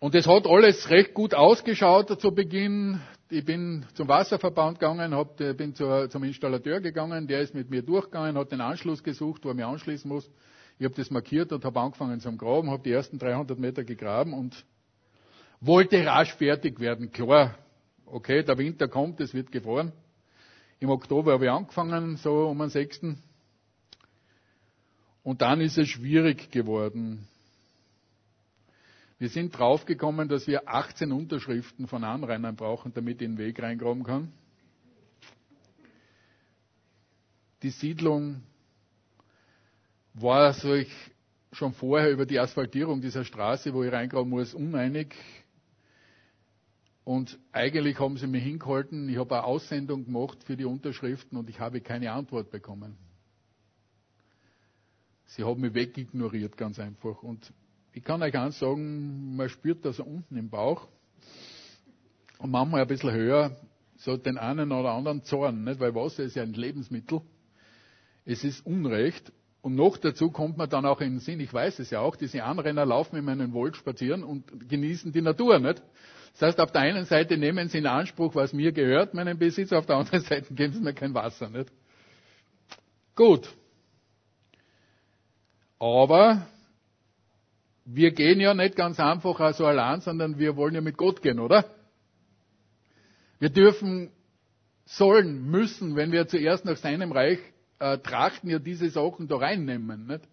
Und 0.00 0.14
es 0.14 0.26
hat 0.26 0.46
alles 0.46 0.90
recht 0.90 1.14
gut 1.14 1.34
ausgeschaut 1.34 2.20
zu 2.20 2.32
Beginn. 2.32 3.00
Ich 3.30 3.44
bin 3.44 3.86
zum 3.94 4.08
Wasserverband 4.08 4.78
gegangen, 4.78 5.14
hab, 5.14 5.36
bin 5.36 5.74
zur, 5.74 6.10
zum 6.10 6.24
Installateur 6.24 6.80
gegangen, 6.80 7.26
der 7.26 7.40
ist 7.40 7.54
mit 7.54 7.70
mir 7.70 7.82
durchgegangen, 7.82 8.36
hat 8.36 8.52
den 8.52 8.60
Anschluss 8.60 9.02
gesucht, 9.02 9.44
wo 9.44 9.48
er 9.48 9.54
mich 9.54 9.64
anschließen 9.64 10.08
muss. 10.08 10.30
Ich 10.78 10.84
habe 10.84 10.94
das 10.94 11.10
markiert 11.10 11.52
und 11.52 11.64
habe 11.64 11.80
angefangen 11.80 12.20
zum 12.20 12.36
Graben, 12.36 12.70
habe 12.70 12.82
die 12.82 12.90
ersten 12.90 13.18
300 13.18 13.58
Meter 13.58 13.84
gegraben 13.84 14.34
und 14.34 14.64
wollte 15.60 16.04
rasch 16.04 16.34
fertig 16.34 16.80
werden. 16.80 17.12
Klar, 17.12 17.54
okay, 18.04 18.42
der 18.42 18.58
Winter 18.58 18.88
kommt, 18.88 19.20
es 19.20 19.32
wird 19.32 19.52
gefroren. 19.52 19.92
Im 20.80 20.90
Oktober 20.90 21.32
habe 21.32 21.44
ich 21.44 21.50
angefangen, 21.50 22.16
so 22.16 22.48
um 22.48 22.58
den 22.58 22.68
6. 22.68 23.00
Und 25.22 25.40
dann 25.40 25.60
ist 25.60 25.78
es 25.78 25.88
schwierig 25.88 26.50
geworden. 26.50 27.26
Wir 29.24 29.30
sind 29.30 29.58
draufgekommen, 29.58 30.28
dass 30.28 30.46
wir 30.46 30.68
18 30.68 31.10
Unterschriften 31.10 31.86
von 31.86 32.04
Anrainern 32.04 32.56
brauchen, 32.56 32.92
damit 32.92 33.22
ich 33.22 33.26
den 33.26 33.38
Weg 33.38 33.58
reingraben 33.58 34.02
kann. 34.04 34.30
Die 37.62 37.70
Siedlung 37.70 38.42
war 40.12 40.52
sich 40.52 40.90
schon 41.52 41.72
vorher 41.72 42.10
über 42.10 42.26
die 42.26 42.38
Asphaltierung 42.38 43.00
dieser 43.00 43.24
Straße, 43.24 43.72
wo 43.72 43.82
ich 43.82 43.90
reingraben 43.90 44.28
muss, 44.28 44.52
uneinig. 44.52 45.14
Und 47.04 47.38
eigentlich 47.50 47.98
haben 47.98 48.18
sie 48.18 48.26
mich 48.26 48.42
hingehalten. 48.44 49.08
Ich 49.08 49.16
habe 49.16 49.36
eine 49.36 49.44
Aussendung 49.44 50.04
gemacht 50.04 50.44
für 50.44 50.58
die 50.58 50.66
Unterschriften 50.66 51.38
und 51.38 51.48
ich 51.48 51.60
habe 51.60 51.80
keine 51.80 52.12
Antwort 52.12 52.50
bekommen. 52.50 52.98
Sie 55.24 55.44
haben 55.44 55.62
mich 55.62 55.72
wegignoriert, 55.72 56.58
ganz 56.58 56.78
einfach. 56.78 57.22
Und 57.22 57.54
ich 57.94 58.02
kann 58.02 58.22
euch 58.22 58.36
eins 58.36 58.58
sagen, 58.58 59.36
man 59.36 59.48
spürt 59.48 59.84
das 59.84 60.00
unten 60.00 60.36
im 60.36 60.50
Bauch 60.50 60.88
und 62.38 62.50
manchmal 62.50 62.82
ein 62.82 62.88
bisschen 62.88 63.12
höher, 63.12 63.56
so 63.96 64.16
den 64.16 64.36
einen 64.36 64.72
oder 64.72 64.92
anderen 64.92 65.22
Zorn, 65.22 65.62
nicht? 65.62 65.78
weil 65.78 65.94
Wasser 65.94 66.24
ist 66.24 66.34
ja 66.34 66.42
ein 66.42 66.52
Lebensmittel. 66.52 67.20
Es 68.24 68.42
ist 68.42 68.66
Unrecht. 68.66 69.32
Und 69.62 69.76
noch 69.76 69.96
dazu 69.96 70.30
kommt 70.30 70.58
man 70.58 70.68
dann 70.68 70.84
auch 70.84 71.00
in 71.00 71.12
den 71.12 71.20
Sinn, 71.20 71.40
ich 71.40 71.54
weiß 71.54 71.78
es 71.78 71.90
ja 71.90 72.00
auch, 72.00 72.16
diese 72.16 72.42
Anrenner 72.44 72.84
laufen 72.84 73.16
in 73.16 73.24
meinen 73.24 73.54
Wald 73.54 73.76
spazieren 73.76 74.22
und 74.22 74.68
genießen 74.68 75.10
die 75.12 75.22
Natur, 75.22 75.58
nicht? 75.58 75.82
Das 76.32 76.42
heißt, 76.42 76.60
auf 76.60 76.72
der 76.72 76.82
einen 76.82 77.04
Seite 77.06 77.38
nehmen 77.38 77.68
sie 77.68 77.78
in 77.78 77.86
Anspruch, 77.86 78.34
was 78.34 78.52
mir 78.52 78.72
gehört, 78.72 79.14
meinen 79.14 79.38
Besitz, 79.38 79.72
auf 79.72 79.86
der 79.86 79.96
anderen 79.96 80.20
Seite 80.20 80.52
geben 80.52 80.74
sie 80.74 80.80
mir 80.80 80.92
kein 80.92 81.14
Wasser, 81.14 81.48
nicht? 81.48 81.70
Gut. 83.14 83.48
Aber 85.78 86.46
wir 87.84 88.12
gehen 88.12 88.40
ja 88.40 88.54
nicht 88.54 88.76
ganz 88.76 88.98
einfach 88.98 89.54
so 89.54 89.66
allein, 89.66 90.00
sondern 90.00 90.38
wir 90.38 90.56
wollen 90.56 90.74
ja 90.74 90.80
mit 90.80 90.96
Gott 90.96 91.22
gehen, 91.22 91.38
oder? 91.38 91.64
Wir 93.38 93.50
dürfen, 93.50 94.10
sollen, 94.86 95.50
müssen, 95.50 95.96
wenn 95.96 96.12
wir 96.12 96.26
zuerst 96.28 96.64
nach 96.64 96.76
seinem 96.76 97.12
Reich 97.12 97.38
äh, 97.78 97.98
trachten, 97.98 98.50
ja 98.50 98.58
diese 98.58 98.88
Sachen 98.90 99.28
da 99.28 99.36
reinnehmen. 99.36 100.06
Nicht? 100.06 100.24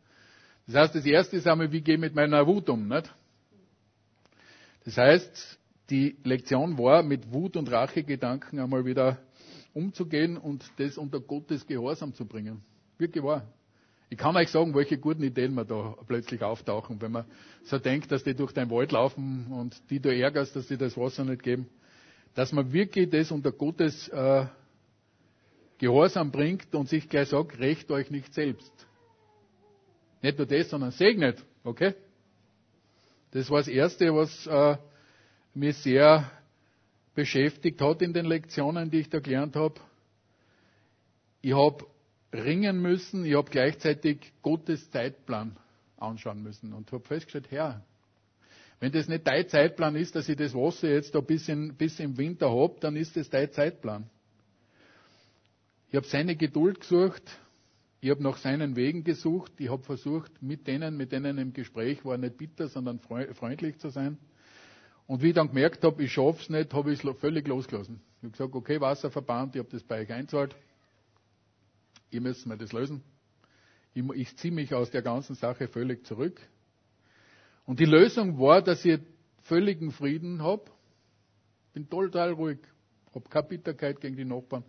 Das 0.67 0.75
heißt, 0.75 0.95
das 0.95 1.05
erste 1.05 1.37
ist 1.37 1.47
einmal, 1.47 1.71
wie 1.71 1.81
gehe 1.81 1.95
ich 1.95 2.01
mit 2.01 2.15
meiner 2.15 2.45
Wut 2.47 2.69
um. 2.69 2.87
Nicht? 2.87 3.13
Das 4.85 4.97
heißt, 4.97 5.59
die 5.89 6.17
Lektion 6.23 6.77
war, 6.77 7.03
mit 7.03 7.31
Wut 7.31 7.57
und 7.57 7.71
Rachegedanken 7.71 8.59
einmal 8.59 8.85
wieder 8.85 9.17
umzugehen 9.73 10.37
und 10.37 10.63
das 10.77 10.97
unter 10.97 11.19
Gottes 11.19 11.65
Gehorsam 11.65 12.13
zu 12.13 12.25
bringen. 12.25 12.63
Wirklich 12.97 13.23
wahr. 13.23 13.45
Ich 14.11 14.17
kann 14.17 14.35
euch 14.35 14.49
sagen, 14.49 14.75
welche 14.75 14.97
guten 14.97 15.23
Ideen 15.23 15.55
mir 15.55 15.63
da 15.63 15.95
plötzlich 16.05 16.43
auftauchen, 16.43 17.01
wenn 17.01 17.13
man 17.13 17.23
so 17.63 17.79
denkt, 17.79 18.11
dass 18.11 18.25
die 18.25 18.35
durch 18.35 18.51
den 18.51 18.69
Wald 18.69 18.91
laufen 18.91 19.47
und 19.53 19.81
die 19.89 20.01
du 20.01 20.13
ärgerst, 20.13 20.53
dass 20.53 20.67
die 20.67 20.75
das 20.75 20.97
Wasser 20.97 21.23
nicht 21.23 21.41
geben. 21.41 21.69
Dass 22.35 22.51
man 22.51 22.73
wirklich 22.73 23.09
das 23.09 23.31
unter 23.31 23.53
Gottes 23.53 24.09
äh, 24.09 24.47
Gehorsam 25.77 26.29
bringt 26.29 26.75
und 26.75 26.89
sich 26.89 27.07
gleich 27.07 27.29
sagt, 27.29 27.57
recht 27.59 27.89
euch 27.89 28.11
nicht 28.11 28.33
selbst. 28.33 28.73
Nicht 30.21 30.37
nur 30.37 30.45
das, 30.45 30.69
sondern 30.69 30.91
segnet. 30.91 31.41
Okay? 31.63 31.95
Das 33.31 33.49
war 33.49 33.59
das 33.59 33.69
Erste, 33.69 34.13
was 34.13 34.45
äh, 34.45 34.75
mich 35.53 35.77
sehr 35.77 36.29
beschäftigt 37.15 37.79
hat 37.81 38.01
in 38.01 38.11
den 38.11 38.25
Lektionen, 38.25 38.91
die 38.91 38.99
ich 38.99 39.09
da 39.09 39.21
gelernt 39.21 39.55
habe. 39.55 39.75
Ich 41.41 41.53
habe 41.53 41.85
ringen 42.33 42.81
müssen, 42.81 43.25
ich 43.25 43.35
habe 43.35 43.49
gleichzeitig 43.49 44.33
Gottes 44.41 44.89
Zeitplan 44.91 45.57
anschauen 45.97 46.41
müssen 46.41 46.73
und 46.73 46.91
habe 46.91 47.03
festgestellt, 47.03 47.51
Herr, 47.51 47.83
wenn 48.79 48.91
das 48.91 49.07
nicht 49.07 49.27
dein 49.27 49.47
Zeitplan 49.47 49.95
ist, 49.95 50.15
dass 50.15 50.27
ich 50.27 50.37
das 50.37 50.53
Wasser 50.55 50.89
jetzt 50.89 51.13
da 51.13 51.21
bis, 51.21 51.47
in, 51.47 51.75
bis 51.75 51.99
im 51.99 52.17
Winter 52.17 52.49
habe, 52.49 52.77
dann 52.79 52.95
ist 52.95 53.15
das 53.15 53.29
dein 53.29 53.51
Zeitplan. 53.51 54.09
Ich 55.89 55.95
habe 55.95 56.07
seine 56.07 56.35
Geduld 56.35 56.79
gesucht, 56.79 57.21
ich 57.99 58.09
habe 58.09 58.23
nach 58.23 58.37
seinen 58.37 58.75
Wegen 58.75 59.03
gesucht, 59.03 59.51
ich 59.59 59.69
habe 59.69 59.83
versucht, 59.83 60.31
mit 60.41 60.65
denen, 60.65 60.97
mit 60.97 61.11
denen 61.11 61.37
im 61.37 61.53
Gespräch 61.53 62.03
war, 62.03 62.17
nicht 62.17 62.37
bitter, 62.37 62.67
sondern 62.69 62.99
freundlich 62.99 63.77
zu 63.77 63.89
sein. 63.89 64.17
Und 65.05 65.21
wie 65.21 65.27
ich 65.29 65.35
dann 65.35 65.49
gemerkt 65.49 65.83
habe, 65.83 66.01
ich 66.03 66.13
schaff's 66.13 66.49
nicht, 66.49 66.73
habe 66.73 66.91
ich 66.93 67.03
es 67.03 67.19
völlig 67.19 67.47
losgelassen. 67.47 68.01
Ich 68.17 68.23
habe 68.23 68.31
gesagt, 68.31 68.55
okay, 68.55 68.81
Wasserverband, 68.81 69.55
ich 69.55 69.59
habe 69.59 69.69
das 69.69 69.83
bei 69.83 70.01
euch 70.01 70.11
einzahlt. 70.11 70.55
Ihr 72.11 72.21
müsst 72.21 72.45
mir 72.45 72.57
das 72.57 72.73
lösen. 72.73 73.01
Ich, 73.93 74.03
ich 74.15 74.37
ziehe 74.37 74.53
mich 74.53 74.73
aus 74.73 74.91
der 74.91 75.01
ganzen 75.01 75.35
Sache 75.35 75.67
völlig 75.67 76.05
zurück. 76.05 76.39
Und 77.65 77.79
die 77.79 77.85
Lösung 77.85 78.37
war, 78.37 78.61
dass 78.61 78.83
ich 78.83 78.99
völligen 79.43 79.91
Frieden 79.91 80.41
habe. 80.43 80.65
Bin 81.73 81.89
total 81.89 82.33
ruhig. 82.33 82.59
Habe 83.15 83.29
keine 83.29 83.47
Bitterkeit 83.47 83.99
gegen 84.01 84.17
die 84.17 84.25
Nachbarn. 84.25 84.63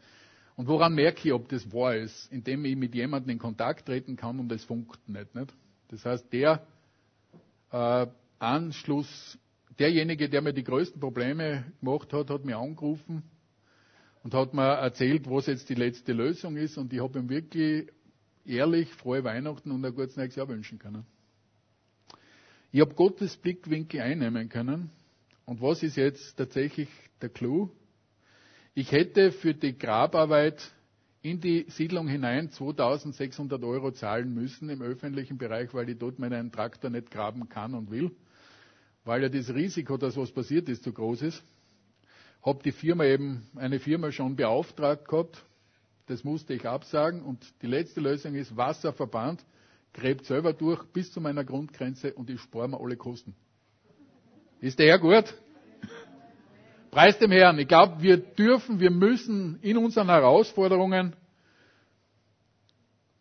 Und 0.56 0.68
woran 0.68 0.94
merke 0.94 1.28
ich, 1.28 1.32
ob 1.32 1.48
das 1.48 1.72
wahr 1.72 1.96
ist? 1.96 2.30
Indem 2.32 2.64
ich 2.64 2.76
mit 2.76 2.94
jemandem 2.94 3.30
in 3.30 3.38
Kontakt 3.38 3.86
treten 3.86 4.16
kann 4.16 4.38
und 4.38 4.50
es 4.52 4.64
funkt 4.64 5.08
nicht. 5.08 5.34
nicht? 5.34 5.52
Das 5.88 6.04
heißt, 6.04 6.32
der 6.32 6.64
äh, 7.72 8.06
Anschluss, 8.38 9.38
derjenige, 9.78 10.28
der 10.28 10.42
mir 10.42 10.52
die 10.52 10.64
größten 10.64 11.00
Probleme 11.00 11.64
gemacht 11.80 12.12
hat, 12.12 12.30
hat 12.30 12.44
mir 12.44 12.58
angerufen 12.58 13.22
und 14.22 14.34
hat 14.34 14.54
mir 14.54 14.62
erzählt, 14.74 15.28
was 15.28 15.46
jetzt 15.46 15.68
die 15.68 15.74
letzte 15.74 16.12
Lösung 16.12 16.56
ist. 16.56 16.78
Und 16.78 16.92
ich 16.92 17.00
habe 17.00 17.18
ihm 17.18 17.28
wirklich 17.28 17.88
ehrlich 18.44 18.88
frohe 18.94 19.24
Weihnachten 19.24 19.70
und 19.70 19.84
ein 19.84 19.94
gutes 19.94 20.16
neues 20.16 20.34
Jahr 20.36 20.48
wünschen 20.48 20.78
können. 20.78 21.04
Ich 22.70 22.80
habe 22.80 22.94
Gottes 22.94 23.36
Blickwinkel 23.36 24.00
einnehmen 24.00 24.48
können. 24.48 24.90
Und 25.44 25.60
was 25.60 25.82
ist 25.82 25.96
jetzt 25.96 26.36
tatsächlich 26.36 26.88
der 27.20 27.28
Clou? 27.28 27.70
Ich 28.74 28.92
hätte 28.92 29.32
für 29.32 29.54
die 29.54 29.76
Grabarbeit 29.76 30.72
in 31.20 31.40
die 31.40 31.66
Siedlung 31.68 32.08
hinein 32.08 32.50
2600 32.50 33.62
Euro 33.62 33.90
zahlen 33.92 34.32
müssen 34.32 34.70
im 34.70 34.82
öffentlichen 34.82 35.36
Bereich, 35.38 35.74
weil 35.74 35.88
ich 35.90 35.98
dort 35.98 36.18
meinen 36.18 36.50
Traktor 36.50 36.90
nicht 36.90 37.10
graben 37.10 37.48
kann 37.48 37.74
und 37.74 37.90
will, 37.90 38.10
weil 39.04 39.22
ja 39.22 39.28
das 39.28 39.52
Risiko, 39.54 39.96
dass 39.96 40.16
was 40.16 40.32
passiert 40.32 40.68
ist, 40.68 40.82
zu 40.82 40.92
groß 40.92 41.22
ist. 41.22 41.44
Hab 42.42 42.62
die 42.62 42.72
Firma 42.72 43.04
eben, 43.04 43.46
eine 43.56 43.78
Firma 43.78 44.10
schon 44.10 44.36
beauftragt 44.36 45.08
gehabt. 45.08 45.44
Das 46.06 46.24
musste 46.24 46.54
ich 46.54 46.66
absagen 46.66 47.22
und 47.22 47.44
die 47.62 47.66
letzte 47.68 48.00
Lösung 48.00 48.34
ist 48.34 48.56
Wasserverband 48.56 49.44
gräbt 49.92 50.24
selber 50.24 50.52
durch 50.52 50.82
bis 50.86 51.12
zu 51.12 51.20
meiner 51.20 51.44
Grundgrenze 51.44 52.14
und 52.14 52.30
ich 52.30 52.40
spare 52.40 52.68
mir 52.68 52.80
alle 52.80 52.96
Kosten. 52.96 53.34
Ist 54.60 54.78
der 54.78 54.86
Herr 54.86 54.98
gut? 54.98 55.34
Preis 56.90 57.18
dem 57.18 57.30
Herrn. 57.30 57.58
Ich 57.58 57.68
glaube, 57.68 58.02
wir 58.02 58.16
dürfen, 58.16 58.80
wir 58.80 58.90
müssen 58.90 59.58
in 59.62 59.76
unseren 59.76 60.08
Herausforderungen, 60.08 61.14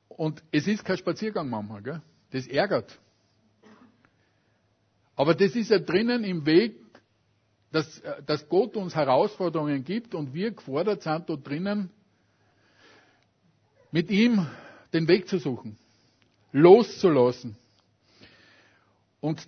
und 0.10 0.44
es 0.52 0.68
ist 0.68 0.86
kein 0.86 0.98
Spaziergang 0.98 1.50
manchmal, 1.50 1.82
gell? 1.82 2.02
das 2.32 2.46
ärgert. 2.46 3.00
Aber 5.16 5.34
das 5.34 5.56
ist 5.56 5.72
ja 5.72 5.80
drinnen 5.80 6.24
im 6.24 6.46
Weg, 6.46 6.76
dass, 7.72 8.02
dass 8.26 8.48
Gott 8.50 8.76
uns 8.76 8.96
Herausforderungen 8.96 9.84
gibt 9.84 10.14
und 10.14 10.34
wir 10.34 10.52
gefordert 10.52 11.04
sind, 11.04 11.30
dort 11.30 11.48
drinnen 11.48 11.90
mit 13.92 14.10
ihm 14.10 14.46
den 14.94 15.08
Weg 15.08 15.28
zu 15.28 15.38
suchen, 15.38 15.78
loszulassen. 16.52 17.56
Und 19.20 19.48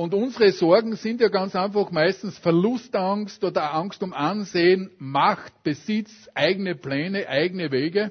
und 0.00 0.14
unsere 0.14 0.50
Sorgen 0.52 0.96
sind 0.96 1.20
ja 1.20 1.28
ganz 1.28 1.54
einfach 1.54 1.90
meistens 1.90 2.38
Verlustangst 2.38 3.44
oder 3.44 3.74
Angst 3.74 4.02
um 4.02 4.14
Ansehen, 4.14 4.90
Macht, 4.96 5.62
Besitz, 5.62 6.10
eigene 6.32 6.74
Pläne, 6.74 7.28
eigene 7.28 7.70
Wege. 7.70 8.10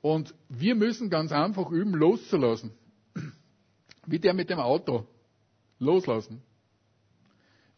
Und 0.00 0.34
wir 0.48 0.74
müssen 0.74 1.08
ganz 1.08 1.30
einfach 1.30 1.70
üben, 1.70 1.94
loszulassen. 1.94 2.72
Wie 4.04 4.18
der 4.18 4.34
mit 4.34 4.50
dem 4.50 4.58
Auto. 4.58 5.06
Loslassen. 5.78 6.42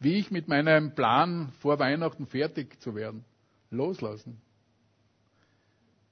Wie 0.03 0.15
ich 0.15 0.31
mit 0.31 0.49
meinem 0.49 0.95
Plan 0.95 1.53
vor 1.61 1.79
Weihnachten 1.79 2.27
fertig 2.27 2.81
zu 2.81 2.93
werden. 2.93 3.23
Loslassen. 3.69 4.41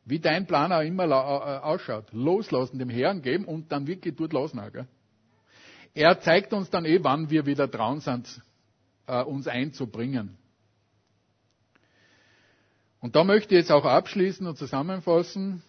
Wie 0.06 0.20
dein 0.20 0.48
Plan 0.48 0.72
auch 0.72 0.82
immer 0.82 1.64
ausschaut. 1.66 2.06
Loslassen, 2.14 2.80
dem 2.80 2.90
Herrn 2.90 3.22
geben 3.22 3.44
und 3.44 3.72
dann 3.74 3.88
wirklich 3.88 4.16
dort 4.16 4.32
lassen. 4.32 4.62
Gell? 4.72 4.88
Er 5.94 6.22
zeigt 6.22 6.54
uns 6.54 6.70
dann 6.70 6.86
eh, 6.86 7.04
wann 7.04 7.30
wir 7.30 7.46
wieder 7.46 7.68
dran 7.68 8.00
sind, 8.00 8.42
äh, 9.08 9.22
uns 9.24 9.48
einzubringen. 9.48 10.38
Und 13.02 13.18
da 13.18 13.26
möchte 13.26 13.56
ich 13.56 13.62
jetzt 13.62 13.72
auch 13.72 13.84
abschließen 13.84 14.48
und 14.48 14.58
zusammenfassen. 14.58 15.64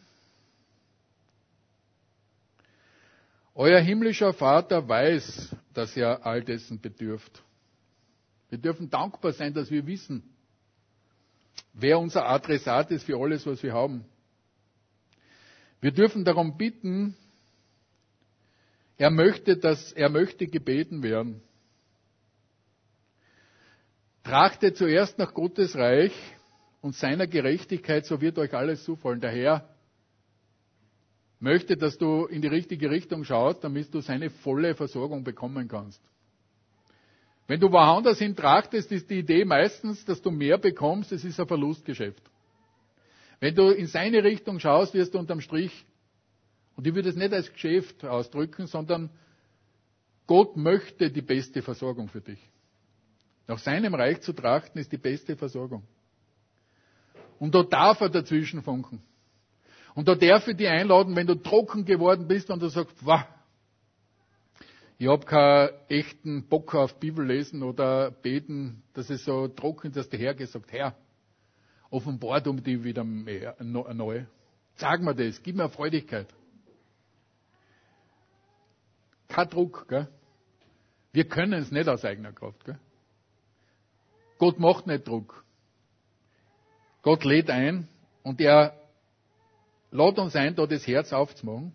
Euer 3.54 3.80
himmlischer 3.80 4.32
Vater 4.32 4.88
weiß, 4.88 5.56
dass 5.74 5.96
er 5.96 6.24
all 6.24 6.44
dessen 6.44 6.80
bedürft. 6.80 7.42
Wir 8.52 8.58
dürfen 8.58 8.90
dankbar 8.90 9.32
sein, 9.32 9.54
dass 9.54 9.70
wir 9.70 9.86
wissen, 9.86 10.22
wer 11.72 11.98
unser 11.98 12.28
Adressat 12.28 12.90
ist 12.90 13.04
für 13.04 13.18
alles, 13.18 13.46
was 13.46 13.62
wir 13.62 13.72
haben. 13.72 14.04
Wir 15.80 15.90
dürfen 15.90 16.22
darum 16.22 16.58
bitten, 16.58 17.16
er 18.98 19.10
möchte, 19.10 19.56
dass, 19.56 19.92
er 19.92 20.10
möchte 20.10 20.46
gebeten 20.46 21.02
werden. 21.02 21.40
Trachte 24.22 24.74
zuerst 24.74 25.16
nach 25.16 25.32
Gottes 25.32 25.74
Reich 25.74 26.12
und 26.82 26.94
seiner 26.94 27.26
Gerechtigkeit, 27.26 28.04
so 28.04 28.20
wird 28.20 28.36
euch 28.36 28.52
alles 28.52 28.84
zufallen. 28.84 29.22
Der 29.22 29.30
Herr 29.30 29.74
möchte, 31.40 31.78
dass 31.78 31.96
du 31.96 32.26
in 32.26 32.42
die 32.42 32.48
richtige 32.48 32.90
Richtung 32.90 33.24
schaust, 33.24 33.64
damit 33.64 33.94
du 33.94 34.02
seine 34.02 34.28
volle 34.28 34.74
Versorgung 34.74 35.24
bekommen 35.24 35.68
kannst. 35.68 36.02
Wenn 37.46 37.60
du 37.60 37.70
woanders 37.70 38.18
hin 38.18 38.36
trachtest, 38.36 38.90
ist 38.92 39.10
die 39.10 39.18
Idee 39.18 39.44
meistens, 39.44 40.04
dass 40.04 40.22
du 40.22 40.30
mehr 40.30 40.58
bekommst, 40.58 41.12
es 41.12 41.24
ist 41.24 41.38
ein 41.40 41.46
Verlustgeschäft. 41.46 42.22
Wenn 43.40 43.54
du 43.54 43.70
in 43.70 43.86
seine 43.86 44.22
Richtung 44.22 44.60
schaust, 44.60 44.94
wirst 44.94 45.14
du 45.14 45.18
unterm 45.18 45.40
Strich 45.40 45.84
und 46.76 46.86
ich 46.86 46.94
würde 46.94 47.08
es 47.08 47.16
nicht 47.16 47.32
als 47.32 47.52
Geschäft 47.52 48.04
ausdrücken, 48.04 48.66
sondern 48.66 49.10
Gott 50.26 50.56
möchte 50.56 51.10
die 51.10 51.22
beste 51.22 51.62
Versorgung 51.62 52.08
für 52.08 52.20
dich. 52.20 52.38
Nach 53.48 53.58
seinem 53.58 53.94
Reich 53.94 54.20
zu 54.20 54.32
trachten 54.32 54.80
ist 54.80 54.92
die 54.92 54.98
beste 54.98 55.36
Versorgung. 55.36 55.82
Und 57.38 57.54
da 57.54 57.64
darf 57.64 58.00
er 58.00 58.08
dazwischen 58.08 58.62
funken. 58.62 59.02
Und 59.94 60.08
da 60.08 60.14
darf 60.14 60.46
ich 60.46 60.56
dich 60.56 60.68
einladen, 60.68 61.16
wenn 61.16 61.26
du 61.26 61.34
trocken 61.34 61.84
geworden 61.84 62.28
bist 62.28 62.50
und 62.50 62.62
du 62.62 62.68
sagst, 62.68 62.96
wow, 63.04 63.24
ich 65.02 65.08
habe 65.08 65.26
keinen 65.26 65.70
echten 65.88 66.48
Bock 66.48 66.76
auf 66.76 67.00
Bibel 67.00 67.26
lesen 67.26 67.64
oder 67.64 68.12
beten, 68.12 68.84
dass 68.94 69.10
es 69.10 69.24
so 69.24 69.48
trocken 69.48 69.88
ist, 69.88 69.96
dass 69.96 70.08
der 70.08 70.20
Herr 70.20 70.34
gesagt, 70.34 70.70
Herr, 70.70 70.94
offenbart 71.90 72.46
um 72.46 72.62
dich 72.62 72.84
wieder 72.84 73.02
mehr, 73.02 73.56
neu. 73.58 74.26
Sag 74.76 75.02
mir 75.02 75.12
das, 75.12 75.42
gib 75.42 75.56
mir 75.56 75.68
Freudigkeit. 75.68 76.28
Kein 79.26 79.50
Druck. 79.50 79.88
Gell? 79.88 80.06
Wir 81.10 81.24
können 81.24 81.54
es 81.54 81.72
nicht 81.72 81.88
aus 81.88 82.04
eigener 82.04 82.32
Kraft. 82.32 82.64
Gell? 82.64 82.78
Gott 84.38 84.60
macht 84.60 84.86
nicht 84.86 85.08
Druck. 85.08 85.44
Gott 87.02 87.24
lädt 87.24 87.50
ein 87.50 87.88
und 88.22 88.40
er 88.40 88.80
lädt 89.90 90.18
uns 90.20 90.36
ein, 90.36 90.54
da 90.54 90.64
das 90.64 90.86
Herz 90.86 91.12
aufzumachen. 91.12 91.74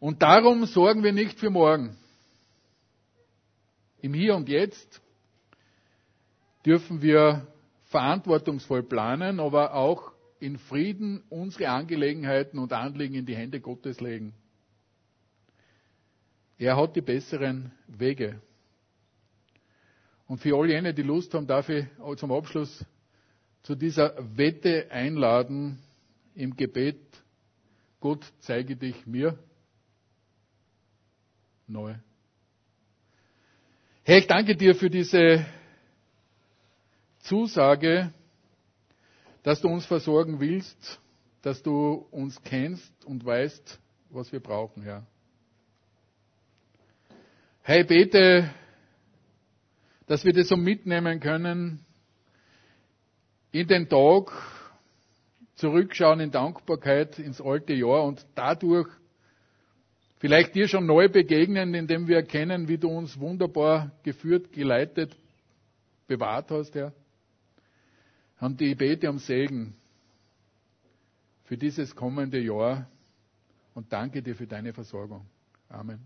Und 0.00 0.22
darum 0.22 0.64
sorgen 0.64 1.04
wir 1.04 1.12
nicht 1.12 1.38
für 1.38 1.50
morgen. 1.50 1.94
Im 4.00 4.14
Hier 4.14 4.34
und 4.34 4.48
Jetzt 4.48 5.02
dürfen 6.64 7.02
wir 7.02 7.46
verantwortungsvoll 7.84 8.82
planen, 8.82 9.38
aber 9.38 9.74
auch 9.74 10.12
in 10.38 10.56
Frieden 10.56 11.22
unsere 11.28 11.68
Angelegenheiten 11.68 12.58
und 12.58 12.72
Anliegen 12.72 13.14
in 13.14 13.26
die 13.26 13.36
Hände 13.36 13.60
Gottes 13.60 14.00
legen. 14.00 14.32
Er 16.56 16.78
hat 16.78 16.96
die 16.96 17.02
besseren 17.02 17.70
Wege. 17.86 18.40
Und 20.26 20.38
für 20.38 20.56
all 20.56 20.70
jene, 20.70 20.94
die 20.94 21.02
Lust 21.02 21.34
haben, 21.34 21.46
darf 21.46 21.68
ich 21.68 21.84
zum 22.16 22.32
Abschluss 22.32 22.86
zu 23.62 23.74
dieser 23.74 24.14
Wette 24.36 24.90
einladen 24.90 25.78
im 26.34 26.56
Gebet. 26.56 27.00
Gott 28.00 28.24
zeige 28.40 28.76
dich 28.76 29.06
mir 29.06 29.38
neu. 31.70 31.94
Herr, 34.02 34.18
ich 34.18 34.26
danke 34.26 34.56
dir 34.56 34.74
für 34.74 34.90
diese 34.90 35.46
Zusage, 37.20 38.12
dass 39.42 39.60
du 39.60 39.68
uns 39.68 39.86
versorgen 39.86 40.40
willst, 40.40 41.00
dass 41.42 41.62
du 41.62 42.06
uns 42.10 42.42
kennst 42.42 43.04
und 43.04 43.24
weißt, 43.24 43.78
was 44.10 44.32
wir 44.32 44.40
brauchen, 44.40 44.82
Herr. 44.82 45.06
Herr, 47.62 47.80
ich 47.80 47.86
bete, 47.86 48.50
dass 50.06 50.24
wir 50.24 50.32
das 50.32 50.48
so 50.48 50.56
mitnehmen 50.56 51.20
können 51.20 51.84
in 53.52 53.68
den 53.68 53.88
Tag, 53.88 54.32
zurückschauen 55.54 56.20
in 56.20 56.30
Dankbarkeit 56.30 57.18
ins 57.18 57.40
alte 57.40 57.74
Jahr 57.74 58.04
und 58.04 58.26
dadurch 58.34 58.88
Vielleicht 60.20 60.54
dir 60.54 60.68
schon 60.68 60.84
neu 60.84 61.08
begegnen, 61.08 61.72
indem 61.72 62.06
wir 62.06 62.16
erkennen, 62.16 62.68
wie 62.68 62.76
du 62.76 62.88
uns 62.90 63.18
wunderbar 63.18 63.90
geführt, 64.02 64.52
geleitet, 64.52 65.16
bewahrt 66.06 66.50
hast, 66.50 66.74
Herr. 66.74 66.92
Und 68.38 68.60
ich 68.60 68.76
bete 68.76 69.08
um 69.08 69.18
Segen 69.18 69.74
für 71.44 71.56
dieses 71.56 71.96
kommende 71.96 72.38
Jahr 72.38 72.86
und 73.74 73.90
danke 73.90 74.22
dir 74.22 74.34
für 74.36 74.46
deine 74.46 74.74
Versorgung. 74.74 75.26
Amen. 75.70 76.00